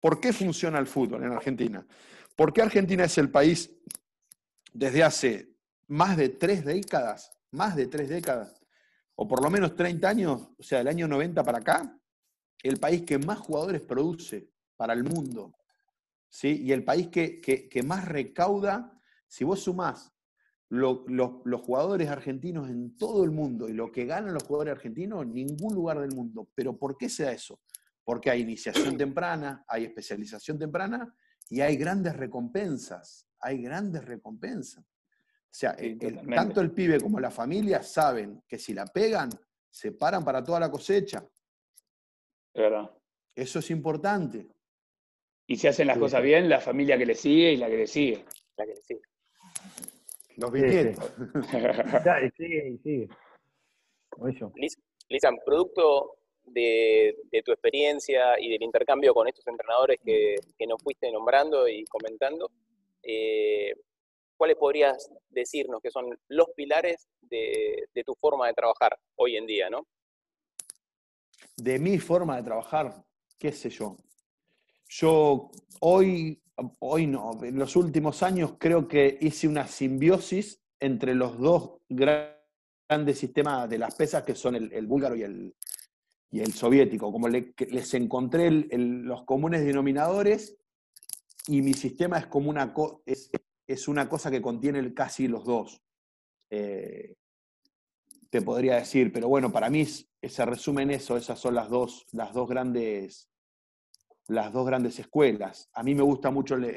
¿Por 0.00 0.20
qué 0.20 0.32
funciona 0.32 0.80
el 0.80 0.88
fútbol 0.88 1.22
en 1.22 1.30
Argentina? 1.30 1.86
Porque 2.34 2.62
Argentina 2.62 3.04
es 3.04 3.16
el 3.18 3.30
país 3.30 3.80
desde 4.72 5.04
hace 5.04 5.50
más 5.86 6.16
de 6.16 6.30
tres 6.30 6.64
décadas, 6.64 7.30
más 7.52 7.76
de 7.76 7.86
tres 7.86 8.08
décadas, 8.08 8.60
o 9.14 9.28
por 9.28 9.40
lo 9.40 9.50
menos 9.50 9.76
30 9.76 10.08
años, 10.08 10.50
o 10.58 10.62
sea, 10.64 10.78
del 10.78 10.88
año 10.88 11.06
90 11.06 11.44
para 11.44 11.58
acá, 11.58 11.96
el 12.62 12.78
país 12.78 13.02
que 13.02 13.18
más 13.18 13.38
jugadores 13.38 13.82
produce 13.82 14.50
para 14.76 14.92
el 14.92 15.04
mundo. 15.04 15.54
¿sí? 16.28 16.62
Y 16.62 16.72
el 16.72 16.84
país 16.84 17.08
que, 17.08 17.82
más 17.84 18.06
recauda, 18.06 19.00
si 19.26 19.44
vos 19.44 19.60
sumás 19.60 20.12
los 20.68 21.60
jugadores 21.62 22.08
argentinos 22.08 22.68
en 22.68 22.96
todo 22.96 23.22
el 23.22 23.30
mundo 23.30 23.68
y 23.68 23.72
lo 23.72 23.92
que 23.92 24.04
ganan 24.04 24.34
los 24.34 24.42
jugadores 24.42 24.72
argentinos, 24.72 25.22
en 25.22 25.32
ningún 25.32 25.74
lugar 25.74 26.00
del 26.00 26.12
mundo. 26.12 26.48
¿Pero 26.54 26.76
por 26.76 26.96
qué 26.96 27.08
sea 27.08 27.30
eso? 27.30 27.60
porque 28.06 28.30
hay 28.30 28.40
iniciación 28.40 28.96
temprana, 28.96 29.64
hay 29.68 29.84
especialización 29.84 30.58
temprana 30.58 31.12
y 31.50 31.60
hay 31.60 31.76
grandes 31.76 32.16
recompensas, 32.16 33.26
hay 33.40 33.60
grandes 33.60 34.02
recompensas. 34.04 34.84
O 34.84 35.58
sea, 35.58 35.76
tanto 36.34 36.60
el 36.60 36.70
pibe 36.70 37.00
como 37.00 37.18
la 37.18 37.30
familia 37.30 37.82
saben 37.82 38.42
que 38.46 38.58
si 38.58 38.74
la 38.74 38.86
pegan, 38.86 39.30
se 39.70 39.92
paran 39.92 40.22
para 40.22 40.44
toda 40.44 40.60
la 40.60 40.70
cosecha. 40.70 41.26
Eso 43.34 43.58
es 43.58 43.70
importante. 43.70 44.46
Y 45.46 45.56
si 45.56 45.68
hacen 45.68 45.86
las 45.86 45.98
cosas 45.98 46.22
bien, 46.22 46.48
la 46.48 46.60
familia 46.60 46.98
que 46.98 47.06
le 47.06 47.14
sigue 47.14 47.52
y 47.52 47.56
la 47.56 47.68
que 47.68 47.76
le 47.76 47.86
sigue. 47.86 48.24
La 48.56 48.64
que 48.64 48.74
le 48.74 48.82
sigue. 48.82 49.02
Los 50.36 50.50
bisnietos. 50.50 51.12
y 52.24 52.30
sigue, 52.30 52.68
y 52.68 52.78
sigue. 52.78 53.08
Lisan, 55.08 55.36
producto 55.44 56.16
de, 56.44 57.16
tu 57.44 57.52
experiencia 57.52 58.40
y 58.40 58.50
del 58.50 58.62
intercambio 58.62 59.14
con 59.14 59.28
estos 59.28 59.46
entrenadores 59.46 59.98
que, 60.04 60.36
nos 60.66 60.82
fuiste 60.82 61.10
nombrando 61.12 61.68
y 61.68 61.84
comentando, 61.84 62.50
eh, 63.02 63.74
¿cuáles 64.36 64.56
podrías 64.56 65.10
decirnos 65.28 65.80
que 65.80 65.90
son 65.90 66.18
los 66.28 66.48
pilares 66.56 67.08
de, 67.20 67.88
tu 68.04 68.14
forma 68.14 68.46
de 68.46 68.54
trabajar 68.54 68.98
hoy 69.16 69.36
en 69.36 69.46
día, 69.46 69.70
no? 69.70 69.86
De 71.56 71.78
mi 71.78 71.98
forma 71.98 72.36
de 72.36 72.42
trabajar, 72.42 73.04
qué 73.38 73.52
sé 73.52 73.70
yo. 73.70 73.96
Yo 74.88 75.50
hoy, 75.80 76.40
hoy 76.80 77.06
no, 77.06 77.42
en 77.42 77.58
los 77.58 77.76
últimos 77.76 78.22
años 78.22 78.54
creo 78.58 78.86
que 78.86 79.18
hice 79.20 79.48
una 79.48 79.66
simbiosis 79.66 80.62
entre 80.78 81.14
los 81.14 81.38
dos 81.38 81.78
grandes 81.88 83.18
sistemas 83.18 83.68
de 83.68 83.78
las 83.78 83.94
pesas 83.94 84.22
que 84.22 84.34
son 84.34 84.54
el 84.54 84.86
búlgaro 84.86 85.16
y 85.16 85.22
el, 85.22 85.54
y 86.30 86.40
el 86.40 86.52
soviético, 86.52 87.10
como 87.10 87.28
les 87.28 87.94
encontré 87.94 88.50
los 88.50 89.24
comunes 89.24 89.64
denominadores 89.64 90.58
y 91.46 91.62
mi 91.62 91.74
sistema 91.74 92.18
es 92.18 92.26
como 92.26 92.50
una 92.50 92.74
es 93.06 93.30
es 93.66 93.88
una 93.88 94.08
cosa 94.08 94.30
que 94.30 94.40
contiene 94.40 94.94
casi 94.94 95.26
los 95.26 95.44
dos. 95.44 95.82
Eh, 96.50 97.16
te 98.30 98.42
podría 98.42 98.76
decir, 98.76 99.12
pero 99.12 99.28
bueno, 99.28 99.50
para 99.50 99.70
mí 99.70 99.84
se 100.28 100.44
resume 100.44 100.82
en 100.82 100.92
eso, 100.92 101.16
esas 101.16 101.38
son 101.38 101.54
las 101.54 101.68
dos, 101.68 102.06
las 102.12 102.32
dos 102.32 102.48
grandes 102.48 103.30
las 104.28 104.52
dos 104.52 104.66
grandes 104.66 104.98
escuelas. 104.98 105.70
A 105.72 105.82
mí 105.82 105.94
me 105.94 106.02
gusta 106.02 106.30
mucho 106.30 106.56
la 106.56 106.68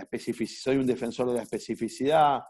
especificidad, 0.00 0.62
soy 0.62 0.76
un 0.76 0.86
defensor 0.86 1.28
de 1.28 1.34
la 1.34 1.42
especificidad, 1.42 2.42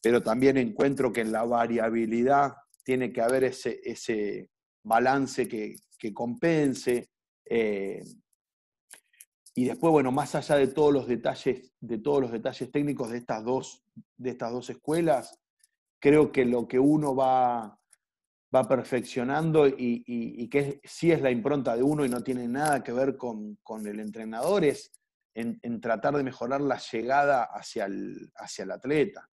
pero 0.00 0.22
también 0.22 0.56
encuentro 0.56 1.12
que 1.12 1.22
en 1.22 1.32
la 1.32 1.44
variabilidad 1.44 2.54
tiene 2.84 3.12
que 3.12 3.20
haber 3.20 3.44
ese, 3.44 3.80
ese 3.84 4.50
balance 4.84 5.48
que, 5.48 5.76
compense. 6.14 7.10
Eh, 7.44 8.02
y 9.54 9.64
después, 9.64 9.90
bueno, 9.90 10.12
más 10.12 10.34
allá 10.36 10.56
de 10.56 10.68
todos 10.68 10.92
los 10.92 11.08
detalles, 11.08 11.72
de 11.80 11.98
todos 11.98 12.22
los 12.22 12.30
detalles 12.30 12.70
técnicos 12.70 13.10
de 13.10 13.18
estas 13.18 13.44
dos, 13.44 13.84
de 14.16 14.30
estas 14.30 14.52
dos 14.52 14.70
escuelas, 14.70 15.38
creo 15.98 16.30
que 16.30 16.44
lo 16.44 16.68
que 16.68 16.78
uno 16.78 17.16
va, 17.16 17.77
va 18.54 18.66
perfeccionando 18.66 19.68
y, 19.68 20.48
que 20.48 20.80
sí 20.84 21.12
es 21.12 21.20
la 21.20 21.30
impronta 21.30 21.76
de 21.76 21.82
uno 21.82 22.04
y 22.04 22.08
no 22.08 22.22
tiene 22.22 22.48
nada 22.48 22.82
que 22.82 22.92
ver 22.92 23.16
con, 23.16 23.58
el 23.84 24.00
entrenador, 24.00 24.64
es 24.64 24.92
en, 25.34 25.80
tratar 25.80 26.16
de 26.16 26.24
mejorar 26.24 26.60
la 26.60 26.78
llegada 26.78 27.44
hacia 27.44 27.84
el, 27.84 28.30
hacia 28.36 28.64
el 28.64 28.70
atleta, 28.70 29.28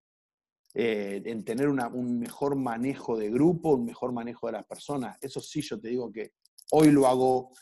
eh, 0.73 1.21
en 1.25 1.45
tener 1.45 1.69
un 1.69 2.19
mejor 2.19 2.55
manejo 2.55 3.17
de 3.17 3.29
grupo, 3.29 3.75
un 3.75 3.85
mejor 3.85 4.11
manejo 4.11 4.47
de 4.47 4.53
las 4.53 4.65
personas. 4.65 5.17
Eso 5.21 5.39
sí, 5.39 5.61
yo 5.61 5.79
te 5.79 5.87
digo 5.87 6.11
que 6.11 6.33
hoy 6.71 6.91
lo 6.91 7.07
hago 7.07 7.53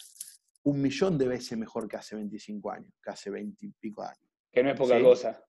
un 0.64 0.82
millón 0.82 1.18
de 1.18 1.28
veces 1.28 1.58
mejor 1.58 1.88
que 1.88 1.97
hace 1.97 2.16
25 2.16 2.72
años, 2.72 2.93
que 3.01 3.12
hace 3.12 3.30
20 3.30 3.66
y 3.66 3.70
pico 3.70 4.01
años. 4.01 4.30
Que 4.51 4.64
no 4.64 4.72
es 4.72 4.78
poca 4.78 4.99
cosa. 5.01 5.43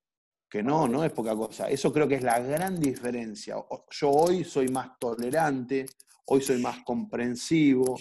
Que 0.54 0.62
no, 0.62 0.86
no 0.86 1.02
es 1.02 1.10
poca 1.10 1.34
cosa. 1.34 1.68
Eso 1.68 1.92
creo 1.92 2.06
que 2.06 2.14
es 2.14 2.22
la 2.22 2.38
gran 2.38 2.78
diferencia. 2.78 3.56
Yo 3.90 4.08
hoy 4.08 4.44
soy 4.44 4.68
más 4.68 4.96
tolerante, 5.00 5.84
hoy 6.26 6.42
soy 6.42 6.62
más 6.62 6.84
comprensivo, 6.84 7.98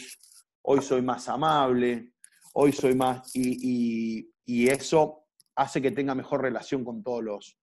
hoy 0.61 0.83
soy 0.83 1.01
más 1.01 1.27
amable, 1.29 2.13
hoy 2.53 2.71
soy 2.71 2.93
más... 2.93 3.35
Y, 3.35 4.29
eso 4.45 5.25
hace 5.55 5.81
que 5.81 5.89
tenga 5.89 6.13
mejor 6.13 6.43
relación 6.43 6.85
con 6.85 7.01
todos 7.01 7.23
los, 7.23 7.57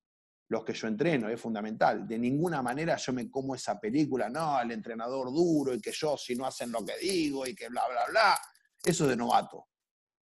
los 0.49 0.65
que 0.65 0.73
yo 0.73 0.89
entreno, 0.89 1.29
es 1.29 1.41
fundamental. 1.41 2.09
De 2.09 2.19
ninguna 2.19 2.61
manera 2.61 2.97
yo 2.97 3.13
me 3.13 3.31
como 3.31 3.55
esa 3.55 3.79
película, 3.79 4.29
no, 4.29 4.61
el 4.61 4.73
entrenador 4.73 5.33
duro 5.33 5.73
y 5.73 5.81
que 5.81 5.93
yo 5.93 6.17
si 6.17 6.35
no 6.35 6.47
hacen 6.47 6.73
lo 6.73 6.85
que 6.85 6.99
digo 7.01 7.47
y 7.47 7.55
que 7.55 7.69
bla, 7.69 7.83
bla, 7.89 8.07
bla. 8.09 8.39
Eso 8.83 9.05
es 9.05 9.11
de 9.11 9.17
novato. 9.17 9.69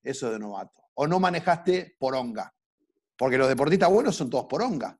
Eso 0.02 0.26
es 0.26 0.32
de 0.32 0.40
novato. 0.40 0.82
O 0.94 1.06
no 1.06 1.20
manejaste 1.20 1.94
poronga. 1.96 2.52
Porque 3.18 3.36
los 3.36 3.48
deportistas 3.48 3.90
buenos 3.90 4.14
son 4.14 4.30
todos 4.30 4.46
poronga. 4.46 4.96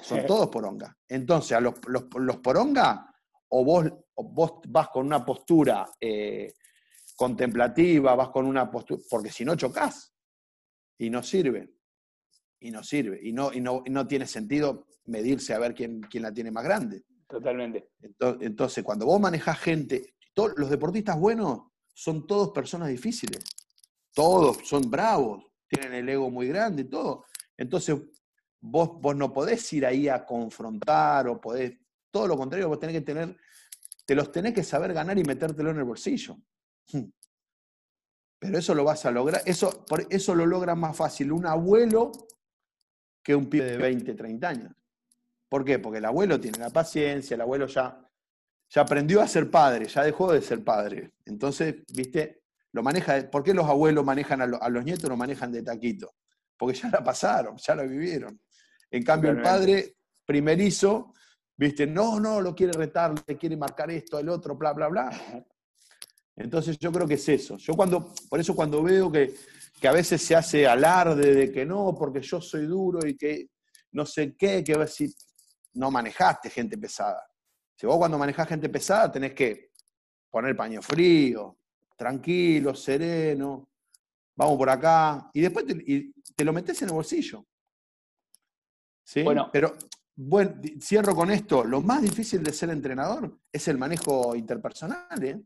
Son 0.00 0.24
todos 0.26 0.48
poronga. 0.48 0.96
Entonces, 1.06 1.52
a 1.52 1.60
los, 1.60 1.74
los, 1.86 2.36
poronga, 2.38 3.14
o 3.48 3.64
vos, 3.64 3.84
vos, 4.16 4.52
vas 4.68 4.88
con 4.88 5.04
una 5.04 5.24
postura 5.26 5.86
eh, 6.00 6.54
contemplativa, 7.14 8.14
vas 8.14 8.30
con 8.30 8.46
una 8.46 8.70
postura. 8.70 9.02
Porque 9.10 9.30
si 9.30 9.44
no 9.44 9.56
chocas. 9.56 10.14
Y 10.96 11.10
no 11.10 11.22
sirve. 11.22 11.70
Y 12.60 12.70
no 12.70 12.82
sirve. 12.82 13.20
Y 13.22 13.32
no, 13.32 13.52
y 13.52 13.60
no, 13.60 13.82
no 13.86 14.06
tiene 14.06 14.26
sentido 14.26 14.86
medirse 15.04 15.52
a 15.52 15.58
ver 15.58 15.74
quién, 15.74 16.00
quién 16.00 16.22
la 16.22 16.32
tiene 16.32 16.50
más 16.50 16.64
grande. 16.64 17.04
Totalmente. 17.28 17.90
Entonces, 18.40 18.82
cuando 18.82 19.04
vos 19.04 19.20
manejas 19.20 19.58
gente, 19.58 20.14
todos, 20.32 20.54
los 20.56 20.70
deportistas 20.70 21.18
buenos 21.18 21.60
son 21.92 22.26
todos 22.26 22.50
personas 22.52 22.88
difíciles. 22.88 23.44
Todos 24.14 24.66
son 24.66 24.90
bravos, 24.90 25.47
tienen 25.68 25.94
el 25.94 26.08
ego 26.08 26.30
muy 26.30 26.48
grande 26.48 26.82
y 26.82 26.84
todo. 26.86 27.26
Entonces, 27.56 27.96
vos, 28.60 29.00
vos 29.00 29.14
no 29.14 29.32
podés 29.32 29.72
ir 29.72 29.86
ahí 29.86 30.08
a 30.08 30.24
confrontar 30.24 31.28
o 31.28 31.40
podés, 31.40 31.78
todo 32.10 32.26
lo 32.26 32.36
contrario, 32.36 32.68
vos 32.68 32.80
tenés 32.80 32.96
que 32.96 33.02
tener, 33.02 33.36
te 34.04 34.14
los 34.14 34.32
tenés 34.32 34.54
que 34.54 34.64
saber 34.64 34.92
ganar 34.92 35.18
y 35.18 35.24
metértelo 35.24 35.70
en 35.70 35.78
el 35.78 35.84
bolsillo. 35.84 36.36
Pero 38.40 38.58
eso 38.58 38.74
lo 38.74 38.84
vas 38.84 39.04
a 39.04 39.10
lograr, 39.10 39.42
eso, 39.44 39.84
por 39.84 40.06
eso 40.10 40.34
lo 40.34 40.46
logra 40.46 40.74
más 40.74 40.96
fácil 40.96 41.32
un 41.32 41.46
abuelo 41.46 42.12
que 43.22 43.34
un 43.34 43.50
pibe 43.50 43.72
de 43.72 43.76
20, 43.76 44.14
30 44.14 44.48
años. 44.48 44.72
¿Por 45.48 45.64
qué? 45.64 45.78
Porque 45.78 45.98
el 45.98 46.04
abuelo 46.04 46.40
tiene 46.40 46.58
la 46.58 46.70
paciencia, 46.70 47.34
el 47.34 47.40
abuelo 47.40 47.66
ya, 47.66 48.00
ya 48.68 48.82
aprendió 48.82 49.20
a 49.20 49.28
ser 49.28 49.50
padre, 49.50 49.86
ya 49.86 50.02
dejó 50.02 50.32
de 50.32 50.40
ser 50.40 50.62
padre. 50.62 51.12
Entonces, 51.24 51.76
viste, 51.92 52.42
lo 52.78 52.82
maneja, 52.84 53.28
¿por 53.28 53.42
qué 53.42 53.52
los 53.52 53.66
abuelos 53.66 54.04
manejan 54.04 54.40
a, 54.40 54.68
los 54.68 54.84
nietos, 54.84 55.10
lo 55.10 55.16
manejan 55.16 55.50
de 55.50 55.64
taquito? 55.64 56.14
Porque 56.56 56.78
ya 56.78 56.88
la 56.88 57.02
pasaron, 57.02 57.56
ya 57.56 57.74
la 57.74 57.82
vivieron. 57.82 58.40
En 58.88 59.02
cambio, 59.02 59.32
el 59.32 59.42
padre 59.42 59.96
primerizo, 60.24 61.12
viste, 61.56 61.88
no, 61.88 62.20
no, 62.20 62.40
lo 62.40 62.54
quiere 62.54 62.72
retar, 62.72 63.12
le 63.26 63.36
quiere 63.36 63.56
marcar 63.56 63.90
esto, 63.90 64.20
el 64.20 64.28
otro, 64.28 64.54
bla, 64.54 64.74
bla, 64.74 64.86
bla. 64.86 65.44
Entonces 66.36 66.78
yo 66.78 66.92
creo 66.92 67.08
que 67.08 67.14
es 67.14 67.28
eso. 67.28 67.56
Yo 67.56 67.74
cuando, 67.74 68.14
por 68.30 68.38
eso 68.38 68.54
cuando 68.54 68.80
veo 68.80 69.10
que, 69.10 69.34
que 69.80 69.88
a 69.88 69.92
veces 69.92 70.22
se 70.22 70.36
hace 70.36 70.64
alarde 70.64 71.34
de 71.34 71.50
que 71.50 71.66
no, 71.66 71.96
porque 71.98 72.20
yo 72.20 72.40
soy 72.40 72.64
duro 72.64 73.04
y 73.04 73.16
que 73.16 73.48
no 73.90 74.06
sé 74.06 74.36
qué, 74.36 74.62
que 74.62 74.86
si 74.86 75.12
no 75.74 75.90
manejaste 75.90 76.48
gente 76.48 76.78
pesada. 76.78 77.26
Si 77.74 77.88
vos 77.88 77.98
cuando 77.98 78.18
manejás 78.18 78.46
gente 78.46 78.68
pesada 78.68 79.10
tenés 79.10 79.34
que 79.34 79.72
poner 80.30 80.56
paño 80.56 80.80
frío, 80.80 81.57
tranquilo, 81.98 82.74
sereno, 82.74 83.68
vamos 84.36 84.56
por 84.56 84.70
acá, 84.70 85.28
y 85.34 85.40
después 85.40 85.66
te, 85.66 86.44
lo 86.44 86.52
metes 86.52 86.80
en 86.80 86.88
el 86.88 86.94
bolsillo. 86.94 87.44
¿Sí? 89.02 89.22
Bueno. 89.22 89.50
Pero, 89.52 89.74
bueno, 90.14 90.60
cierro 90.80 91.14
con 91.14 91.30
esto, 91.30 91.64
lo 91.64 91.80
más 91.80 92.00
difícil 92.00 92.42
de 92.42 92.52
ser 92.52 92.70
entrenador 92.70 93.38
es 93.52 93.66
el 93.66 93.78
manejo 93.78 94.36
interpersonal, 94.36 95.24
¿eh? 95.24 95.40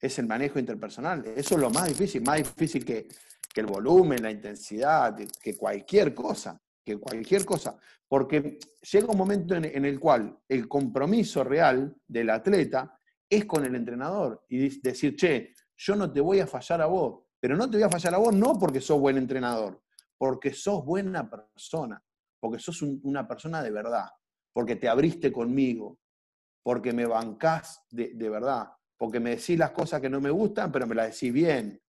Es 0.00 0.18
el 0.18 0.26
manejo 0.26 0.58
interpersonal, 0.58 1.24
eso 1.26 1.54
es 1.54 1.60
lo 1.60 1.70
más 1.70 1.88
difícil, 1.88 2.22
más 2.22 2.38
difícil 2.38 2.84
que, 2.84 3.08
el 3.54 3.66
volumen, 3.66 4.20
la 4.20 4.32
intensidad, 4.32 5.16
que 5.40 5.56
cualquier 5.56 6.12
cosa, 6.12 6.60
que 6.84 6.98
cualquier 6.98 7.44
cosa, 7.44 7.78
porque 8.08 8.58
llega 8.92 9.06
un 9.06 9.16
momento 9.16 9.54
en, 9.54 9.84
el 9.84 10.00
cual 10.00 10.36
el 10.48 10.66
compromiso 10.66 11.44
real 11.44 11.96
del 12.06 12.30
atleta 12.30 12.98
es 13.28 13.44
con 13.44 13.64
el 13.64 13.74
entrenador 13.74 14.44
y 14.48 14.80
decir, 14.80 15.16
che, 15.16 15.52
yo 15.76 15.96
no 15.96 16.12
te 16.12 16.20
voy 16.20 16.40
a 16.40 16.46
fallar 16.46 16.82
a 16.82 16.86
vos, 16.86 17.24
pero 17.40 17.56
no 17.56 17.68
te 17.68 17.76
voy 17.76 17.84
a 17.84 17.90
fallar 17.90 18.14
a 18.14 18.18
vos 18.18 18.34
no 18.34 18.58
porque 18.58 18.80
sos 18.80 18.98
buen 18.98 19.16
entrenador, 19.16 19.82
porque 20.16 20.52
sos 20.52 20.84
buena 20.84 21.28
persona, 21.28 22.02
porque 22.40 22.58
sos 22.58 22.82
una 22.82 23.26
persona 23.26 23.62
de 23.62 23.70
verdad, 23.70 24.08
porque 24.52 24.76
te 24.76 24.88
abriste 24.88 25.32
conmigo, 25.32 25.98
porque 26.62 26.92
me 26.92 27.06
bancás 27.06 27.82
de, 27.90 28.14
verdad, 28.30 28.68
porque 28.96 29.20
me 29.20 29.36
decís 29.36 29.58
las 29.58 29.72
cosas 29.72 30.00
que 30.00 30.08
no 30.08 30.20
me 30.20 30.30
gustan, 30.30 30.72
pero 30.72 30.86
me 30.86 30.94
las 30.94 31.12
decís 31.12 31.32
bien, 31.32 31.80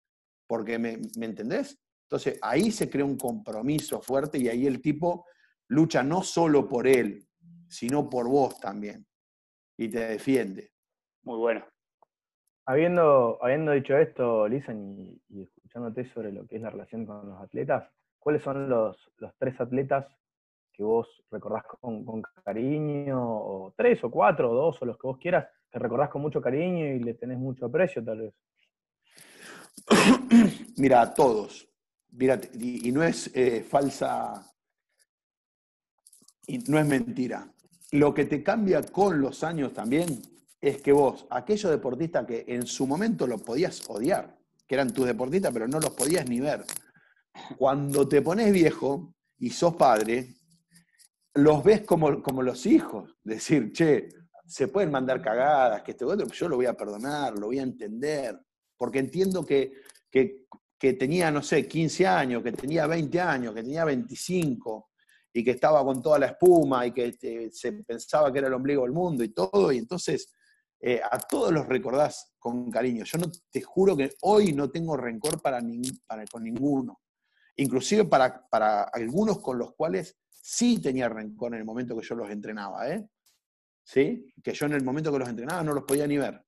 porque 0.47 0.77
me, 0.77 0.99
¿me 1.17 1.27
entendés? 1.27 1.79
Entonces 2.03 2.37
ahí 2.41 2.71
se 2.71 2.89
crea 2.89 3.05
un 3.05 3.17
compromiso 3.17 4.01
fuerte 4.01 4.37
y 4.37 4.47
ahí 4.47 4.67
el 4.67 4.81
tipo 4.81 5.25
lucha 5.69 6.03
no 6.03 6.21
solo 6.21 6.67
por 6.67 6.87
él, 6.87 7.27
sino 7.67 8.09
por 8.09 8.27
vos 8.27 8.59
también. 8.59 9.07
Y 9.77 9.89
te 9.89 9.99
defiende. 9.99 10.74
Muy 11.25 11.37
bueno. 11.39 11.65
Habiendo, 12.67 13.39
habiendo 13.41 13.71
dicho 13.71 13.97
esto, 13.97 14.47
Lisan, 14.47 15.19
y, 15.29 15.41
escuchándote 15.41 16.05
sobre 16.13 16.31
lo 16.31 16.47
que 16.47 16.55
es 16.57 16.61
la 16.61 16.69
relación 16.69 17.05
con 17.05 17.27
los 17.27 17.41
atletas, 17.41 17.91
¿cuáles 18.19 18.43
son 18.43 18.69
los, 18.69 18.97
tres 19.37 19.59
atletas 19.59 20.07
que 20.71 20.83
vos 20.83 21.07
recordás 21.31 21.63
con, 21.81 22.21
cariño, 22.43 23.19
o 23.19 23.73
tres 23.75 24.03
o 24.03 24.11
cuatro 24.11 24.51
o 24.51 24.55
dos 24.55 24.81
o 24.81 24.85
los 24.85 24.97
que 24.97 25.07
vos 25.07 25.17
quieras, 25.17 25.47
que 25.71 25.79
recordás 25.79 26.09
con 26.09 26.21
mucho 26.21 26.41
cariño 26.41 26.85
y 26.85 26.99
le 26.99 27.15
tenés 27.15 27.39
mucho 27.39 27.65
aprecio 27.65 28.03
tal 28.03 28.19
vez? 28.19 28.33
Mira, 30.77 31.01
a 31.01 31.13
todos. 31.13 31.67
Mira, 32.11 32.39
y, 32.53 32.91
no 32.91 33.03
es 33.03 33.35
eh, 33.35 33.63
falsa, 33.63 34.45
y 36.45 36.59
no 36.69 36.77
es 36.77 36.85
mentira. 36.85 37.47
Lo 37.91 38.13
que 38.13 38.25
te 38.25 38.43
cambia 38.43 38.83
con 38.83 39.19
los 39.19 39.43
años 39.43 39.73
también 39.73 40.34
es 40.61 40.81
que 40.81 40.91
vos, 40.91 41.25
aquellos 41.29 41.71
deportistas 41.71 42.25
que 42.25 42.45
en 42.47 42.65
su 42.65 42.87
momento 42.87 43.27
los 43.27 43.41
podías 43.41 43.87
odiar, 43.89 44.37
que 44.67 44.75
eran 44.75 44.93
tus 44.93 45.05
deportistas, 45.05 45.53
pero 45.53 45.67
no 45.67 45.79
los 45.79 45.91
podías 45.91 46.27
ni 46.27 46.39
ver, 46.39 46.65
cuando 47.57 48.07
te 48.07 48.21
pones 48.21 48.51
viejo 48.51 49.13
y 49.37 49.49
sos 49.49 49.75
padre, 49.75 50.35
los 51.33 51.63
ves 51.63 51.81
como, 51.81 52.21
como 52.23 52.41
los 52.41 52.65
hijos. 52.65 53.15
Decir, 53.23 53.71
che, 53.73 54.09
se 54.45 54.67
pueden 54.69 54.91
mandar 54.91 55.21
cagadas, 55.21 55.83
que 55.83 55.91
este 55.91 56.05
otro, 56.05 56.27
yo 56.27 56.49
lo 56.49 56.55
voy 56.55 56.65
a 56.65 56.73
perdonar, 56.73 57.37
lo 57.37 57.47
voy 57.47 57.59
a 57.59 57.63
entender, 57.63 58.39
porque 58.77 58.99
entiendo 58.99 59.45
que, 59.45 59.73
que, 60.09 60.45
que 60.79 60.93
tenía, 60.93 61.31
no 61.31 61.43
sé, 61.43 61.67
15 61.67 62.07
años, 62.07 62.43
que 62.43 62.51
tenía 62.53 62.87
20 62.87 63.19
años, 63.19 63.53
que 63.53 63.63
tenía 63.63 63.85
25, 63.85 64.89
y 65.33 65.43
que 65.43 65.51
estaba 65.51 65.83
con 65.83 66.01
toda 66.01 66.17
la 66.17 66.27
espuma 66.27 66.87
y 66.87 66.91
que 66.91 67.07
este, 67.07 67.51
se 67.51 67.73
pensaba 67.83 68.31
que 68.31 68.39
era 68.39 68.47
el 68.47 68.53
ombligo 68.53 68.83
del 68.83 68.93
mundo 68.93 69.21
y 69.21 69.29
todo, 69.29 69.69
y 69.71 69.77
entonces 69.77 70.33
eh, 70.87 71.01
a 71.03 71.17
todos 71.17 71.51
los 71.51 71.65
recordás 71.65 72.35
con 72.37 72.69
cariño. 72.69 73.05
Yo 73.05 73.17
no, 73.17 73.25
te 73.49 73.59
juro 73.59 73.97
que 73.97 74.11
hoy 74.21 74.53
no 74.53 74.69
tengo 74.69 74.95
rencor 74.95 75.41
para, 75.41 75.59
con 76.31 76.43
ninguno. 76.43 77.01
Inclusive 77.55 78.05
para, 78.05 78.47
para 78.47 78.83
algunos 78.83 79.39
con 79.39 79.57
los 79.57 79.73
cuales 79.73 80.15
sí 80.29 80.79
tenía 80.79 81.09
rencor 81.09 81.53
en 81.53 81.61
el 81.61 81.65
momento 81.65 81.97
que 81.97 82.05
yo 82.05 82.13
los 82.13 82.29
entrenaba, 82.29 82.87
¿eh? 82.87 83.03
¿Sí? 83.83 84.31
Que 84.43 84.53
yo 84.53 84.67
en 84.67 84.73
el 84.73 84.83
momento 84.83 85.11
que 85.11 85.17
los 85.17 85.27
entrenaba 85.27 85.63
no 85.63 85.73
los 85.73 85.85
podía 85.85 86.05
ni 86.05 86.19
ver. 86.19 86.39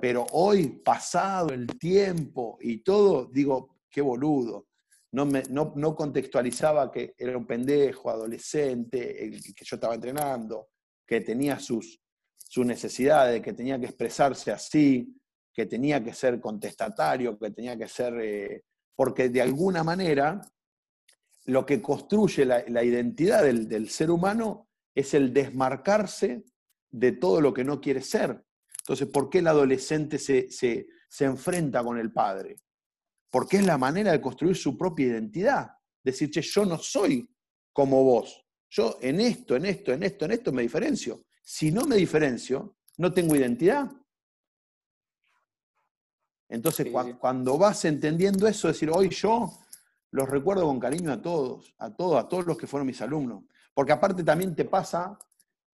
Pero 0.00 0.24
hoy, 0.34 0.68
pasado 0.84 1.48
el 1.48 1.66
tiempo 1.66 2.58
y 2.60 2.84
todo, 2.84 3.26
digo, 3.26 3.80
qué 3.90 4.02
boludo. 4.02 4.68
No, 5.10 5.26
me, 5.26 5.42
no, 5.50 5.72
no 5.74 5.96
contextualizaba 5.96 6.92
que 6.92 7.12
era 7.18 7.36
un 7.36 7.46
pendejo, 7.46 8.08
adolescente, 8.08 9.32
que 9.56 9.64
yo 9.64 9.74
estaba 9.74 9.96
entrenando, 9.96 10.68
que 11.04 11.22
tenía 11.22 11.58
sus, 11.58 12.00
sus 12.48 12.64
necesidades, 12.64 13.42
que 13.42 13.52
tenía 13.52 13.78
que 13.78 13.86
expresarse 13.86 14.50
así, 14.50 15.14
que 15.52 15.66
tenía 15.66 16.02
que 16.02 16.14
ser 16.14 16.40
contestatario, 16.40 17.38
que 17.38 17.50
tenía 17.50 17.76
que 17.76 17.86
ser... 17.86 18.14
Eh, 18.20 18.64
porque 18.96 19.28
de 19.28 19.42
alguna 19.42 19.84
manera 19.84 20.40
lo 21.44 21.64
que 21.64 21.80
construye 21.80 22.44
la, 22.44 22.84
identidad 22.84 23.44
del, 23.44 23.88
ser 23.90 24.10
humano 24.10 24.68
es 24.94 25.14
el 25.14 25.32
desmarcarse 25.32 26.44
de 26.90 27.12
todo 27.12 27.40
lo 27.40 27.54
que 27.54 27.64
no 27.64 27.80
quiere 27.80 28.00
ser. 28.00 28.44
Entonces, 28.80 29.08
¿por 29.08 29.30
qué 29.30 29.38
el 29.38 29.46
adolescente 29.46 30.18
se, 30.18 30.48
se 30.50 31.24
enfrenta 31.24 31.84
con 31.84 31.98
el 31.98 32.12
padre? 32.12 32.56
Porque 33.30 33.58
es 33.58 33.66
la 33.66 33.78
manera 33.78 34.12
de 34.12 34.20
construir 34.20 34.56
su 34.56 34.76
propia 34.76 35.06
identidad. 35.06 35.68
Decir, 36.02 36.30
che, 36.30 36.42
yo 36.42 36.64
no 36.64 36.78
soy 36.78 37.28
como 37.72 38.02
vos. 38.02 38.44
Yo 38.70 38.98
en 39.00 39.20
esto, 39.20 39.54
en 39.54 39.66
esto, 39.66 39.92
en 39.92 40.02
esto, 40.02 40.24
en 40.24 40.32
esto 40.32 40.52
me 40.52 40.62
diferencio. 40.62 41.24
Si 41.50 41.72
no 41.72 41.86
me 41.86 41.96
diferencio, 41.96 42.76
no 42.98 43.10
tengo 43.10 43.34
identidad. 43.34 43.90
Entonces, 46.46 46.88
cuando 47.18 47.56
vas 47.56 47.86
entendiendo 47.86 48.46
eso, 48.46 48.68
decir, 48.68 48.90
hoy 48.90 49.08
yo 49.08 49.58
los 50.10 50.28
recuerdo 50.28 50.66
con 50.66 50.78
cariño 50.78 51.10
a 51.10 51.22
todos, 51.22 51.74
a 51.78 51.90
todos, 51.96 52.22
a 52.22 52.28
todos 52.28 52.44
los 52.44 52.58
que 52.58 52.66
fueron 52.66 52.86
mis 52.86 53.00
alumnos. 53.00 53.44
Porque 53.72 53.92
aparte 53.92 54.22
también 54.22 54.54
te 54.54 54.66
pasa, 54.66 55.18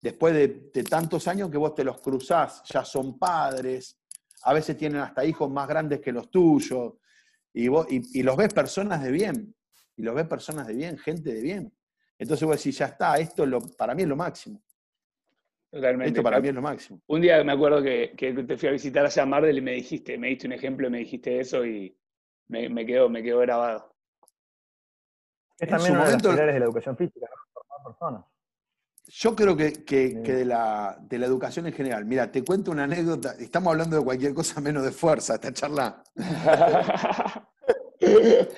después 0.01 0.33
de, 0.33 0.85
tantos 0.85 1.27
años, 1.27 1.51
que 1.51 1.59
vos 1.59 1.75
te 1.75 1.83
los 1.83 2.01
cruzás, 2.01 2.62
ya 2.66 2.85
son 2.85 3.18
padres, 3.18 3.99
a 4.45 4.55
veces 4.55 4.77
tienen 4.77 5.01
hasta 5.01 5.25
hijos 5.25 5.51
más 5.51 5.66
grandes 5.66 6.01
que 6.01 6.12
los 6.12 6.31
tuyos, 6.31 6.95
y, 7.53 7.66
vos, 7.66 7.89
y, 7.91 8.22
los 8.22 8.37
ves 8.37 8.55
personas 8.55 9.03
de 9.03 9.11
bien, 9.11 9.57
y 9.97 10.03
los 10.03 10.14
ves 10.14 10.29
personas 10.29 10.68
de 10.68 10.75
bien, 10.75 10.99
gente 10.99 11.35
de 11.35 11.43
bien. 11.43 11.77
Entonces 12.16 12.47
vos 12.47 12.59
decís, 12.59 12.79
ya 12.79 12.87
está, 12.87 13.18
esto 13.18 13.45
lo, 13.45 13.61
para 13.77 13.93
mí 13.97 14.03
es 14.03 14.09
lo 14.09 14.14
máximo. 14.14 14.62
Esto 15.75 16.22
para 16.22 16.41
mí 16.41 16.49
es 16.49 16.55
lo 16.55 16.62
máximo. 16.62 17.01
Un 17.09 17.20
día 17.20 17.43
me 17.43 17.53
acuerdo 17.53 17.83
que, 17.83 18.14
te 18.16 18.57
fui 18.57 18.68
a 18.68 18.72
visitar 18.72 19.05
allá 19.05 19.22
a 19.25 19.27
Mardel 19.27 19.59
y 19.59 19.61
me 19.61 19.72
dijiste, 19.72 20.16
me 20.16 20.29
diste 20.29 20.47
un 20.47 20.53
ejemplo 20.53 20.87
y 20.87 20.91
me 20.91 20.99
dijiste 20.99 21.41
eso 21.41 21.66
y 21.66 21.97
me, 22.49 22.87
quedó, 22.87 23.09
me 23.09 23.22
quedó 23.22 23.41
grabado. 23.41 23.93
Es 25.59 25.68
también 25.68 25.95
uno 25.97 26.05
de 26.05 26.12
los 26.12 26.22
pilares 26.22 26.55
de 26.55 26.61
la 26.61 26.66
educación 26.66 26.97
física, 26.97 27.27
formar 27.53 27.79
personas. 27.85 28.25
Yo 29.07 29.35
creo 29.35 29.57
que, 29.57 29.72
de, 29.72 30.45
la, 30.45 30.97
de, 31.01 31.18
la, 31.18 31.27
educación 31.27 31.66
en 31.66 31.72
general. 31.72 32.05
Mira, 32.05 32.31
te 32.31 32.43
cuento 32.43 32.70
una 32.70 32.85
anécdota. 32.85 33.35
Estamos 33.39 33.72
hablando 33.72 33.99
de 33.99 34.05
cualquier 34.05 34.33
cosa 34.33 34.61
menos 34.61 34.85
de 34.85 34.93
fuerza, 34.93 35.35
esta 35.35 35.53
charla. 35.53 36.03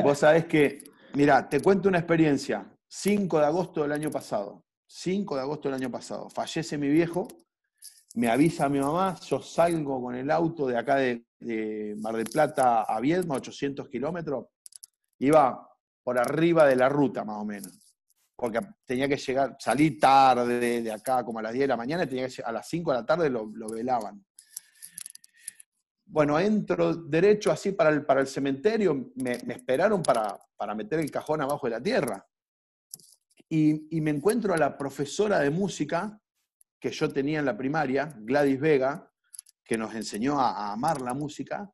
Vos 0.04 0.18
sabés 0.18 0.44
que, 0.44 0.84
mira, 1.14 1.48
te 1.48 1.60
cuento 1.60 1.88
una 1.88 1.98
experiencia. 1.98 2.70
5 2.88 3.40
de 3.40 3.44
agosto 3.46 3.82
del 3.82 3.92
año 3.92 4.10
pasado. 4.10 4.65
5 4.86 5.34
de 5.34 5.40
agosto 5.40 5.68
del 5.68 5.80
año 5.80 5.90
pasado. 5.90 6.30
Fallece 6.30 6.78
mi 6.78 6.88
viejo, 6.88 7.26
me 8.14 8.28
avisa 8.28 8.68
mi 8.68 8.80
mamá, 8.80 9.18
yo 9.20 9.42
salgo 9.42 10.00
con 10.00 10.14
el 10.14 10.30
auto 10.30 10.66
de 10.66 10.78
acá 10.78 10.96
de, 10.96 11.24
Mar 11.98 12.16
del 12.16 12.24
Plata 12.24 12.82
a 12.82 12.98
Viedma, 13.00 13.34
800 13.36 13.88
kilómetros, 13.88 14.46
iba 15.18 15.68
por 16.02 16.18
arriba 16.18 16.66
de 16.66 16.76
la 16.76 16.88
ruta 16.88 17.24
más 17.24 17.36
o 17.36 17.44
menos, 17.44 17.94
porque 18.34 18.60
tenía 18.86 19.06
que 19.06 19.16
llegar, 19.16 19.56
salí 19.60 19.98
tarde 19.98 20.80
de 20.80 20.92
acá 20.92 21.24
como 21.24 21.40
a 21.40 21.42
las 21.42 21.52
10 21.52 21.64
de 21.64 21.68
la 21.68 21.76
mañana 21.76 22.04
y 22.04 22.06
tenía 22.06 22.28
que 22.28 22.42
a 22.42 22.52
las 22.52 22.66
5 22.68 22.90
de 22.90 22.96
la 22.96 23.04
tarde 23.04 23.28
lo, 23.28 23.50
velaban. 23.68 24.24
Bueno, 26.06 26.38
entro 26.38 26.94
derecho 26.94 27.50
así 27.50 27.72
para 27.72 27.90
el, 27.90 28.06
para 28.06 28.20
el 28.20 28.28
cementerio, 28.28 29.12
me, 29.16 29.32
esperaron 29.32 30.02
para, 30.02 30.38
para 30.56 30.74
meter 30.74 31.00
el 31.00 31.10
cajón 31.10 31.42
abajo 31.42 31.66
de 31.66 31.72
la 31.72 31.82
tierra 31.82 32.26
y, 33.48 34.00
me 34.00 34.10
encuentro 34.10 34.54
a 34.54 34.58
la 34.58 34.76
profesora 34.76 35.38
de 35.40 35.50
música 35.50 36.20
que 36.80 36.90
yo 36.90 37.12
tenía 37.12 37.38
en 37.38 37.44
la 37.44 37.56
primaria, 37.56 38.14
Gladys 38.20 38.60
Vega, 38.60 39.12
que 39.64 39.78
nos 39.78 39.94
enseñó 39.94 40.40
a, 40.40 40.72
amar 40.72 41.00
la 41.00 41.14
música. 41.14 41.72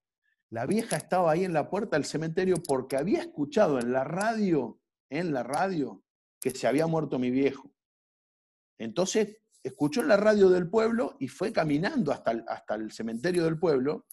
La 0.50 0.66
vieja 0.66 0.96
estaba 0.96 1.32
ahí 1.32 1.44
en 1.44 1.52
la 1.52 1.70
puerta 1.70 1.96
del 1.96 2.04
cementerio 2.04 2.56
porque 2.66 2.96
había 2.96 3.20
escuchado 3.20 3.78
en 3.78 3.92
la 3.92 4.04
radio, 4.04 4.80
en 5.08 5.32
la 5.32 5.42
radio, 5.42 6.04
que 6.40 6.50
se 6.50 6.66
había 6.66 6.86
muerto 6.86 7.18
mi 7.18 7.30
viejo. 7.30 7.72
Entonces 8.78 9.38
escuchó 9.62 10.00
en 10.00 10.08
la 10.08 10.16
radio 10.16 10.50
del 10.50 10.68
pueblo 10.68 11.16
y 11.20 11.28
fue 11.28 11.52
caminando 11.52 12.12
hasta 12.12 12.32
el, 12.32 12.44
hasta 12.48 12.74
el 12.74 12.92
cementerio 12.92 13.44
del 13.44 13.58
pueblo, 13.58 14.06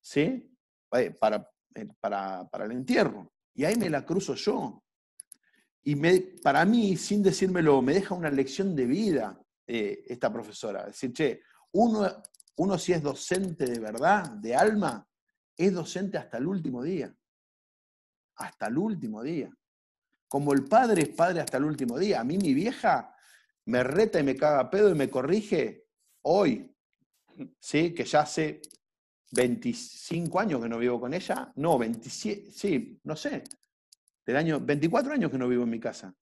¿sí? 0.00 0.52
Eh, 0.92 1.10
para, 1.18 1.50
eh, 1.74 1.88
para, 2.00 2.48
para 2.48 2.64
el 2.64 2.72
entierro. 2.72 3.32
Y 3.54 3.64
ahí 3.64 3.76
me 3.76 3.88
la 3.88 4.04
cruzo 4.04 4.34
yo. 4.34 4.82
Y 5.88 5.94
para 6.42 6.64
mí, 6.64 6.96
sin 6.96 7.22
decírmelo, 7.22 7.80
me 7.80 7.94
deja 7.94 8.12
una 8.12 8.28
lección 8.28 8.74
de 8.74 8.86
vida 8.86 9.40
eh, 9.68 10.02
esta 10.08 10.32
profesora. 10.32 10.84
Decir, 10.86 11.12
che, 11.12 11.42
uno, 11.74 12.10
uno 12.56 12.76
si 12.76 12.92
es 12.92 13.00
docente 13.00 13.66
de 13.66 13.78
verdad, 13.78 14.32
de 14.32 14.56
alma, 14.56 15.06
es 15.56 15.72
docente 15.72 16.18
hasta 16.18 16.38
el 16.38 16.48
último 16.48 16.82
día. 16.82 17.16
Hasta 18.34 18.66
el 18.66 18.78
último 18.78 19.22
día. 19.22 19.48
Como 20.26 20.52
el 20.54 20.64
padre 20.64 21.02
es 21.02 21.10
padre 21.10 21.38
hasta 21.38 21.58
el 21.58 21.64
último 21.64 22.00
día. 22.00 22.18
A 22.20 22.24
mí 22.24 22.36
mi 22.36 22.52
vieja 22.52 23.14
me 23.66 23.84
reta 23.84 24.18
y 24.18 24.24
me 24.24 24.34
caga 24.34 24.68
pedo 24.68 24.90
y 24.90 24.96
me 24.96 25.08
corrige 25.08 25.86
hoy, 26.22 26.68
¿sí? 27.60 27.94
que 27.94 28.04
ya 28.04 28.22
hace 28.22 28.60
25 29.30 30.40
años 30.40 30.60
que 30.60 30.68
no 30.68 30.78
vivo 30.78 30.98
con 30.98 31.14
ella. 31.14 31.52
No, 31.54 31.78
27, 31.78 32.50
sí, 32.50 33.00
no 33.04 33.14
sé 33.14 33.44
del 34.26 34.36
año 34.36 34.60
24 34.60 35.12
años 35.12 35.30
que 35.30 35.38
no 35.38 35.48
vivo 35.48 35.62
en 35.62 35.70
mi 35.70 35.80
casa. 35.80 36.12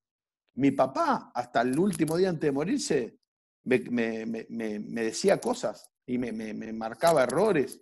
Mi 0.55 0.71
papá, 0.71 1.31
hasta 1.33 1.61
el 1.61 1.77
último 1.77 2.15
día 2.15 2.29
antes 2.29 2.47
de 2.47 2.51
morirse, 2.51 3.19
me, 3.63 5.03
decía 5.03 5.39
cosas 5.41 5.91
y 6.05 6.17
me, 6.19 6.71
marcaba 6.71 7.23
errores. 7.23 7.81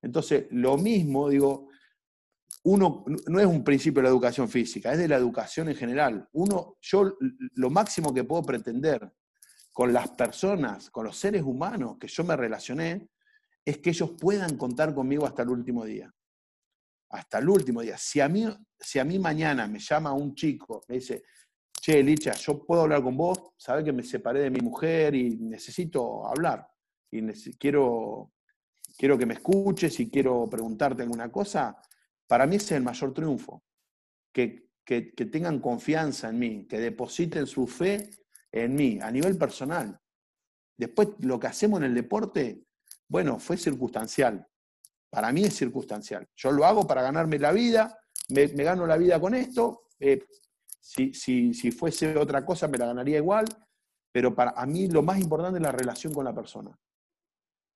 Entonces, 0.00 0.46
lo 0.50 0.78
mismo, 0.78 1.28
digo, 1.28 1.68
uno 2.64 3.04
no 3.26 3.38
es 3.38 3.46
un 3.46 3.62
principio 3.62 4.00
de 4.00 4.04
la 4.04 4.10
educación 4.10 4.48
física, 4.48 4.92
es 4.92 4.98
de 4.98 5.08
la 5.08 5.16
educación 5.16 5.68
en 5.68 5.76
general. 5.76 6.28
Uno, 6.32 6.78
yo 6.80 7.16
lo 7.54 7.70
máximo 7.70 8.12
que 8.12 8.24
puedo 8.24 8.42
pretender 8.42 9.12
con 9.72 9.92
las 9.92 10.08
personas, 10.10 10.90
con 10.90 11.04
los 11.04 11.16
seres 11.16 11.42
humanos 11.42 11.98
que 12.00 12.08
yo 12.08 12.24
me 12.24 12.36
relacioné, 12.36 13.10
es 13.64 13.78
que 13.78 13.90
ellos 13.90 14.12
puedan 14.18 14.56
contar 14.56 14.94
conmigo 14.94 15.26
hasta 15.26 15.42
el 15.42 15.50
último 15.50 15.84
día 15.84 16.12
hasta 17.10 17.38
el 17.38 17.48
último 17.48 17.82
día. 17.82 17.96
Si 17.96 18.20
a 18.20 18.28
mí, 18.28 18.44
si 18.78 18.98
a 18.98 19.04
mí 19.04 19.18
mañana 19.18 19.66
me 19.66 19.78
llama 19.78 20.12
un 20.12 20.34
chico, 20.34 20.84
me 20.88 20.96
dice, 20.96 21.22
che, 21.80 22.02
Licha, 22.02 22.32
yo 22.32 22.64
puedo 22.64 22.82
hablar 22.82 23.02
con 23.02 23.16
vos, 23.16 23.52
sabes 23.56 23.84
que 23.84 23.92
me 23.92 24.02
separé 24.02 24.40
de 24.40 24.50
mi 24.50 24.60
mujer 24.60 25.14
y 25.14 25.36
necesito 25.36 26.26
hablar, 26.26 26.68
y 27.10 27.22
quiero, 27.56 28.32
quiero 28.96 29.16
que 29.16 29.26
me 29.26 29.34
escuches 29.34 29.98
y 30.00 30.10
quiero 30.10 30.48
preguntarte 30.48 31.02
alguna 31.02 31.30
cosa, 31.32 31.80
para 32.26 32.46
mí 32.46 32.56
ese 32.56 32.66
es 32.66 32.72
el 32.72 32.82
mayor 32.82 33.14
triunfo. 33.14 33.64
Que, 34.32 34.68
que 34.84 35.02
tengan 35.26 35.60
confianza 35.60 36.30
en 36.30 36.38
mí, 36.38 36.66
que 36.66 36.78
depositen 36.78 37.46
su 37.46 37.66
fe 37.66 38.08
en 38.52 38.74
mí, 38.74 38.98
a 39.02 39.10
nivel 39.10 39.36
personal. 39.36 40.00
Después, 40.78 41.08
lo 41.20 41.38
que 41.40 41.48
hacemos 41.48 41.80
en 41.80 41.86
el 41.86 41.94
deporte, 41.94 42.62
bueno, 43.08 43.38
fue 43.38 43.56
circunstancial. 43.56 44.46
Para 45.10 45.32
mí 45.32 45.44
es 45.44 45.56
circunstancial. 45.56 46.28
Yo 46.36 46.52
lo 46.52 46.64
hago 46.66 46.86
para 46.86 47.02
ganarme 47.02 47.38
la 47.38 47.52
vida, 47.52 47.98
me, 48.28 48.46
gano 48.46 48.86
la 48.86 48.96
vida 48.96 49.20
con 49.20 49.34
esto. 49.34 49.84
Eh, 49.98 50.26
si, 50.80 51.52
fuese 51.72 52.16
otra 52.16 52.44
cosa 52.44 52.68
me 52.68 52.78
la 52.78 52.86
ganaría 52.86 53.18
igual, 53.18 53.46
pero 54.12 54.34
para 54.34 54.50
a 54.50 54.66
mí 54.66 54.88
lo 54.88 55.02
más 55.02 55.18
importante 55.18 55.58
es 55.58 55.62
la 55.62 55.72
relación 55.72 56.12
con 56.12 56.24
la 56.24 56.34
persona. 56.34 56.78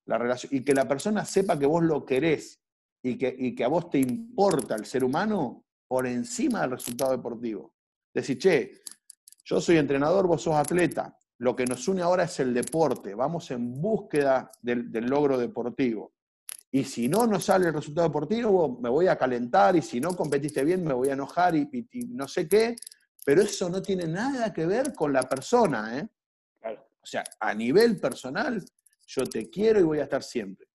La 0.06 0.18
relación, 0.18 0.54
y 0.54 0.62
que 0.62 0.74
la 0.74 0.88
persona 0.88 1.24
sepa 1.24 1.58
que 1.58 1.66
vos 1.66 1.82
lo 1.82 2.04
querés 2.04 2.60
y 3.02 3.16
que, 3.16 3.34
y 3.36 3.54
que 3.54 3.64
a 3.64 3.68
vos 3.68 3.88
te 3.90 3.98
importa 3.98 4.74
el 4.74 4.84
ser 4.84 5.04
humano 5.04 5.64
por 5.86 6.06
encima 6.06 6.62
del 6.62 6.72
resultado 6.72 7.12
deportivo. 7.12 7.74
Decir, 8.12 8.38
che, 8.38 8.82
yo 9.44 9.60
soy 9.60 9.78
entrenador, 9.78 10.26
vos 10.26 10.42
sos 10.42 10.54
atleta. 10.54 11.16
Lo 11.38 11.56
que 11.56 11.66
nos 11.66 11.88
une 11.88 12.02
ahora 12.02 12.24
es 12.24 12.38
el 12.40 12.54
deporte. 12.54 13.14
Vamos 13.14 13.50
en 13.50 13.80
búsqueda 13.80 14.50
del 14.60 15.06
logro 15.06 15.38
deportivo. 15.38 16.12
Y 16.74 16.84
si 16.84 17.06
no 17.06 17.26
nos 17.26 17.44
sale 17.44 17.68
el 17.68 17.74
resultado 17.74 18.08
deportivo, 18.08 18.78
me 18.80 18.88
voy 18.88 19.06
a 19.06 19.18
calentar 19.18 19.76
y 19.76 19.82
si 19.82 20.00
no 20.00 20.16
competiste 20.16 20.64
bien, 20.64 20.82
me 20.82 20.94
voy 20.94 21.10
a 21.10 21.12
enojar 21.12 21.54
y, 21.54 21.68
no 22.08 22.26
sé 22.26 22.48
qué. 22.48 22.74
Pero 23.26 23.42
eso 23.42 23.68
no 23.68 23.82
tiene 23.82 24.06
nada 24.06 24.54
que 24.54 24.64
ver 24.64 24.94
con 24.94 25.12
la 25.12 25.22
persona. 25.22 25.98
¿eh? 25.98 26.08
O 26.64 27.06
sea, 27.06 27.22
a 27.38 27.52
nivel 27.52 28.00
personal, 28.00 28.64
yo 29.06 29.24
te 29.24 29.50
quiero 29.50 29.80
y 29.80 29.82
voy 29.82 29.98
a 29.98 30.04
estar 30.04 30.22
siempre. 30.22 30.66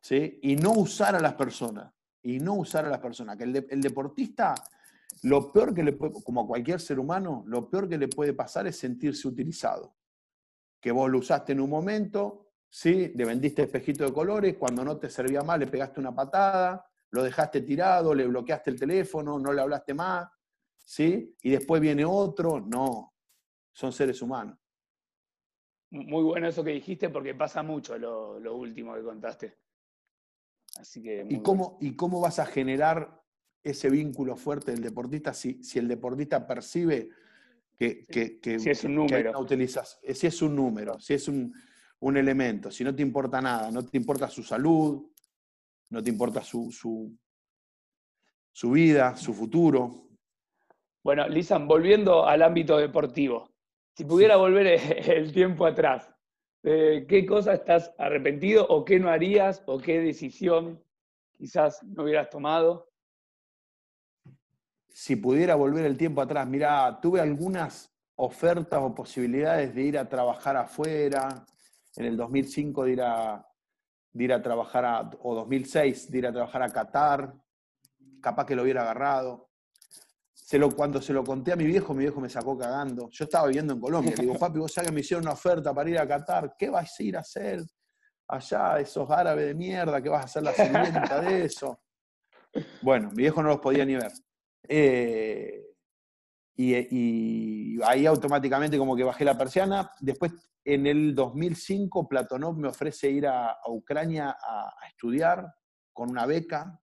¿Sí? 0.00 0.38
Y 0.42 0.56
no 0.56 0.72
usar 0.72 1.14
a 1.14 1.20
las 1.20 1.34
personas. 1.34 1.92
y 2.22 2.38
no 2.38 2.54
usar 2.54 2.86
a 2.86 2.88
las 2.88 3.00
personas. 3.00 3.36
Que 3.36 3.44
el, 3.44 3.66
el 3.68 3.82
deportista, 3.82 4.54
lo 5.24 5.52
peor 5.52 5.74
que 5.74 5.82
le 5.82 5.92
puede, 5.92 6.14
como 6.24 6.40
a 6.40 6.46
cualquier 6.46 6.80
ser 6.80 6.98
humano, 6.98 7.44
lo 7.46 7.68
peor 7.68 7.86
que 7.86 7.98
le 7.98 8.08
puede 8.08 8.32
pasar 8.32 8.66
es 8.66 8.78
sentirse 8.78 9.28
utilizado. 9.28 9.94
Que 10.80 10.90
vos 10.90 11.10
lo 11.10 11.18
usaste 11.18 11.52
en 11.52 11.60
un 11.60 11.68
momento, 11.68 12.43
¿sí? 12.74 13.12
le 13.14 13.24
vendiste 13.24 13.62
espejito 13.62 14.04
de 14.04 14.12
colores, 14.12 14.56
cuando 14.56 14.84
no 14.84 14.98
te 14.98 15.08
servía 15.08 15.42
más 15.42 15.60
le 15.60 15.68
pegaste 15.68 16.00
una 16.00 16.12
patada, 16.12 16.84
lo 17.12 17.22
dejaste 17.22 17.60
tirado, 17.60 18.12
le 18.12 18.26
bloqueaste 18.26 18.70
el 18.70 18.80
teléfono, 18.80 19.38
no 19.38 19.52
le 19.52 19.60
hablaste 19.60 19.94
más, 19.94 20.28
¿sí? 20.84 21.36
y 21.40 21.50
después 21.50 21.80
viene 21.80 22.04
otro, 22.04 22.60
no, 22.60 23.14
son 23.70 23.92
seres 23.92 24.20
humanos. 24.20 24.58
Muy 25.90 26.24
bueno 26.24 26.48
eso 26.48 26.64
que 26.64 26.72
dijiste 26.72 27.10
porque 27.10 27.36
pasa 27.36 27.62
mucho 27.62 27.96
lo, 27.96 28.56
último 28.56 28.96
que 28.96 29.02
contaste. 29.04 29.56
Así 30.76 31.00
que 31.00 31.24
¿Y, 31.28 31.40
cómo, 31.42 31.78
¿Y 31.80 31.94
cómo 31.94 32.20
vas 32.20 32.40
a 32.40 32.46
generar 32.46 33.22
ese 33.62 33.88
vínculo 33.88 34.34
fuerte 34.34 34.72
del 34.72 34.82
deportista 34.82 35.32
si, 35.32 35.62
si 35.62 35.78
el 35.78 35.86
deportista 35.86 36.44
percibe 36.44 37.08
que, 37.78 38.04
si 38.58 38.68
es 38.68 38.82
un 38.82 38.96
número. 38.96 39.38
Utilizas, 39.38 40.00
si 40.02 40.26
es 40.26 40.42
un 40.42 40.56
número, 40.56 40.98
si 40.98 41.14
es 41.14 41.28
un, 41.28 41.54
un, 42.00 42.16
elemento, 42.16 42.70
si 42.70 42.84
no 42.84 42.94
te 42.94 43.02
importa 43.02 43.40
nada, 43.40 43.70
no 43.70 43.84
te 43.84 43.96
importa 43.96 44.28
su 44.28 44.42
salud, 44.42 45.10
no 45.90 46.02
te 46.02 46.10
importa 46.10 46.42
su, 46.42 46.70
su, 46.70 47.16
su 48.52 48.70
vida, 48.70 49.16
su 49.16 49.32
futuro. 49.32 50.08
Bueno, 51.02 51.28
Lisan, 51.28 51.66
volviendo 51.66 52.26
al 52.26 52.42
ámbito 52.42 52.76
deportivo, 52.76 53.54
si 53.96 54.04
pudiera 54.04 54.36
volver 54.36 54.66
el 55.10 55.32
tiempo 55.32 55.66
atrás, 55.66 56.10
¿qué 56.62 57.26
cosa 57.28 57.54
estás 57.54 57.92
arrepentido 57.98 58.66
o 58.68 58.84
qué 58.84 58.98
no 58.98 59.10
harías 59.10 59.62
o 59.66 59.78
qué 59.78 60.00
decisión 60.00 60.82
quizás 61.32 61.82
no 61.82 62.04
hubieras 62.04 62.30
tomado? 62.30 62.90
Si 64.88 65.16
pudiera 65.16 65.56
volver 65.56 65.84
el 65.84 65.96
tiempo 65.96 66.22
atrás, 66.22 66.46
mira, 66.46 66.98
tuve 67.02 67.20
algunas 67.20 67.92
ofertas 68.16 68.80
o 68.82 68.94
posibilidades 68.94 69.74
de 69.74 69.82
ir 69.82 69.98
a 69.98 70.08
trabajar 70.08 70.56
afuera, 70.56 71.44
en 71.96 72.06
el 72.06 72.16
2005 72.16 72.84
de 72.84 72.92
ir 72.92 73.02
a, 74.32 74.42
trabajar 74.42 74.84
a, 74.84 75.10
o 75.20 75.34
2006 75.34 76.10
de 76.10 76.18
ir 76.18 76.26
a 76.26 76.32
trabajar 76.32 76.62
a 76.62 76.68
Qatar, 76.68 77.34
capaz 78.20 78.46
que 78.46 78.56
lo 78.56 78.62
hubiera 78.62 78.82
agarrado 78.82 79.50
cuando 80.76 81.00
se 81.00 81.12
lo 81.12 81.24
conté 81.24 81.52
a 81.52 81.56
mi 81.56 81.64
viejo, 81.64 81.94
mi 81.94 82.00
viejo 82.00 82.20
me 82.20 82.28
sacó 82.28 82.56
cagando. 82.56 83.08
Yo 83.10 83.24
estaba 83.24 83.46
viviendo 83.48 83.72
en 83.72 83.80
Colombia. 83.80 84.14
Digo, 84.16 84.38
papi, 84.38 84.58
vos 84.58 84.72
sabés 84.72 84.90
que 84.90 84.94
me 84.94 85.00
hicieron 85.00 85.24
una 85.24 85.32
oferta 85.32 85.74
para 85.74 85.90
ir 85.90 85.98
a 85.98 86.06
Qatar. 86.06 86.54
¿Qué 86.56 86.70
vas 86.70 86.94
a 86.98 87.02
ir 87.02 87.16
a 87.16 87.20
hacer 87.20 87.62
allá, 88.28 88.78
esos 88.78 89.10
árabes 89.10 89.46
de 89.46 89.54
mierda? 89.54 90.00
¿Qué 90.00 90.08
vas 90.08 90.22
a 90.22 90.24
hacer 90.26 90.42
la 90.42 90.52
sirvienta 90.52 91.20
de 91.20 91.44
eso? 91.46 91.80
Bueno, 92.82 93.08
mi 93.10 93.22
viejo 93.22 93.42
no 93.42 93.48
los 93.48 93.58
podía 93.58 93.84
ni 93.84 93.94
ver. 93.94 94.12
Eh, 94.68 95.63
y, 96.56 97.82
ahí 97.82 98.06
automáticamente 98.06 98.78
como 98.78 98.96
que 98.96 99.04
bajé 99.04 99.24
la 99.24 99.36
persiana. 99.36 99.90
Después, 100.00 100.32
en 100.64 100.86
el 100.86 101.14
2005, 101.14 102.08
Platonov 102.08 102.56
me 102.56 102.68
ofrece 102.68 103.10
ir 103.10 103.26
a, 103.26 103.56
Ucrania 103.66 104.36
a, 104.40 104.74
a 104.80 104.88
estudiar 104.88 105.52
con 105.92 106.10
una 106.10 106.26
beca 106.26 106.80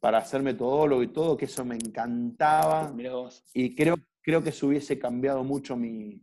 para 0.00 0.18
hacer 0.18 0.42
metodólogo 0.42 1.02
y 1.02 1.12
todo, 1.12 1.36
que 1.36 1.44
eso 1.44 1.64
me 1.64 1.76
encantaba. 1.76 2.92
Y 3.54 3.74
creo, 3.74 3.96
creo 4.20 4.42
que 4.42 4.50
eso 4.50 4.68
hubiese 4.68 4.98
cambiado 4.98 5.44
mucho 5.44 5.76
mi, 5.76 6.20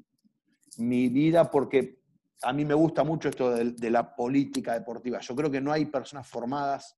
vida 0.78 1.50
porque 1.52 2.00
a 2.42 2.54
mí 2.54 2.64
me 2.64 2.74
gusta 2.74 3.04
mucho 3.04 3.30
esto 3.30 3.52
de, 3.52 3.90
la 3.90 4.16
política 4.16 4.74
deportiva. 4.74 5.20
Yo 5.20 5.36
creo 5.36 5.52
que 5.52 5.62
no 5.62 5.72
hay 5.72 5.86
personas 5.86 6.28
formadas 6.28 6.98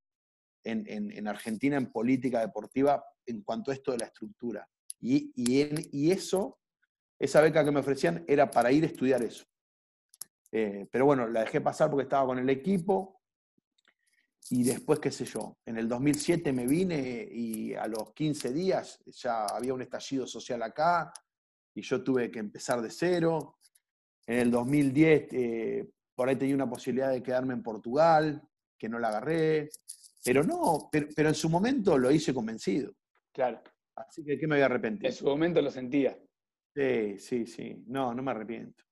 en, 0.64 1.28
Argentina 1.28 1.78
en 1.78 1.92
política 1.92 2.42
deportiva 2.42 3.04
en 3.26 3.42
cuanto 3.42 3.72
a 3.72 3.74
esto 3.74 3.92
de 3.92 4.00
la 4.00 4.06
estructura. 4.06 4.68
Y, 5.02 6.12
eso, 6.12 6.60
esa 7.18 7.42
beca 7.42 7.66
que 7.66 7.72
me 7.72 7.80
ofrecían 7.80 8.24
era 8.28 8.50
para 8.50 8.72
ir 8.72 8.84
a 8.84 8.88
estudiar 8.88 9.24
eso. 9.24 9.46
Eh, 10.52 10.88
pero 10.92 11.06
bueno, 11.06 11.28
la 11.28 11.42
dejé 11.42 11.62
pasar 11.62 11.90
porque 11.90 12.04
estaba 12.04 12.28
con 12.28 12.40
el 12.40 12.50
equipo 12.50 13.22
y 14.50 14.64
después, 14.64 15.00
qué 15.00 15.12
sé 15.12 15.26
yo, 15.26 15.58
en 15.66 15.78
el 15.78 15.88
2007 15.88 16.52
me 16.52 16.68
vine 16.68 17.28
y 17.32 17.74
a 17.74 17.88
los 17.88 18.14
15 18.14 18.52
días 18.52 19.00
ya 19.06 19.46
había 19.46 19.74
un 19.74 19.82
estallido 19.82 20.28
social 20.28 20.62
acá 20.62 21.14
y 21.74 21.82
yo 21.82 22.04
tuve 22.04 22.30
que 22.30 22.40
empezar 22.40 22.82
de 22.82 22.90
cero. 22.90 23.58
En 24.28 24.40
el 24.40 24.52
2010 24.52 25.28
eh, 25.32 25.90
por 26.14 26.28
ahí 26.28 26.36
tenía 26.36 26.56
una 26.56 26.70
posibilidad 26.70 27.12
de 27.12 27.24
quedarme 27.24 27.54
en 27.54 27.64
Portugal, 27.64 28.42
que 28.78 28.90
no 28.90 29.00
la 29.00 29.08
agarré, 29.08 29.70
pero 30.24 30.44
no, 30.44 30.90
pero, 30.92 31.30
en 31.30 31.36
su 31.36 31.50
momento 31.50 31.98
lo 31.98 32.12
hice 32.12 32.34
convencido. 32.34 32.94
Claro. 33.32 33.62
Así 33.96 34.24
que, 34.24 34.38
¿qué 34.38 34.48
me 34.48 34.56
voy 34.56 34.64
a 34.64 34.66
arrepentir? 34.66 35.08
En 35.08 35.14
su 35.14 35.26
momento 35.26 35.62
lo 35.62 35.70
sentía. 35.70 36.18
Sí, 36.74 37.20
sí, 37.20 37.46
sí. 37.46 37.84
No, 37.88 38.14
no 38.14 38.24
me 38.24 38.32
arrepiento. 38.32 38.84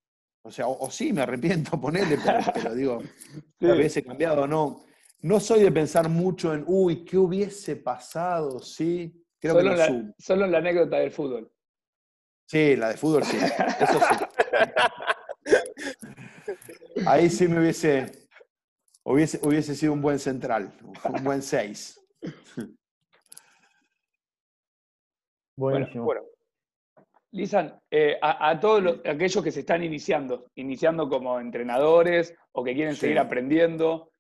O 0.41 0.51
sea, 0.51 0.67
o, 0.67 0.89
sí 0.89 1.13
me 1.13 1.21
arrepiento, 1.21 1.71
ponerle, 1.81 2.17
pero, 2.23 2.39
pero 2.53 2.75
digo, 2.75 3.01
sí. 3.59 3.65
hubiese 3.65 4.03
cambiado 4.03 4.43
o 4.43 4.47
no. 4.47 4.83
No 5.21 5.39
soy 5.39 5.63
de 5.63 5.71
pensar 5.71 6.07
mucho 6.07 6.53
en, 6.53 6.63
uy, 6.65 7.03
¿qué 7.03 7.17
hubiese 7.17 7.75
pasado? 7.75 8.59
Sí, 8.59 9.25
creo 9.39 9.55
solo, 9.55 9.71
que 9.71 9.77
la, 9.77 10.13
solo 10.17 10.47
la 10.47 10.57
anécdota 10.59 10.97
del 10.97 11.11
fútbol. 11.11 11.51
Sí, 12.45 12.75
la 12.77 12.89
de 12.89 12.97
fútbol 12.97 13.23
sí, 13.25 13.37
eso 13.37 13.99
sí. 13.99 14.15
Ahí 17.05 17.29
sí 17.29 17.47
me 17.47 17.59
hubiese, 17.59 18.27
hubiese, 19.03 19.39
hubiese 19.43 19.75
sido 19.75 19.93
un 19.93 20.01
buen 20.01 20.19
central, 20.19 20.73
un 21.03 21.23
buen 21.23 21.41
seis. 21.41 21.99
Buenísimo. 25.59 26.05
Bueno, 26.05 26.21
Lisan, 27.31 27.79
eh, 27.91 28.17
a, 28.21 28.59
todos 28.59 29.01
aquellos 29.05 29.43
que 29.43 29.51
se 29.51 29.59
están 29.59 29.83
iniciando, 29.83 30.45
iniciando 30.55 31.07
como 31.09 31.39
entrenadores 31.39 32.33
o 32.53 32.63
que 32.63 32.73
quieren 32.73 32.95
seguir 32.95 33.19
aprendiendo, 33.19 34.11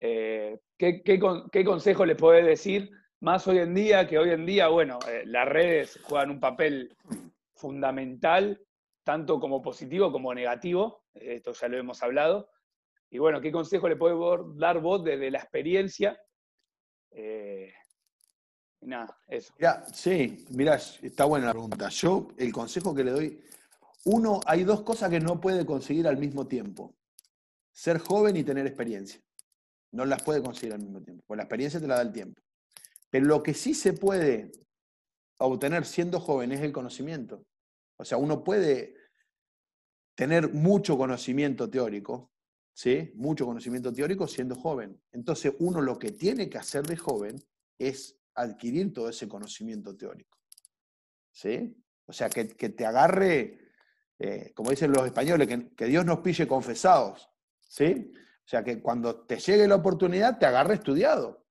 eh, 0.00 0.60
¿qué, 0.76 1.64
consejo 1.64 2.04
les 2.04 2.16
podés 2.16 2.44
decir? 2.44 2.90
Más 3.20 3.48
hoy 3.48 3.58
en 3.58 3.74
día, 3.74 4.06
que 4.06 4.18
hoy 4.18 4.30
en 4.30 4.44
día, 4.44 4.68
bueno, 4.68 4.98
eh, 5.08 5.22
las 5.24 5.48
redes 5.48 5.98
juegan 6.04 6.30
un 6.30 6.40
papel 6.40 6.94
fundamental, 7.54 8.60
tanto 9.02 9.40
como 9.40 9.62
positivo 9.62 10.12
como 10.12 10.34
negativo, 10.34 11.04
eh, 11.14 11.36
esto 11.36 11.52
ya 11.52 11.68
lo 11.68 11.78
hemos 11.78 12.02
hablado. 12.02 12.50
Y 13.10 13.18
bueno, 13.18 13.40
¿qué 13.40 13.50
consejo 13.50 13.88
le 13.88 13.96
podés 13.96 14.18
dar 14.56 14.80
vos 14.80 15.02
desde 15.02 15.30
la 15.30 15.38
experiencia? 15.38 16.20
Nada, 18.82 19.16
eso. 19.28 19.52
sí, 19.92 20.44
mira, 20.50 20.76
está 20.76 21.24
buena 21.24 21.46
la 21.46 21.52
pregunta. 21.52 21.88
Yo, 21.88 22.28
el 22.36 22.52
consejo 22.52 22.94
que 22.94 23.04
le 23.04 23.10
doy, 23.10 23.42
uno, 24.04 24.40
hay 24.46 24.64
dos 24.64 24.82
cosas 24.82 25.10
que 25.10 25.20
no 25.20 25.40
puede 25.40 25.64
conseguir 25.64 26.08
al 26.08 26.16
mismo 26.16 26.46
tiempo. 26.46 26.94
Ser 27.72 27.98
joven 27.98 28.36
y 28.36 28.44
tener 28.44 28.66
experiencia. 28.66 29.20
No 29.92 30.04
las 30.04 30.22
puede 30.22 30.42
conseguir 30.42 30.74
al 30.74 30.80
mismo 30.80 31.00
tiempo, 31.02 31.22
pues 31.26 31.36
la 31.36 31.44
experiencia 31.44 31.80
te 31.80 31.86
la 31.86 31.96
da 31.96 32.02
el 32.02 32.12
tiempo. 32.12 32.40
Pero 33.10 33.26
lo 33.26 33.42
que 33.42 33.54
sí 33.54 33.74
se 33.74 33.92
puede 33.92 34.52
obtener 35.38 35.84
siendo 35.84 36.18
joven 36.18 36.52
es 36.52 36.60
el 36.60 36.72
conocimiento. 36.72 37.44
O 37.98 38.04
sea, 38.04 38.18
uno 38.18 38.42
puede 38.42 38.96
tener 40.14 40.52
mucho 40.52 40.96
conocimiento 40.96 41.68
teórico, 41.68 42.30
¿sí? 42.74 43.12
Mucho 43.14 43.46
conocimiento 43.46 43.92
teórico 43.92 44.26
siendo 44.26 44.54
joven. 44.54 45.00
Entonces, 45.12 45.54
uno 45.58 45.80
lo 45.80 45.98
que 45.98 46.12
tiene 46.12 46.48
que 46.48 46.58
hacer 46.58 46.86
de 46.86 46.96
joven 46.96 47.36
es 47.78 48.18
adquirir 48.34 48.92
todo 48.92 49.08
ese 49.08 49.28
conocimiento 49.28 49.96
teórico. 49.96 50.38
¿Sí? 51.30 51.76
O 52.06 52.12
sea, 52.12 52.28
que, 52.28 52.44
te 52.44 52.86
agarre, 52.86 53.70
eh, 54.18 54.52
como 54.54 54.70
dicen 54.70 54.92
los 54.92 55.06
españoles, 55.06 55.48
que, 55.48 55.74
que 55.74 55.86
Dios 55.86 56.04
nos 56.04 56.20
pille 56.20 56.46
confesados. 56.46 57.28
¿Sí? 57.60 58.12
O 58.44 58.48
sea, 58.48 58.62
que 58.64 58.82
cuando 58.82 59.24
te 59.24 59.38
llegue 59.38 59.68
la 59.68 59.76
oportunidad, 59.76 60.38
te 60.38 60.46
agarre 60.46 60.74
estudiado. 60.74 61.46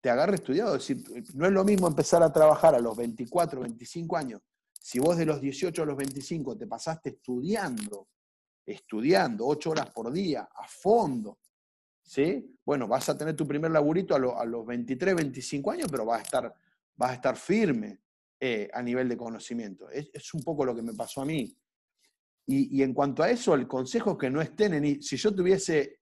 Te 0.00 0.10
agarre 0.10 0.34
estudiado. 0.34 0.76
Es 0.76 0.86
decir, 0.86 1.04
no 1.34 1.46
es 1.46 1.52
lo 1.52 1.64
mismo 1.64 1.86
empezar 1.86 2.22
a 2.22 2.32
trabajar 2.32 2.74
a 2.74 2.80
los 2.80 2.96
24, 2.96 3.60
25 3.60 4.16
años. 4.16 4.42
Si 4.72 4.98
vos 4.98 5.16
de 5.16 5.24
los 5.24 5.40
18 5.40 5.82
a 5.82 5.86
los 5.86 5.96
25 5.96 6.58
te 6.58 6.66
pasaste 6.66 7.10
estudiando, 7.10 8.08
estudiando, 8.66 9.46
8 9.46 9.70
horas 9.70 9.90
por 9.90 10.12
día, 10.12 10.48
a 10.54 10.68
fondo, 10.68 11.38
¿sí? 12.04 12.56
Bueno, 12.64 12.86
vas 12.86 13.08
a 13.08 13.18
tener 13.18 13.34
tu 13.34 13.46
primer 13.46 13.70
laburito 13.70 14.14
a, 14.14 14.44
los 14.44 14.66
23, 14.66 15.16
25 15.16 15.70
años, 15.70 15.88
pero 15.90 16.04
vas 16.04 16.20
a 16.20 16.22
estar, 16.22 16.54
a 16.98 17.12
estar 17.12 17.36
firme 17.36 18.00
eh, 18.38 18.70
a 18.72 18.82
nivel 18.82 19.08
de 19.08 19.16
conocimiento. 19.16 19.90
Es, 19.90 20.32
un 20.34 20.42
poco 20.42 20.64
lo 20.64 20.74
que 20.74 20.82
me 20.82 20.94
pasó 20.94 21.22
a 21.22 21.24
mí. 21.24 21.56
Y, 22.46 22.82
en 22.82 22.92
cuanto 22.92 23.22
a 23.22 23.30
eso, 23.30 23.54
el 23.54 23.66
consejo 23.66 24.12
es 24.12 24.18
que 24.18 24.30
no 24.30 24.42
estén 24.42 24.74
en... 24.74 25.02
Si 25.02 25.16
yo 25.16 25.34
tuviese 25.34 25.98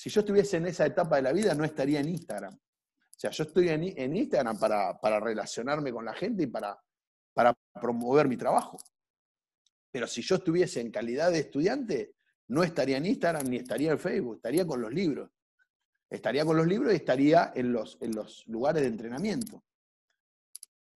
si 0.00 0.08
yo 0.08 0.20
estuviese 0.20 0.56
en 0.56 0.66
esa 0.66 0.86
etapa 0.86 1.16
de 1.16 1.22
la 1.22 1.30
vida, 1.30 1.54
no 1.54 1.62
estaría 1.62 2.00
en 2.00 2.08
Instagram. 2.08 2.54
O 2.54 3.18
sea, 3.18 3.30
yo 3.32 3.44
estoy 3.44 3.68
en, 3.68 4.16
Instagram 4.16 4.58
para, 4.58 5.20
relacionarme 5.20 5.92
con 5.92 6.06
la 6.06 6.14
gente 6.14 6.44
y 6.44 6.46
para, 6.46 6.82
para 7.34 7.54
promover 7.78 8.26
mi 8.26 8.38
trabajo. 8.38 8.78
Pero 9.90 10.06
si 10.06 10.22
yo 10.22 10.36
estuviese 10.36 10.80
en 10.80 10.90
calidad 10.90 11.30
de 11.30 11.40
estudiante, 11.40 12.14
no 12.50 12.64
estaría 12.64 12.96
en 12.96 13.06
Instagram 13.06 13.48
ni 13.48 13.58
estaría 13.58 13.92
en 13.92 13.98
Facebook, 13.98 14.36
estaría 14.36 14.66
con 14.66 14.82
los 14.82 14.92
libros. 14.92 15.30
Estaría 16.10 16.44
con 16.44 16.56
los 16.56 16.66
libros 16.66 16.92
y 16.92 16.96
estaría 16.96 17.52
en 17.54 17.72
los, 17.72 17.96
en 18.00 18.12
los 18.12 18.44
lugares 18.48 18.82
de 18.82 18.88
entrenamiento. 18.88 19.62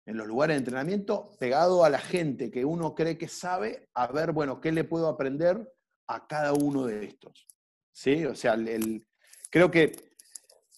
En 0.07 0.16
los 0.16 0.26
lugares 0.26 0.55
de 0.55 0.59
entrenamiento, 0.61 1.30
pegado 1.38 1.84
a 1.84 1.90
la 1.90 1.98
gente 1.98 2.50
que 2.50 2.64
uno 2.64 2.94
cree 2.94 3.18
que 3.18 3.28
sabe, 3.28 3.90
a 3.92 4.07
ver, 4.07 4.32
bueno, 4.32 4.62
¿qué 4.62 4.72
le 4.72 4.84
puedo 4.84 5.09
aprender 5.09 5.70
a 6.07 6.26
cada 6.26 6.55
uno 6.55 6.86
de 6.86 7.05
estos? 7.05 7.46
¿Sí? 7.92 8.24
O 8.24 8.34
sea, 8.34 8.55
el, 8.55 9.07
creo 9.50 9.70
que 9.70 9.92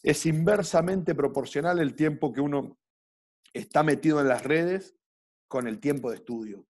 es 0.03 0.27
inversamente 0.27 1.15
proporcional 1.15 1.79
el 1.79 1.95
tiempo 1.95 2.33
que 2.33 2.41
uno 2.41 2.77
está 3.53 3.85
metido 3.85 4.21
en 4.21 4.27
las 4.27 4.43
redes 4.43 4.97
con 5.47 5.69
el 5.69 5.79
tiempo 5.79 6.11
de 6.11 6.17
estudio. 6.17 6.67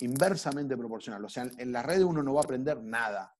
Inversamente 0.00 0.76
proporcional. 0.76 1.24
O 1.24 1.28
sea, 1.28 1.50
en 1.58 1.72
las 1.72 1.84
redes 1.84 2.04
uno 2.04 2.22
no 2.22 2.34
va 2.34 2.40
a 2.40 2.44
aprender 2.44 2.82
nada. 2.82 3.34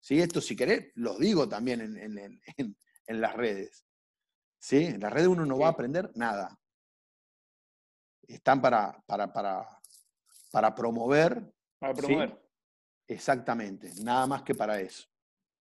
¿Sí? 0.00 0.20
Esto, 0.20 0.40
si 0.40 0.54
querés, 0.54 0.92
lo 0.94 1.18
digo 1.18 1.48
también 1.48 1.80
en, 1.80 3.20
las 3.20 3.34
redes. 3.34 3.84
¿Sí? 4.58 4.84
En 4.84 5.00
las 5.00 5.12
redes 5.12 5.28
uno 5.28 5.44
no 5.44 5.58
va 5.58 5.68
a 5.68 5.70
aprender 5.70 6.10
nada. 6.14 6.56
Están 8.22 8.60
para, 8.60 9.02
para, 9.06 9.32
para, 9.32 10.74
promover. 10.74 11.52
Para 11.78 11.94
promover. 11.94 12.40
Exactamente, 13.08 13.92
nada 14.02 14.26
más 14.26 14.42
que 14.42 14.54
para 14.54 14.80
eso. 14.80 15.08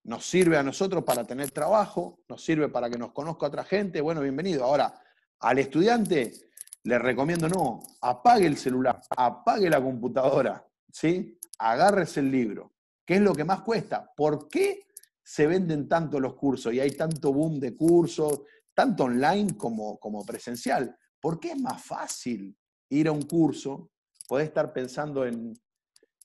Nos 0.04 0.26
sirve 0.26 0.58
a 0.58 0.64
nosotros 0.64 1.04
para 1.04 1.24
tener 1.24 1.52
trabajo, 1.52 2.24
nos 2.28 2.44
sirve 2.44 2.70
para 2.70 2.90
que 2.90 2.98
nos 2.98 3.12
conozca 3.14 3.48
otra 3.48 3.64
gente. 3.64 4.02
Bueno, 4.02 4.22
bienvenido. 4.22 4.64
Ahora, 4.64 5.02
al 5.40 5.60
estudiante 5.60 6.45
le 6.86 7.00
recomiendo 7.00 7.50
no, 7.50 7.80
apague 8.02 8.46
el 8.46 8.58
celular, 8.58 9.02
apague 9.18 9.70
la 9.70 9.82
computadora, 9.82 10.64
¿sí? 10.92 11.38
Agárrese 11.58 12.20
el 12.20 12.32
libro. 12.32 12.74
¿Qué 13.04 13.16
es 13.16 13.22
lo 13.22 13.34
que 13.34 13.44
más 13.44 13.62
cuesta? 13.62 14.12
¿Por 14.16 14.48
qué 14.48 14.86
se 15.24 15.48
venden 15.48 15.90
tanto 15.90 16.20
los 16.20 16.36
cursos 16.36 16.72
y 16.74 16.80
hay 16.80 16.92
tanto 16.92 17.34
boom 17.34 17.60
de 17.60 17.76
cursos, 17.76 18.42
tanto 18.74 19.06
online 19.06 19.58
como, 19.58 19.98
como 19.98 20.24
presencial? 20.24 20.96
¿Por 21.20 21.40
qué 21.40 21.54
es 21.54 21.60
más 21.60 21.84
fácil 21.84 22.56
ir 22.90 23.08
a 23.08 23.12
un 23.12 23.24
curso? 23.24 23.90
Podés 24.28 24.50
estar 24.50 24.72
pensando 24.72 25.26
en, 25.26 25.54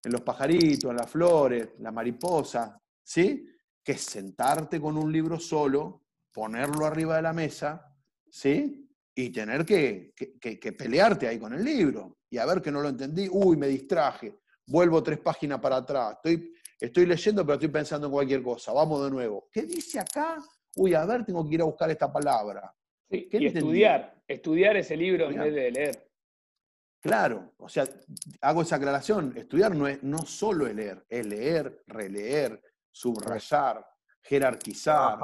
en 0.04 0.12
los 0.12 0.20
pajaritos, 0.20 0.90
en 0.90 0.96
las 0.96 1.10
flores, 1.10 1.70
la 1.78 1.90
mariposa, 1.90 2.78
¿sí? 3.02 3.46
que 3.82 3.96
sentarte 3.96 4.78
con 4.78 4.98
un 4.98 5.10
libro 5.10 5.40
solo, 5.40 6.02
ponerlo 6.30 6.84
arriba 6.84 7.16
de 7.16 7.22
la 7.22 7.32
mesa, 7.32 7.96
¿sí? 8.28 8.89
Y 9.20 9.28
tener 9.30 9.66
que, 9.66 10.14
pelearte 10.78 11.28
ahí 11.28 11.38
con 11.38 11.52
el 11.52 11.62
libro. 11.62 12.16
Y 12.30 12.38
a 12.38 12.46
ver 12.46 12.62
que 12.62 12.70
no 12.70 12.80
lo 12.80 12.88
entendí, 12.88 13.28
uy, 13.30 13.54
me 13.56 13.66
distraje, 13.66 14.34
vuelvo 14.66 15.02
tres 15.02 15.18
páginas 15.18 15.60
para 15.60 15.76
atrás, 15.76 16.14
estoy, 16.14 16.54
estoy 16.78 17.04
leyendo 17.04 17.44
pero 17.44 17.54
estoy 17.54 17.68
pensando 17.68 18.06
en 18.06 18.12
cualquier 18.12 18.42
cosa, 18.42 18.72
vamos 18.72 19.04
de 19.04 19.10
nuevo. 19.10 19.48
¿Qué 19.52 19.62
dice 19.62 20.00
acá? 20.00 20.38
Uy, 20.76 20.94
a 20.94 21.04
ver, 21.04 21.24
tengo 21.24 21.46
que 21.46 21.54
ir 21.54 21.60
a 21.60 21.64
buscar 21.64 21.90
esta 21.90 22.10
palabra. 22.10 22.74
Sí, 23.10 23.28
y 23.30 23.46
estudiar, 23.46 24.22
estudiar 24.26 24.76
ese 24.78 24.96
libro 24.96 25.28
en 25.28 25.38
vez 25.38 25.54
de 25.54 25.70
leer. 25.70 26.10
Claro, 27.02 27.52
o 27.58 27.68
sea, 27.68 27.84
hago 28.40 28.62
esa 28.62 28.76
aclaración, 28.76 29.34
estudiar 29.36 29.74
no 29.74 29.86
es 29.86 30.02
no 30.02 30.18
solo 30.18 30.66
es 30.66 30.74
leer, 30.74 31.04
es 31.08 31.26
leer, 31.26 31.82
releer, 31.86 32.62
subrayar, 32.90 33.86
jerarquizar, 34.22 35.18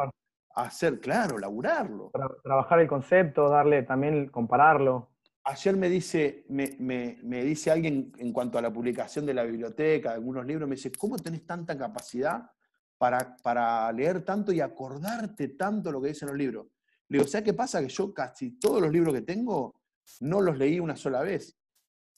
hacer, 0.56 1.00
claro, 1.00 1.38
laburarlo. 1.38 2.10
trabajar 2.42 2.80
el 2.80 2.88
concepto, 2.88 3.48
darle 3.48 3.82
también, 3.82 4.28
compararlo. 4.28 5.10
Ayer 5.44 5.76
me 5.76 5.88
dice, 5.88 6.44
me, 6.48 7.16
dice 7.44 7.70
alguien 7.70 8.12
en 8.18 8.32
cuanto 8.32 8.58
a 8.58 8.62
la 8.62 8.72
publicación 8.72 9.26
de 9.26 9.34
la 9.34 9.44
biblioteca, 9.44 10.10
de 10.10 10.14
algunos 10.16 10.44
libros, 10.44 10.68
me 10.68 10.74
dice, 10.74 10.90
¿cómo 10.90 11.16
tenés 11.16 11.46
tanta 11.46 11.78
capacidad 11.78 12.50
para, 12.98 13.36
para 13.36 13.92
leer 13.92 14.24
tanto 14.24 14.50
y 14.50 14.60
acordarte 14.60 15.48
tanto 15.48 15.92
lo 15.92 16.00
que 16.00 16.08
dicen 16.08 16.28
los 16.28 16.36
libros? 16.36 16.66
Le 17.08 17.18
digo, 17.18 17.28
¿sabes 17.28 17.44
qué 17.44 17.54
pasa? 17.54 17.80
Que 17.80 17.88
yo 17.88 18.12
casi 18.12 18.58
todos 18.58 18.80
los 18.80 18.90
libros 18.90 19.14
que 19.14 19.22
tengo 19.22 19.74
no 20.20 20.40
los 20.40 20.58
leí 20.58 20.80
una 20.80 20.96
sola 20.96 21.20
vez. 21.20 21.56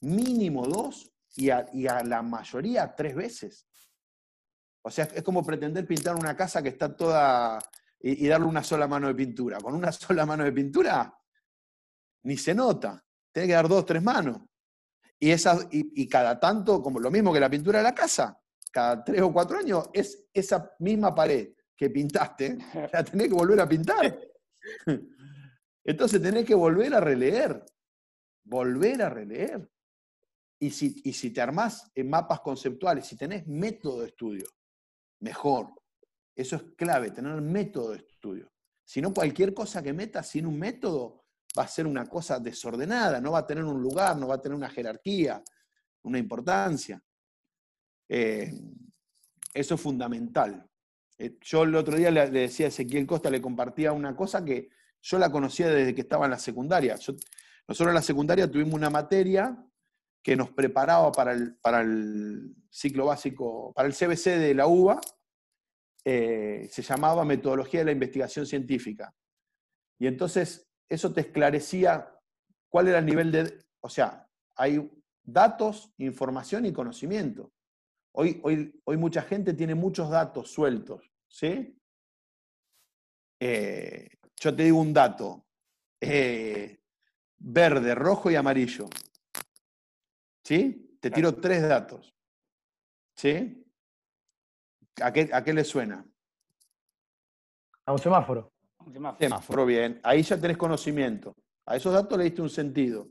Mínimo 0.00 0.66
dos 0.66 1.12
y 1.36 1.50
y 1.72 1.86
a 1.86 2.02
la 2.04 2.22
mayoría 2.22 2.94
tres 2.94 3.14
veces. 3.14 3.66
O 4.82 4.90
sea, 4.90 5.04
es 5.04 5.22
como 5.22 5.44
pretender 5.44 5.86
pintar 5.86 6.14
una 6.14 6.34
casa 6.34 6.62
que 6.62 6.70
está 6.70 6.96
toda 6.96 7.58
y, 8.00 8.26
darle 8.28 8.46
una 8.46 8.62
sola 8.62 8.86
mano 8.86 9.08
de 9.08 9.14
pintura. 9.14 9.58
Con 9.58 9.74
una 9.74 9.92
sola 9.92 10.24
mano 10.24 10.44
de 10.44 10.52
pintura 10.52 11.12
ni 12.24 12.36
se 12.36 12.54
nota. 12.54 13.04
Tiene 13.32 13.48
que 13.48 13.54
dar 13.54 13.68
dos, 13.68 13.84
tres 13.84 14.02
manos. 14.02 14.40
Y, 15.18 15.32
y, 15.32 16.08
cada 16.08 16.38
tanto, 16.38 16.82
como 16.82 17.00
lo 17.00 17.10
mismo 17.10 17.32
que 17.32 17.40
la 17.40 17.50
pintura 17.50 17.78
de 17.78 17.84
la 17.84 17.94
casa, 17.94 18.40
cada 18.70 19.02
tres 19.02 19.20
o 19.22 19.32
cuatro 19.32 19.58
años, 19.58 19.90
es 19.92 20.28
esa 20.32 20.72
misma 20.78 21.14
pared 21.14 21.52
que 21.76 21.90
pintaste, 21.90 22.58
la 22.92 23.04
tenés 23.04 23.28
que 23.28 23.34
volver 23.34 23.60
a 23.60 23.68
pintar. 23.68 24.18
Entonces 25.84 26.20
tenés 26.20 26.44
que 26.44 26.54
volver 26.54 26.94
a 26.94 27.00
releer, 27.00 27.64
volver 28.44 29.02
a 29.02 29.08
releer. 29.08 29.70
Y 30.60 30.70
si, 30.70 31.00
y 31.04 31.12
si 31.12 31.30
te 31.30 31.40
armás 31.40 31.90
en 31.94 32.10
mapas 32.10 32.40
conceptuales, 32.40 33.06
si 33.06 33.16
tenés 33.16 33.46
método 33.46 34.00
de 34.00 34.08
estudio, 34.08 34.46
mejor. 35.20 35.72
Eso 36.38 36.54
es 36.54 36.62
clave, 36.76 37.10
tener 37.10 37.32
método 37.40 37.90
de 37.90 37.96
estudio. 37.96 38.52
Si 38.84 39.02
no, 39.02 39.12
cualquier 39.12 39.52
cosa 39.52 39.82
que 39.82 39.92
metas 39.92 40.28
sin 40.28 40.46
un 40.46 40.56
método 40.56 41.24
va 41.58 41.64
a 41.64 41.68
ser 41.68 41.84
una 41.84 42.06
cosa 42.06 42.38
desordenada, 42.38 43.20
no 43.20 43.32
va 43.32 43.40
a 43.40 43.46
tener 43.46 43.64
un 43.64 43.82
lugar, 43.82 44.16
no 44.16 44.28
va 44.28 44.36
a 44.36 44.40
tener 44.40 44.54
una 44.54 44.70
jerarquía, 44.70 45.42
una 46.02 46.16
importancia. 46.16 47.02
Eh, 48.08 48.52
eso 49.52 49.74
es 49.74 49.80
fundamental. 49.80 50.64
Eh, 51.18 51.38
yo 51.40 51.64
el 51.64 51.74
otro 51.74 51.96
día 51.96 52.12
le, 52.12 52.30
decía 52.30 52.66
a 52.66 52.68
Ezequiel 52.68 53.04
Costa, 53.04 53.30
le 53.30 53.42
compartía 53.42 53.90
una 53.90 54.14
cosa 54.14 54.44
que 54.44 54.68
yo 55.02 55.18
la 55.18 55.32
conocía 55.32 55.68
desde 55.68 55.92
que 55.92 56.02
estaba 56.02 56.26
en 56.26 56.30
la 56.30 56.38
secundaria. 56.38 56.94
nosotros 56.94 57.88
en 57.88 57.94
la 57.94 58.00
secundaria 58.00 58.48
tuvimos 58.48 58.74
una 58.74 58.90
materia 58.90 59.58
que 60.22 60.36
nos 60.36 60.50
preparaba 60.50 61.10
para 61.10 61.32
el, 61.32 61.56
para 61.56 61.80
el 61.80 62.54
ciclo 62.70 63.06
básico, 63.06 63.72
para 63.74 63.88
el 63.88 63.94
CBC 63.94 64.38
de 64.38 64.54
la 64.54 64.68
UBA, 64.68 65.00
eh, 66.10 66.66
se 66.70 66.80
llamaba 66.80 67.22
Metodología 67.22 67.80
de 67.80 67.84
la 67.84 67.92
Investigación 67.92 68.46
Científica. 68.46 69.14
Y 69.98 70.06
entonces 70.06 70.66
eso 70.88 71.12
te 71.12 71.20
esclarecía 71.20 72.18
cuál 72.70 72.88
era 72.88 73.00
el 73.00 73.04
nivel 73.04 73.30
de, 73.30 73.62
o 73.80 73.90
sea, 73.90 74.26
hay 74.56 74.90
datos, 75.22 75.92
información 75.98 76.64
y 76.64 76.72
conocimiento. 76.72 77.52
Hoy, 78.12 78.40
hoy, 78.42 78.80
hoy 78.84 78.96
mucha 78.96 79.20
gente 79.20 79.52
tiene 79.52 79.74
muchos 79.74 80.08
datos 80.08 80.50
sueltos, 80.50 81.12
¿sí? 81.28 81.78
Eh, 83.38 84.08
yo 84.40 84.56
te 84.56 84.62
digo 84.62 84.80
un 84.80 84.94
dato, 84.94 85.44
eh, 86.00 86.80
verde, 87.36 87.94
rojo 87.94 88.30
y 88.30 88.36
amarillo. 88.36 88.88
¿Sí? 90.42 90.96
Te 91.02 91.10
tiro 91.10 91.34
tres 91.34 91.68
datos. 91.68 92.14
¿Sí? 93.14 93.67
¿A 95.02 95.12
qué, 95.12 95.28
a 95.32 95.42
qué 95.42 95.52
le 95.52 95.64
suena? 95.64 96.04
A 97.86 97.92
un 97.92 97.98
semáforo. 97.98 98.52
Un 98.84 99.16
semáforo. 99.18 99.66
bien. 99.66 100.00
Ahí 100.02 100.22
ya 100.22 100.38
tenés 100.38 100.56
conocimiento. 100.56 101.34
A 101.66 101.76
esos 101.76 101.92
datos 101.92 102.16
le 102.18 102.24
diste 102.24 102.42
un 102.42 102.50
sentido. 102.50 103.08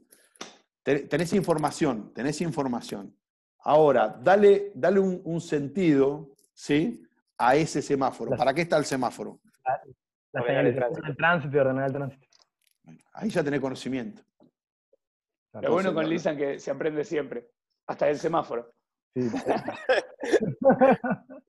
Tenés 0.83 1.33
información, 1.33 2.13
tenés 2.13 2.39
información. 2.41 3.15
Ahora, 3.59 4.07
dale, 4.07 4.71
dale 4.73 4.99
un, 4.99 5.41
sentido, 5.41 6.29
¿sí? 6.53 7.03
A 7.37 7.55
ese 7.55 7.81
semáforo. 7.81 8.35
¿Para 8.37 8.53
qué 8.53 8.61
está 8.61 8.77
el 8.77 8.85
semáforo? 8.85 9.41
La, 10.31 10.43
señal 10.43 10.65
de 10.65 11.15
tránsito. 11.15 11.59
ordenar 11.59 11.87
el 11.87 11.93
tránsito. 11.93 12.27
ahí 13.13 13.29
ya 13.29 13.43
tenés 13.43 13.59
conocimiento. 13.59 14.21
Lo 15.53 15.71
bueno 15.71 15.93
con 15.93 16.07
Lisan 16.07 16.37
que 16.37 16.59
se 16.59 16.71
aprende 16.71 17.03
siempre, 17.03 17.49
hasta 17.87 18.09
el 18.09 18.17
semáforo. 18.17 18.73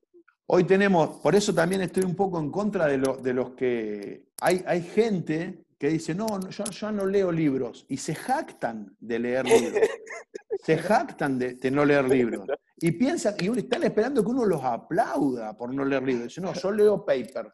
Hoy 0.51 0.63
tenemos, 0.63 1.19
por 1.19 1.35
eso 1.35 1.53
también 1.53 1.81
estoy 1.81 2.03
un 2.03 2.15
poco 2.15 2.39
en 2.39 2.49
contra 2.49 2.87
de, 2.87 2.97
de 3.21 3.33
los 3.35 3.51
que... 3.51 4.29
Hay, 4.41 4.63
hay 4.65 4.81
gente 4.81 5.63
que 5.77 5.89
dice, 5.89 6.15
no, 6.15 6.39
yo 6.49 6.63
ya 6.63 6.91
no 6.91 7.05
leo 7.05 7.31
libros, 7.31 7.85
y 7.87 7.97
se 7.97 8.15
jactan 8.15 8.97
de 8.99 9.19
leer 9.19 9.45
libros. 9.45 9.83
se 10.63 10.79
jactan 10.79 11.37
de, 11.37 11.59
no 11.69 11.85
leer 11.85 12.09
libros. 12.09 12.47
Y 12.77 12.93
piensan, 12.93 13.35
y 13.39 13.59
están 13.59 13.83
esperando 13.83 14.23
que 14.23 14.31
uno 14.31 14.43
los 14.43 14.63
aplauda 14.63 15.55
por 15.55 15.71
no 15.71 15.85
leer 15.85 16.01
libros. 16.01 16.29
Dicen, 16.29 16.43
no, 16.43 16.53
yo 16.53 16.71
leo 16.71 17.05
paper. 17.05 17.53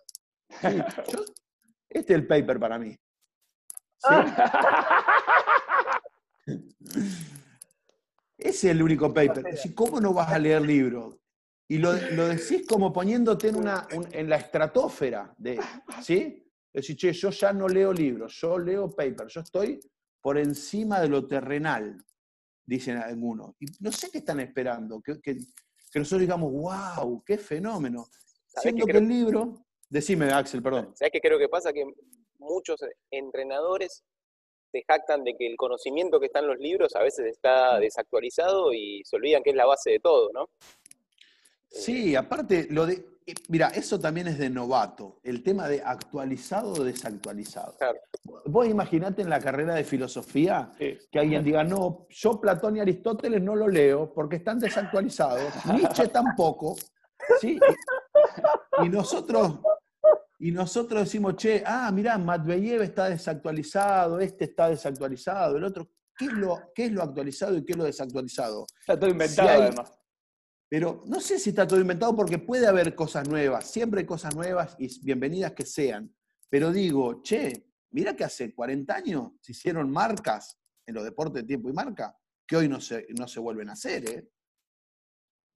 este 0.61 2.13
es 2.13 2.17
el 2.17 2.25
paper 2.25 2.57
para 2.57 2.79
mí. 2.79 2.97
¿Sí? 3.97 4.15
Ese 8.37 8.67
es 8.69 8.75
el 8.75 8.81
único 8.81 9.13
paper. 9.13 9.43
¿Cómo 9.75 9.99
no 9.99 10.13
vas 10.13 10.31
a 10.31 10.39
leer 10.39 10.61
libros? 10.61 11.17
Y 11.67 11.79
lo, 11.79 11.93
decís 11.93 12.65
como 12.67 12.93
poniéndote 12.93 13.49
en, 13.49 13.55
una, 13.55 13.87
en 13.89 14.29
la 14.29 14.35
estratosfera, 14.35 15.33
de, 15.37 15.59
¿sí? 16.01 16.43
Decís, 16.71 16.95
che, 16.97 17.13
yo 17.13 17.29
ya 17.29 17.53
no 17.53 17.67
leo 17.67 17.91
libros, 17.91 18.35
yo 18.39 18.59
leo 18.59 18.93
paper, 18.93 19.27
yo 19.27 19.41
estoy 19.41 19.79
por 20.21 20.37
encima 20.37 20.99
de 20.99 21.07
lo 21.07 21.25
terrenal, 21.25 21.97
dicen 22.65 22.97
algunos. 22.97 23.55
Y 23.59 23.65
no 23.79 23.91
sé 23.91 24.11
qué 24.11 24.19
están 24.19 24.39
esperando, 24.41 25.01
que, 25.01 25.37
nosotros 25.95 26.21
digamos, 26.21 26.51
wow, 26.51 27.23
qué 27.25 27.37
fenómeno. 27.37 28.07
Siendo 28.61 28.85
que, 28.85 28.97
el 28.97 29.07
libro, 29.07 29.65
Decime, 29.89 30.31
Axel, 30.31 30.61
perdón. 30.61 30.91
¿Sabes 30.95 31.11
qué 31.11 31.21
creo 31.21 31.37
que 31.37 31.47
pasa? 31.47 31.71
Que 31.71 31.85
muchos 32.39 32.81
entrenadores 33.11 34.03
se 34.71 34.83
jactan 34.87 35.23
de 35.23 35.35
que 35.37 35.47
el 35.47 35.55
conocimiento 35.55 36.19
que 36.19 36.25
está 36.25 36.39
en 36.39 36.47
los 36.47 36.57
libros 36.57 36.95
a 36.95 37.03
veces 37.03 37.27
está 37.27 37.79
desactualizado 37.79 38.73
y 38.73 39.01
se 39.05 39.15
olvidan 39.15 39.43
que 39.43 39.51
es 39.51 39.55
la 39.55 39.65
base 39.65 39.91
de 39.91 39.99
todo, 39.99 40.31
¿no? 40.33 40.49
Sí, 41.79 42.15
aparte, 42.15 42.67
lo 42.69 42.85
de. 42.85 42.93
eh, 43.25 43.33
Mira, 43.49 43.67
eso 43.69 43.99
también 43.99 44.27
es 44.27 44.37
de 44.37 44.49
novato, 44.49 45.19
el 45.23 45.43
tema 45.43 45.67
de 45.67 45.81
actualizado 45.83 46.71
o 46.73 46.83
desactualizado. 46.83 47.75
Claro. 47.77 47.99
Vos 48.45 48.67
imaginate 48.67 49.21
en 49.21 49.29
la 49.29 49.39
carrera 49.39 49.75
de 49.75 49.83
filosofía 49.83 50.71
Sí. 50.79 50.97
que 51.11 51.19
alguien 51.19 51.43
diga, 51.43 51.63
no, 51.63 52.05
yo 52.09 52.39
Platón 52.39 52.77
y 52.77 52.79
Aristóteles 52.79 53.41
no 53.41 53.55
lo 53.55 53.67
leo 53.67 54.13
porque 54.13 54.37
están 54.37 54.59
desactualizados, 54.59 55.53
Nietzsche 55.65 56.07
tampoco, 56.07 56.75
¿sí? 57.41 57.59
Y, 58.81 58.85
y 58.85 58.89
nosotros, 58.89 59.59
y 60.39 60.51
nosotros 60.51 61.03
decimos, 61.03 61.35
che, 61.35 61.63
ah, 61.65 61.91
mirá, 61.91 62.17
Matveyev 62.17 62.81
está 62.83 63.09
desactualizado, 63.09 64.19
este 64.19 64.45
está 64.45 64.69
desactualizado, 64.69 65.57
el 65.57 65.63
otro, 65.63 65.89
¿qué 66.17 66.25
es 66.25 66.33
lo, 66.33 66.71
qué 66.73 66.85
es 66.85 66.91
lo 66.91 67.01
actualizado 67.03 67.57
y 67.57 67.65
qué 67.65 67.71
es 67.73 67.77
lo 67.77 67.83
desactualizado? 67.85 68.65
Está 68.79 68.97
todo 68.99 69.09
inventado, 69.09 69.49
Si 69.49 69.53
hay- 69.55 69.61
además. 69.61 69.91
Pero 70.75 71.03
no 71.05 71.21
sé 71.21 71.39
si 71.39 71.51
está 71.51 71.65
todo 71.65 71.79
inventado 71.79 72.13
porque 72.13 72.37
puede 72.37 72.67
haber 72.67 72.95
cosas 72.95 73.29
nuevas, 73.29 73.65
siempre 73.65 74.01
hay 74.01 74.05
cosas 74.05 74.35
nuevas 74.35 74.75
y 74.77 74.89
bienvenidas 75.05 75.53
que 75.53 75.65
sean. 75.65 76.13
Pero 76.49 76.69
digo, 76.73 77.21
che, 77.21 77.71
mira 77.91 78.13
que 78.13 78.25
hace 78.25 78.53
40 78.53 78.93
años 78.93 79.31
se 79.39 79.53
hicieron 79.53 79.89
marcas 79.89 80.59
en 80.85 80.95
los 80.95 81.05
deportes 81.05 81.43
de 81.43 81.47
tiempo 81.47 81.69
y 81.69 81.71
marca 81.71 82.19
que 82.45 82.57
hoy 82.57 82.67
no 82.67 82.81
se, 82.81 83.07
no 83.17 83.25
se 83.25 83.39
vuelven 83.39 83.69
a 83.69 83.71
hacer. 83.71 84.09
¿eh? 84.09 84.29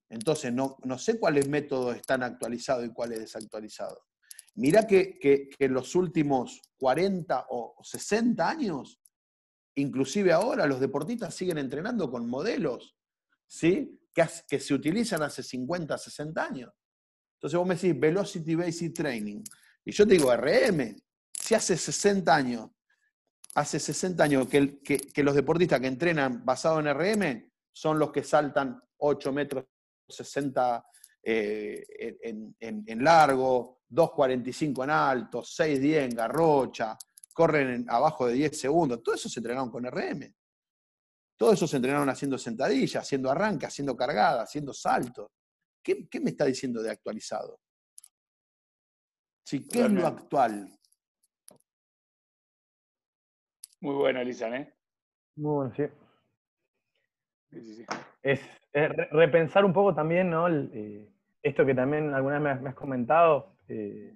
Entonces, 0.07 0.53
no, 0.53 0.77
no 0.85 0.97
sé 0.97 1.19
cuáles 1.19 1.49
métodos 1.49 1.97
están 1.97 2.23
actualizados 2.23 2.85
y 2.85 2.93
cuáles 2.93 3.19
desactualizados. 3.19 3.99
Mira 4.55 4.87
que, 4.87 5.19
que, 5.19 5.49
que 5.49 5.65
en 5.65 5.73
los 5.73 5.95
últimos 5.95 6.61
40 6.77 7.47
o 7.49 7.75
60 7.83 8.49
años, 8.49 9.01
inclusive 9.75 10.31
ahora, 10.31 10.65
los 10.65 10.79
deportistas 10.79 11.35
siguen 11.35 11.57
entrenando 11.57 12.09
con 12.09 12.25
modelos, 12.29 12.95
¿sí? 13.45 13.98
Que, 14.13 14.25
que 14.47 14.59
se 14.59 14.73
utilizan 14.73 15.21
hace 15.23 15.43
50, 15.43 15.97
60 15.97 16.43
años. 16.43 16.71
Entonces 17.35 17.57
vos 17.57 17.67
me 17.67 17.75
decís 17.75 17.97
Velocity 17.99 18.55
Basic 18.55 18.93
Training. 18.93 19.41
Y 19.85 19.91
yo 19.91 20.05
te 20.05 20.13
digo 20.13 20.35
RM. 20.35 20.95
Si 21.31 21.55
hace 21.55 21.77
60 21.77 22.35
años, 22.35 22.69
hace 23.55 23.79
60 23.79 24.23
años 24.23 24.47
que, 24.47 24.79
que- 24.81 24.97
que 24.97 25.23
los 25.23 25.35
deportistas 25.35 25.79
que 25.79 25.87
entrenan 25.87 26.43
basado 26.45 26.79
en 26.79 26.87
RM 26.93 27.51
son 27.71 27.97
los 27.97 28.11
que 28.11 28.23
saltan 28.23 28.81
8 28.97 29.31
metros 29.33 29.65
60 30.07 30.83
eh, 31.23 31.83
en, 32.23 32.55
en- 32.59 32.83
en 32.87 33.03
largo, 33.03 33.81
2.45 33.89 34.83
en 34.83 34.89
alto, 34.89 35.41
6.10 35.41 36.03
en 36.03 36.09
garrocha, 36.15 36.97
corren 37.33 37.69
en- 37.69 37.89
abajo 37.89 38.27
de 38.27 38.33
10 38.33 38.59
segundos. 38.59 39.01
Todo 39.03 39.15
eso 39.15 39.29
se 39.29 39.39
entrenaron 39.39 39.71
con 39.71 39.85
RM. 39.85 40.33
Todo 41.39 41.53
eso 41.53 41.65
se 41.67 41.77
entrenaron 41.77 42.09
haciendo 42.09 42.37
sentadillas, 42.37 43.01
haciendo 43.01 43.31
arranque, 43.31 43.65
haciendo 43.65 43.95
cargada, 43.95 44.43
haciendo 44.43 44.73
saltos. 44.73 45.31
¿Qué, 45.81 46.05
qué 46.09 46.19
me 46.19 46.31
está 46.31 46.43
diciendo 46.43 46.83
de 46.83 46.91
actualizado? 46.91 47.61
Sí, 49.45 49.65
¿Qué 49.65 49.85
es 49.85 49.91
lo 49.91 50.05
actual? 50.05 50.67
Muy 53.79 53.95
bueno, 53.95 54.21
Lisan, 54.21 54.53
¿eh? 54.53 54.73
Muy 55.37 55.53
bueno, 55.53 55.73
sí. 55.75 55.83
Sí, 57.51 57.61
sí, 57.63 57.75
sí. 57.75 57.85
Es, 58.21 58.41
es 58.73 58.89
re- 58.89 59.07
repensar 59.11 59.63
un 59.63 59.71
poco 59.71 59.95
también, 59.95 60.29
¿no? 60.29 60.45
El, 60.47 60.69
eh, 60.73 61.09
esto 61.41 61.65
que 61.65 61.73
también 61.73 62.13
alguna 62.13 62.35
vez 62.35 62.43
me 62.43 62.49
has, 62.49 62.61
me 62.61 62.69
has 62.71 62.75
comentado, 62.75 63.55
eh, 63.69 64.13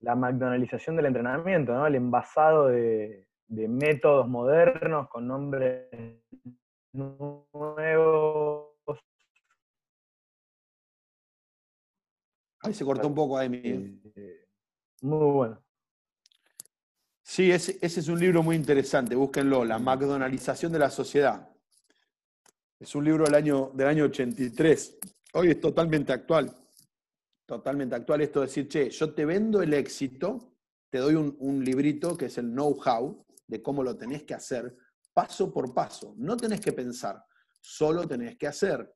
la 0.00 0.14
McDonaldización 0.16 0.96
del 0.96 1.04
entrenamiento, 1.06 1.74
¿no? 1.74 1.86
El 1.86 1.96
envasado 1.96 2.68
de, 2.68 3.28
de 3.46 3.68
métodos 3.68 4.26
modernos 4.26 5.10
con 5.10 5.28
nombres 5.28 5.86
nuevos. 6.92 8.72
Ahí 12.60 12.74
se 12.74 12.84
cortó 12.84 13.08
un 13.08 13.14
poco, 13.14 13.38
Amy. 13.38 13.58
¿eh? 13.58 14.00
eh, 14.14 14.48
muy 15.02 15.32
bueno. 15.32 15.62
Sí, 17.22 17.50
ese, 17.50 17.78
ese 17.80 18.00
es 18.00 18.08
un 18.08 18.20
libro 18.20 18.42
muy 18.42 18.56
interesante, 18.56 19.14
búsquenlo, 19.14 19.64
La 19.64 19.78
McDonaldización 19.78 20.70
de 20.72 20.78
la 20.78 20.90
Sociedad. 20.90 21.48
Es 22.78 22.94
un 22.94 23.04
libro 23.04 23.24
del 23.24 23.34
año, 23.34 23.70
del 23.74 23.88
año 23.88 24.04
83. 24.04 24.98
Hoy 25.34 25.50
es 25.50 25.60
totalmente 25.60 26.12
actual. 26.12 26.54
Totalmente 27.46 27.94
actual 27.94 28.20
esto 28.20 28.40
de 28.40 28.46
decir, 28.46 28.68
che, 28.68 28.90
yo 28.90 29.14
te 29.14 29.24
vendo 29.24 29.62
el 29.62 29.74
éxito, 29.74 30.56
te 30.90 30.98
doy 30.98 31.14
un, 31.14 31.36
un 31.40 31.64
librito 31.64 32.16
que 32.16 32.26
es 32.26 32.38
el 32.38 32.50
know-how 32.50 33.24
de 33.46 33.62
cómo 33.62 33.82
lo 33.82 33.96
tenés 33.96 34.22
que 34.24 34.34
hacer, 34.34 34.76
paso 35.12 35.52
por 35.52 35.74
paso. 35.74 36.14
No 36.16 36.36
tenés 36.36 36.60
que 36.60 36.72
pensar, 36.72 37.24
solo 37.60 38.06
tenés 38.06 38.36
que 38.36 38.46
hacer. 38.46 38.92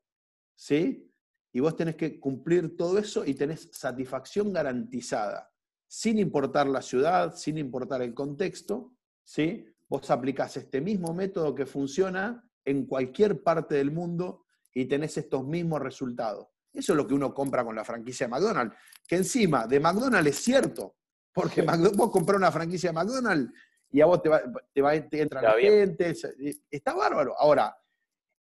¿Sí? 0.55 1.12
Y 1.53 1.61
vos 1.61 1.77
tenés 1.77 1.97
que 1.97 2.19
cumplir 2.19 2.77
todo 2.77 2.99
eso 2.99 3.25
y 3.25 3.35
tenés 3.35 3.69
satisfacción 3.73 4.53
garantizada 4.53 5.51
sin 5.89 6.19
importar 6.19 6.67
la 6.67 6.83
ciudad, 6.83 7.35
sin 7.35 7.59
importar 7.59 8.03
el 8.03 8.12
contexto, 8.14 8.95
¿sí? 9.23 9.64
Vos 9.89 10.11
aplicás 10.11 10.57
este 10.57 10.81
mismo 10.81 11.14
método 11.14 11.55
que 11.55 11.64
funciona 11.64 12.45
en 12.64 12.87
cualquier 12.87 13.43
parte 13.43 13.77
del 13.77 13.93
mundo 13.93 14.45
y 14.75 14.87
tenés 14.87 15.17
estos 15.17 15.47
mismos 15.47 15.81
resultados. 15.81 16.49
Eso 16.73 16.93
es 16.93 16.97
lo 16.97 17.07
que 17.07 17.14
uno 17.14 17.33
compra 17.33 17.64
con 17.64 17.77
la 17.77 17.85
franquicia 17.85 18.27
de 18.27 18.33
McDonald's. 18.33 18.77
Que 19.07 19.17
encima, 19.17 19.67
de 19.67 19.81
McDonald's 19.81 20.31
es 20.31 20.37
cierto, 20.37 20.97
porque 21.33 21.62
vos 21.62 22.11
comprás 22.11 22.39
una 22.39 22.53
franquicia 22.53 22.91
de 22.91 22.95
McDonald's 22.95 23.53
y 23.97 24.01
a 24.03 24.07
vos 24.07 24.21
te, 24.23 24.29
va, 24.29 24.43
te, 24.75 24.83
va- 24.83 25.09
te 25.09 25.23
entra 25.23 25.41
la 25.41 25.53
gente, 25.71 26.11
es- 26.11 26.63
está 26.71 26.93
bárbaro. 26.93 27.35
Ahora, 27.39 27.75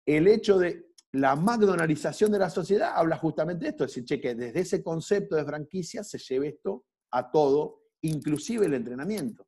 el 0.05 0.27
hecho 0.27 0.57
de 0.59 0.91
la 1.13 1.37
McDonaldización 1.37 2.29
de 2.33 2.39
la 2.39 2.49
sociedad 2.49 2.91
habla 2.93 3.15
justamente 3.17 3.63
de 3.63 3.69
esto, 3.69 3.85
es 3.85 3.91
decir, 3.91 4.03
che, 4.03 4.19
que 4.19 4.35
desde 4.35 4.59
ese 4.59 4.83
concepto 4.83 5.37
de 5.37 5.45
franquicia 5.45 6.03
se 6.03 6.17
lleve 6.17 6.49
esto 6.49 6.83
a 7.11 7.31
todo, 7.31 7.83
inclusive 8.01 8.65
el 8.65 8.73
entrenamiento. 8.73 9.47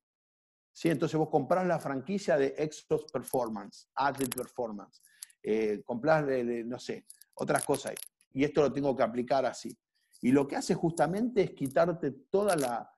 ¿Sí? 0.72 0.90
Entonces 0.90 1.18
vos 1.18 1.28
comprás 1.30 1.68
la 1.68 1.78
franquicia 1.80 2.38
de 2.38 2.56
Exos 2.58 3.04
Performance, 3.12 3.90
Athlete 3.96 4.38
Performance, 4.38 5.02
eh, 5.44 5.82
comprás, 5.84 6.24
no 6.66 6.80
sé, 6.80 7.06
otras 7.34 7.66
cosas. 7.66 7.96
Y 8.32 8.46
esto 8.46 8.62
lo 8.62 8.72
tengo 8.72 8.96
que 8.96 9.04
aplicar 9.04 9.46
así. 9.46 9.78
Y 10.22 10.32
lo 10.32 10.48
que 10.48 10.56
hace 10.56 10.74
justamente 10.74 11.42
es 11.44 11.52
quitarte 11.52 12.12
toda 12.30 12.56
la, 12.56 12.90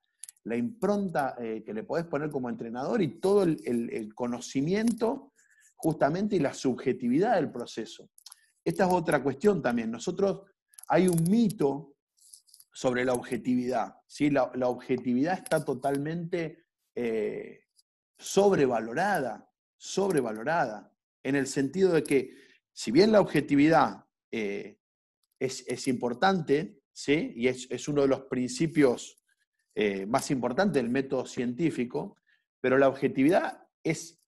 la 0.45 0.55
impronta 0.55 1.35
eh, 1.39 1.63
que 1.65 1.73
le 1.73 1.83
podés 1.83 2.05
poner 2.05 2.29
como 2.29 2.49
entrenador 2.49 3.01
y 3.01 3.19
todo 3.19 3.43
el, 3.43 4.13
conocimiento 4.15 5.33
justamente 5.75 6.35
y 6.35 6.39
la 6.39 6.53
subjetividad 6.53 7.35
del 7.35 7.51
proceso. 7.51 8.09
Esta 8.63 8.85
es 8.85 8.93
otra 8.93 9.21
cuestión 9.23 9.61
también. 9.61 9.91
Nosotros, 9.91 10.41
hay 10.87 11.07
un 11.07 11.23
mito 11.29 11.95
sobre 12.73 13.05
la 13.05 13.13
objetividad. 13.13 13.95
¿sí? 14.07 14.29
La, 14.29 14.43
objetividad 14.67 15.37
está 15.37 15.63
totalmente 15.63 16.65
eh, 16.95 17.61
sobrevalorada, 18.17 19.49
sobrevalorada, 19.77 20.93
en 21.23 21.35
el 21.35 21.47
sentido 21.47 21.93
de 21.93 22.03
que, 22.03 22.33
si 22.71 22.91
bien 22.91 23.11
la 23.11 23.21
objetividad 23.21 24.05
eh, 24.31 24.79
es, 25.39 25.87
importante, 25.87 26.81
¿sí? 26.91 27.33
y 27.35 27.47
es 27.47 27.87
uno 27.87 28.01
de 28.01 28.07
los 28.07 28.21
principios 28.21 29.18
eh, 29.81 30.05
más 30.05 30.29
importantes 30.29 30.73
del 30.81 30.89
método 30.89 31.25
científico, 31.25 32.17
pero 32.59 32.77
la 32.77 32.89
objetividad 32.89 33.65
es, 33.81 34.19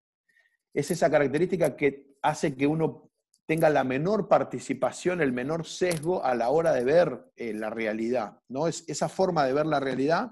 es 0.74 0.91
esa 0.91 1.10
característica 1.10 1.76
que 1.76 2.16
hace 2.22 2.56
que 2.56 2.66
uno 2.68 3.12
tenga 3.45 3.70
la 3.70 3.84
menor 3.84 4.30
participación, 4.30 5.20
el 5.20 5.34
menor 5.34 5.66
sesgo 5.66 6.24
a 6.24 6.36
la 6.36 6.49
hora 6.52 6.72
de 6.72 6.86
ver 6.86 7.34
eh, 7.36 7.54
la 7.54 7.70
realidad. 7.70 8.39
¿no? 8.47 8.68
Es 8.68 8.86
esa 8.88 9.10
forma 9.10 9.45
de 9.45 9.52
ver 9.52 9.66
la 9.66 9.82
realidad 9.82 10.32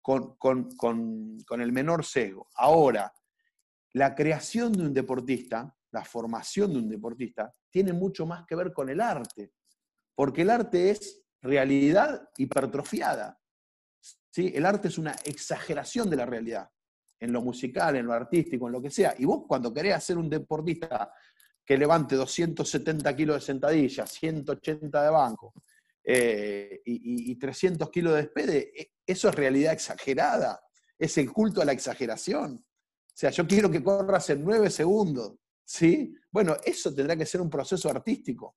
con, 0.00 0.36
con- 0.38 0.74
con- 0.76 1.36
con 1.46 1.60
el 1.60 1.72
menor 1.72 2.02
sesgo. 2.04 2.48
Ahora, 2.54 3.12
la 3.92 4.14
creación 4.14 4.72
de 4.72 4.82
un 4.84 4.94
deportista, 4.94 5.76
la 5.90 6.02
formación 6.04 6.72
de 6.72 6.78
un 6.78 6.88
deportista, 6.88 7.52
tiene 7.70 7.92
mucho 7.92 8.24
más 8.24 8.46
que 8.46 8.54
ver 8.56 8.72
con 8.72 8.88
el 8.88 9.02
arte, 9.02 9.52
porque 10.14 10.42
el 10.42 10.50
arte 10.50 10.90
es 10.92 11.22
realidad 11.42 12.30
hipertrofiada. 12.38 13.38
El 14.54 14.66
arte 14.66 14.88
es 14.88 14.98
una 14.98 15.12
exageración 15.24 16.10
de 16.10 16.16
la 16.16 16.26
realidad, 16.26 16.68
en 17.20 17.32
lo 17.32 17.40
musical, 17.42 17.96
en 17.96 18.06
lo 18.06 18.12
artístico, 18.12 18.66
en 18.66 18.72
lo 18.72 18.82
que 18.82 18.90
sea. 18.90 19.14
Y 19.18 19.24
vos 19.24 19.44
cuando 19.48 19.72
querés 19.72 19.94
hacer 19.94 20.18
un 20.18 20.28
deportista 20.28 21.10
que 21.64 21.78
levante 21.78 22.14
270 22.16 23.16
kilos 23.16 23.36
de 23.36 23.40
sentadilla, 23.40 24.06
180 24.06 25.02
de 25.02 25.10
banco 25.10 25.52
eh, 26.04 26.80
y, 26.84 26.94
y- 26.94 27.32
y 27.32 27.36
300 27.36 27.90
kilos 27.90 28.14
de 28.14 28.22
despede, 28.22 28.72
e- 28.80 28.92
eso 29.06 29.28
es 29.28 29.34
realidad 29.34 29.72
exagerada, 29.72 30.60
es 30.98 31.18
el 31.18 31.32
culto 31.32 31.60
a 31.60 31.64
la 31.64 31.72
exageración. 31.72 32.64
O 32.64 33.12
sea, 33.18 33.30
yo 33.30 33.46
quiero 33.46 33.70
que 33.70 33.82
corras 33.82 34.28
en 34.30 34.44
9 34.44 34.70
segundos, 34.70 35.34
¿sí? 35.64 36.14
Bueno, 36.30 36.54
eso 36.64 36.94
tendrá 36.94 37.16
que 37.16 37.26
ser 37.26 37.40
un 37.40 37.50
proceso 37.50 37.88
artístico, 37.90 38.56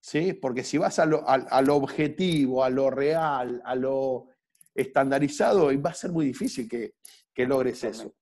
¿sí? 0.00 0.32
Porque 0.34 0.64
si 0.64 0.78
vas 0.78 0.98
a 0.98 1.06
lo, 1.06 1.28
a- 1.28 1.34
a 1.34 1.62
lo 1.62 1.76
objetivo, 1.76 2.64
a 2.64 2.70
lo 2.70 2.90
real, 2.90 3.60
a 3.64 3.74
lo, 3.74 4.28
estandarizado 4.74 5.72
y 5.72 5.76
va 5.76 5.90
a 5.90 5.94
ser 5.94 6.12
muy 6.12 6.26
difícil 6.26 6.68
que, 6.68 6.94
que 7.32 7.46
logres 7.46 7.84
eso. 7.84 8.14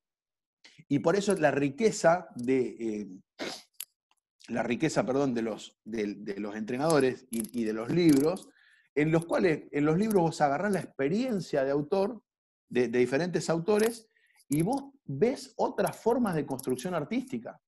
Y 0.88 0.98
por 0.98 1.16
eso 1.16 1.34
la 1.34 1.50
riqueza 1.50 2.28
de, 2.34 2.76
eh, 2.78 3.08
la 4.48 4.62
riqueza, 4.62 5.04
perdón, 5.04 5.34
de 5.34 5.42
los, 5.42 5.78
de, 5.84 6.34
los 6.38 6.56
entrenadores 6.56 7.26
y, 7.30 7.64
de 7.64 7.72
los 7.72 7.90
libros, 7.90 8.48
en 8.94 9.10
los 9.10 9.24
cuales 9.24 9.64
en 9.70 9.84
los 9.84 9.98
libros 9.98 10.22
vos 10.22 10.40
agarrás 10.40 10.72
la 10.72 10.80
experiencia 10.80 11.64
de 11.64 11.70
autor, 11.70 12.22
de, 12.68 12.88
diferentes 12.88 13.48
autores, 13.48 14.08
y 14.48 14.62
vos 14.62 14.92
ves 15.04 15.54
otras 15.56 15.96
formas 15.96 16.34
de 16.34 16.44
construcción 16.44 16.94
artística, 16.94 17.60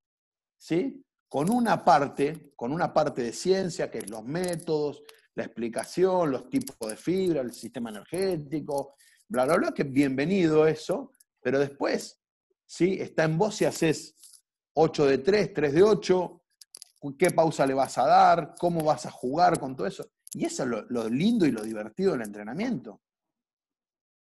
¿sí? 0.59 1.03
Con 1.28 1.51
una 1.51 1.85
parte, 1.85 2.53
con 2.55 2.72
una 2.72 2.93
parte 2.93 3.22
de 3.22 3.32
ciencia, 3.32 3.91
que 3.91 3.99
es 3.99 4.11
los 4.11 4.24
métodos, 4.24 5.03
la 5.35 5.45
explicación, 5.45 6.30
los 6.30 6.49
tipos 6.49 6.89
de 6.89 6.97
fibra, 6.97 7.41
el 7.41 7.53
sistema 7.53 7.91
energético, 7.91 8.95
bla, 9.28 9.45
bla, 9.45 9.57
bla, 9.57 9.72
que 9.72 9.85
bienvenido 9.85 10.66
eso, 10.66 11.12
pero 11.41 11.59
después, 11.59 12.20
¿sí? 12.66 12.99
Está 13.01 13.24
en 13.24 13.37
vos 13.37 13.57
si 13.57 13.64
haces 13.64 14.14
8 14.74 15.07
de 15.07 15.18
3, 15.18 15.53
3 15.55 15.72
de 15.72 15.82
8, 15.82 16.43
qué 17.18 17.30
pausa 17.30 17.66
le 17.66 17.74
vas 17.74 17.99
a 17.99 18.07
dar, 18.07 18.55
cómo 18.59 18.85
vas 18.85 19.07
a 19.07 19.11
jugar 19.11 19.59
con 19.59 19.76
todo 19.76 19.87
eso. 19.87 20.09
Y 20.32 20.45
eso 20.47 20.64
es 20.64 20.68
lo, 20.68 21.09
lindo 21.09 21.47
y 21.47 21.53
lo 21.53 21.62
divertido 21.62 22.12
del 22.12 22.22
entrenamiento. 22.22 23.01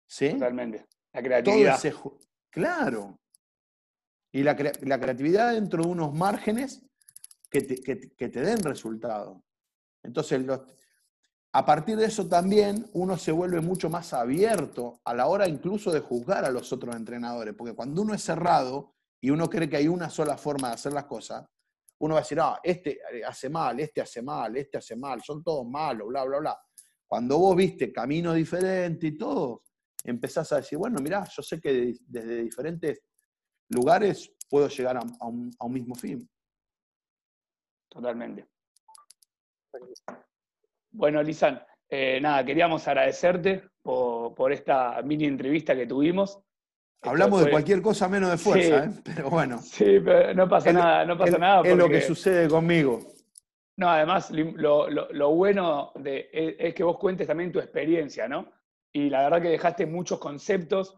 ¿Sí? 0.07 0.31
Totalmente. 0.31 0.87
La 1.13 1.23
creatividad. 1.23 1.81
claro. 2.51 3.19
Y 4.33 4.43
la, 4.43 4.57
creatividad 4.57 5.53
dentro 5.53 5.83
de 5.83 5.89
unos 5.89 6.15
márgenes 6.15 6.83
que 7.51 7.61
te, 7.61 8.41
den 8.41 8.63
resultado. 8.63 9.45
Entonces, 10.03 10.43
a 11.55 11.67
partir 11.67 11.97
de 11.97 12.07
eso 12.07 12.27
también 12.29 12.89
uno 12.95 13.19
se 13.19 13.31
vuelve 13.31 13.61
mucho 13.61 13.91
más 13.91 14.13
abierto 14.15 15.01
a 15.05 15.15
la 15.15 15.27
hora 15.27 15.47
incluso 15.47 15.93
de 15.93 16.01
juzgar 16.01 16.45
a 16.45 16.51
los 16.51 16.73
otros 16.73 16.97
entrenadores, 16.97 17.55
porque 17.55 17.75
cuando 17.75 18.03
uno 18.03 18.15
es 18.15 18.23
cerrado 18.23 18.95
y 19.21 19.31
uno 19.31 19.49
cree 19.51 19.69
que 19.69 19.77
hay 19.77 19.89
una 19.89 20.09
sola 20.09 20.39
forma 20.39 20.69
de 20.69 20.75
hacer 20.75 20.93
las 20.93 21.05
cosas, 21.05 21.47
uno 21.99 22.15
va 22.15 22.21
a 22.21 22.23
decir, 22.23 22.41
ah, 22.41 22.59
este 22.63 22.99
eh, 23.13 23.25
hace 23.25 23.49
mal, 23.49 23.79
este 23.79 24.01
hace 24.01 24.23
mal, 24.23 24.57
este 24.57 24.79
hace 24.79 24.97
mal, 24.97 25.23
son 25.23 25.43
todos 25.43 25.67
malos, 25.67 26.09
bla, 26.09 26.25
bla, 26.25 26.39
bla. 26.39 26.61
Cuando 27.07 27.39
vos 27.39 27.55
viste 27.55 27.93
camino 27.93 28.33
diferente 28.33 29.09
y 29.09 29.17
todo, 29.19 29.63
empezás 30.03 30.51
a 30.53 30.57
decir, 30.57 30.79
bueno, 30.79 30.99
mirá, 31.01 31.25
yo 31.25 31.43
sé 31.43 31.61
que 31.61 31.95
desde 32.07 32.43
diferentes 32.43 33.03
lugares 33.69 34.33
puedo 34.49 34.69
llegar 34.69 34.97
a, 34.97 35.27
un, 35.27 35.55
mismo 35.73 35.95
fin. 35.95 36.29
Totalmente. 37.89 38.49
Bueno, 40.93 41.23
Lisan, 41.23 41.63
eh, 41.89 42.21
nada, 42.21 42.45
queríamos 42.45 42.87
agradecerte 42.87 43.63
por, 43.83 44.35
por, 44.35 44.53
esta 44.53 45.01
mini 45.03 45.25
entrevista 45.25 45.75
que 45.75 45.87
tuvimos. 45.87 46.39
Hablamos 47.03 47.45
de 47.45 47.51
cualquier 47.51 47.83
cosa 47.83 48.09
menos 48.09 48.31
de 48.31 48.39
fuerza, 48.39 48.85
¿eh? 48.85 48.91
pero 49.03 49.29
bueno. 49.29 49.59
Sí, 49.59 49.99
pero 50.05 50.33
no 50.35 50.49
pasa 50.49 50.73
nada, 50.73 51.05
no 51.05 51.19
pasa 51.19 51.37
nada. 51.39 51.63
Es 51.65 51.77
lo 51.77 51.89
que 51.89 52.01
sucede 52.01 52.49
conmigo. 52.49 53.01
No, 53.77 53.89
además, 53.89 54.31
lo, 54.31 55.31
bueno 55.31 55.93
de, 55.97 56.29
es, 56.33 56.75
que 56.75 56.85
vos 56.85 56.99
cuentes 56.99 57.27
también 57.27 57.51
tu 57.51 57.59
experiencia, 57.59 58.29
¿no? 58.29 58.53
Y 58.93 59.09
la 59.09 59.23
verdad 59.25 59.43
que 59.43 59.49
dejaste 59.49 59.87
muchos 59.87 60.19
conceptos 60.19 60.97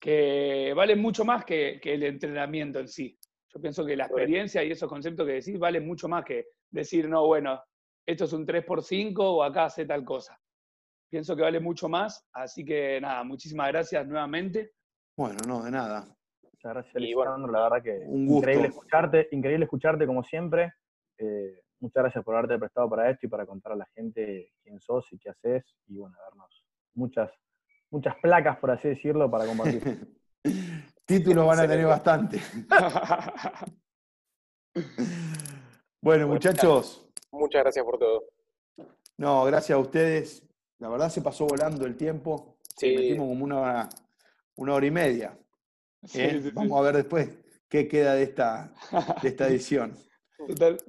que 0.00 0.72
valen 0.74 1.00
mucho 1.00 1.24
más 1.24 1.44
que, 1.44 1.80
el 1.82 2.02
entrenamiento 2.02 2.80
en 2.80 2.88
sí. 2.88 3.18
Yo 3.48 3.60
pienso 3.60 3.84
que 3.84 3.96
la 3.96 4.06
experiencia 4.06 4.64
y 4.64 4.72
esos 4.72 4.88
conceptos 4.88 5.26
que 5.26 5.34
decís 5.34 5.58
valen 5.58 5.86
mucho 5.86 6.08
más 6.08 6.24
que 6.24 6.48
decir, 6.70 7.08
no, 7.08 7.26
bueno, 7.26 7.62
esto 8.06 8.24
es 8.24 8.32
un 8.32 8.46
3x5 8.46 9.14
o 9.18 9.42
acá 9.42 9.66
hace 9.66 9.86
tal 9.86 10.04
cosa. 10.04 10.38
Pienso 11.10 11.36
que 11.36 11.42
vale 11.42 11.60
mucho 11.60 11.88
más, 11.88 12.26
así 12.32 12.64
que 12.64 13.00
nada, 13.00 13.22
muchísimas 13.24 13.68
gracias 13.68 14.06
nuevamente 14.06 14.72
bueno, 15.16 15.38
no, 15.46 15.62
de 15.62 15.70
nada. 15.70 16.06
Muchas 16.42 16.72
gracias, 16.72 16.94
Lisandro. 16.94 17.52
la 17.52 17.62
verdad 17.62 17.82
que 17.82 17.98
un 18.06 18.26
gusto. 18.26 18.38
increíble 18.38 18.68
escucharte, 18.68 19.28
increíble 19.30 19.64
escucharte 19.64 20.06
como 20.06 20.24
siempre. 20.24 20.74
Eh, 21.18 21.60
muchas 21.80 22.02
gracias 22.02 22.24
por 22.24 22.34
haberte 22.34 22.58
prestado 22.58 22.90
para 22.90 23.10
esto 23.10 23.26
y 23.26 23.28
para 23.28 23.46
contar 23.46 23.72
a 23.72 23.76
la 23.76 23.86
gente 23.94 24.50
quién 24.62 24.80
sos 24.80 25.06
y 25.12 25.18
qué 25.18 25.30
haces. 25.30 25.64
Y 25.86 25.98
bueno, 25.98 26.16
darnos 26.18 26.64
muchas, 26.94 27.30
muchas 27.90 28.16
placas, 28.20 28.58
por 28.58 28.72
así 28.72 28.88
decirlo, 28.88 29.30
para 29.30 29.46
compartir. 29.46 30.16
Títulos 31.06 31.46
van 31.46 31.60
a 31.60 31.68
tener 31.68 31.86
bastante. 31.86 32.40
bueno, 36.02 36.26
muchachos. 36.26 37.03
Muchas 37.34 37.62
gracias 37.62 37.84
por 37.84 37.98
todo. 37.98 38.24
No, 39.16 39.44
gracias 39.44 39.76
a 39.76 39.80
ustedes. 39.80 40.42
La 40.78 40.88
verdad 40.88 41.08
se 41.08 41.22
pasó 41.22 41.46
volando 41.46 41.86
el 41.86 41.96
tiempo. 41.96 42.58
Sí. 42.76 42.94
Metimos 42.96 43.28
como 43.28 43.44
una 43.44 43.88
una 44.56 44.74
hora 44.74 44.86
y 44.86 44.90
media. 44.90 45.38
¿eh? 46.14 46.50
Vamos 46.52 46.78
a 46.78 46.82
ver 46.82 46.96
después 46.96 47.28
qué 47.68 47.88
queda 47.88 48.14
de 48.14 48.24
esta, 48.24 48.72
de 49.22 49.28
esta 49.28 49.48
edición. 49.48 49.96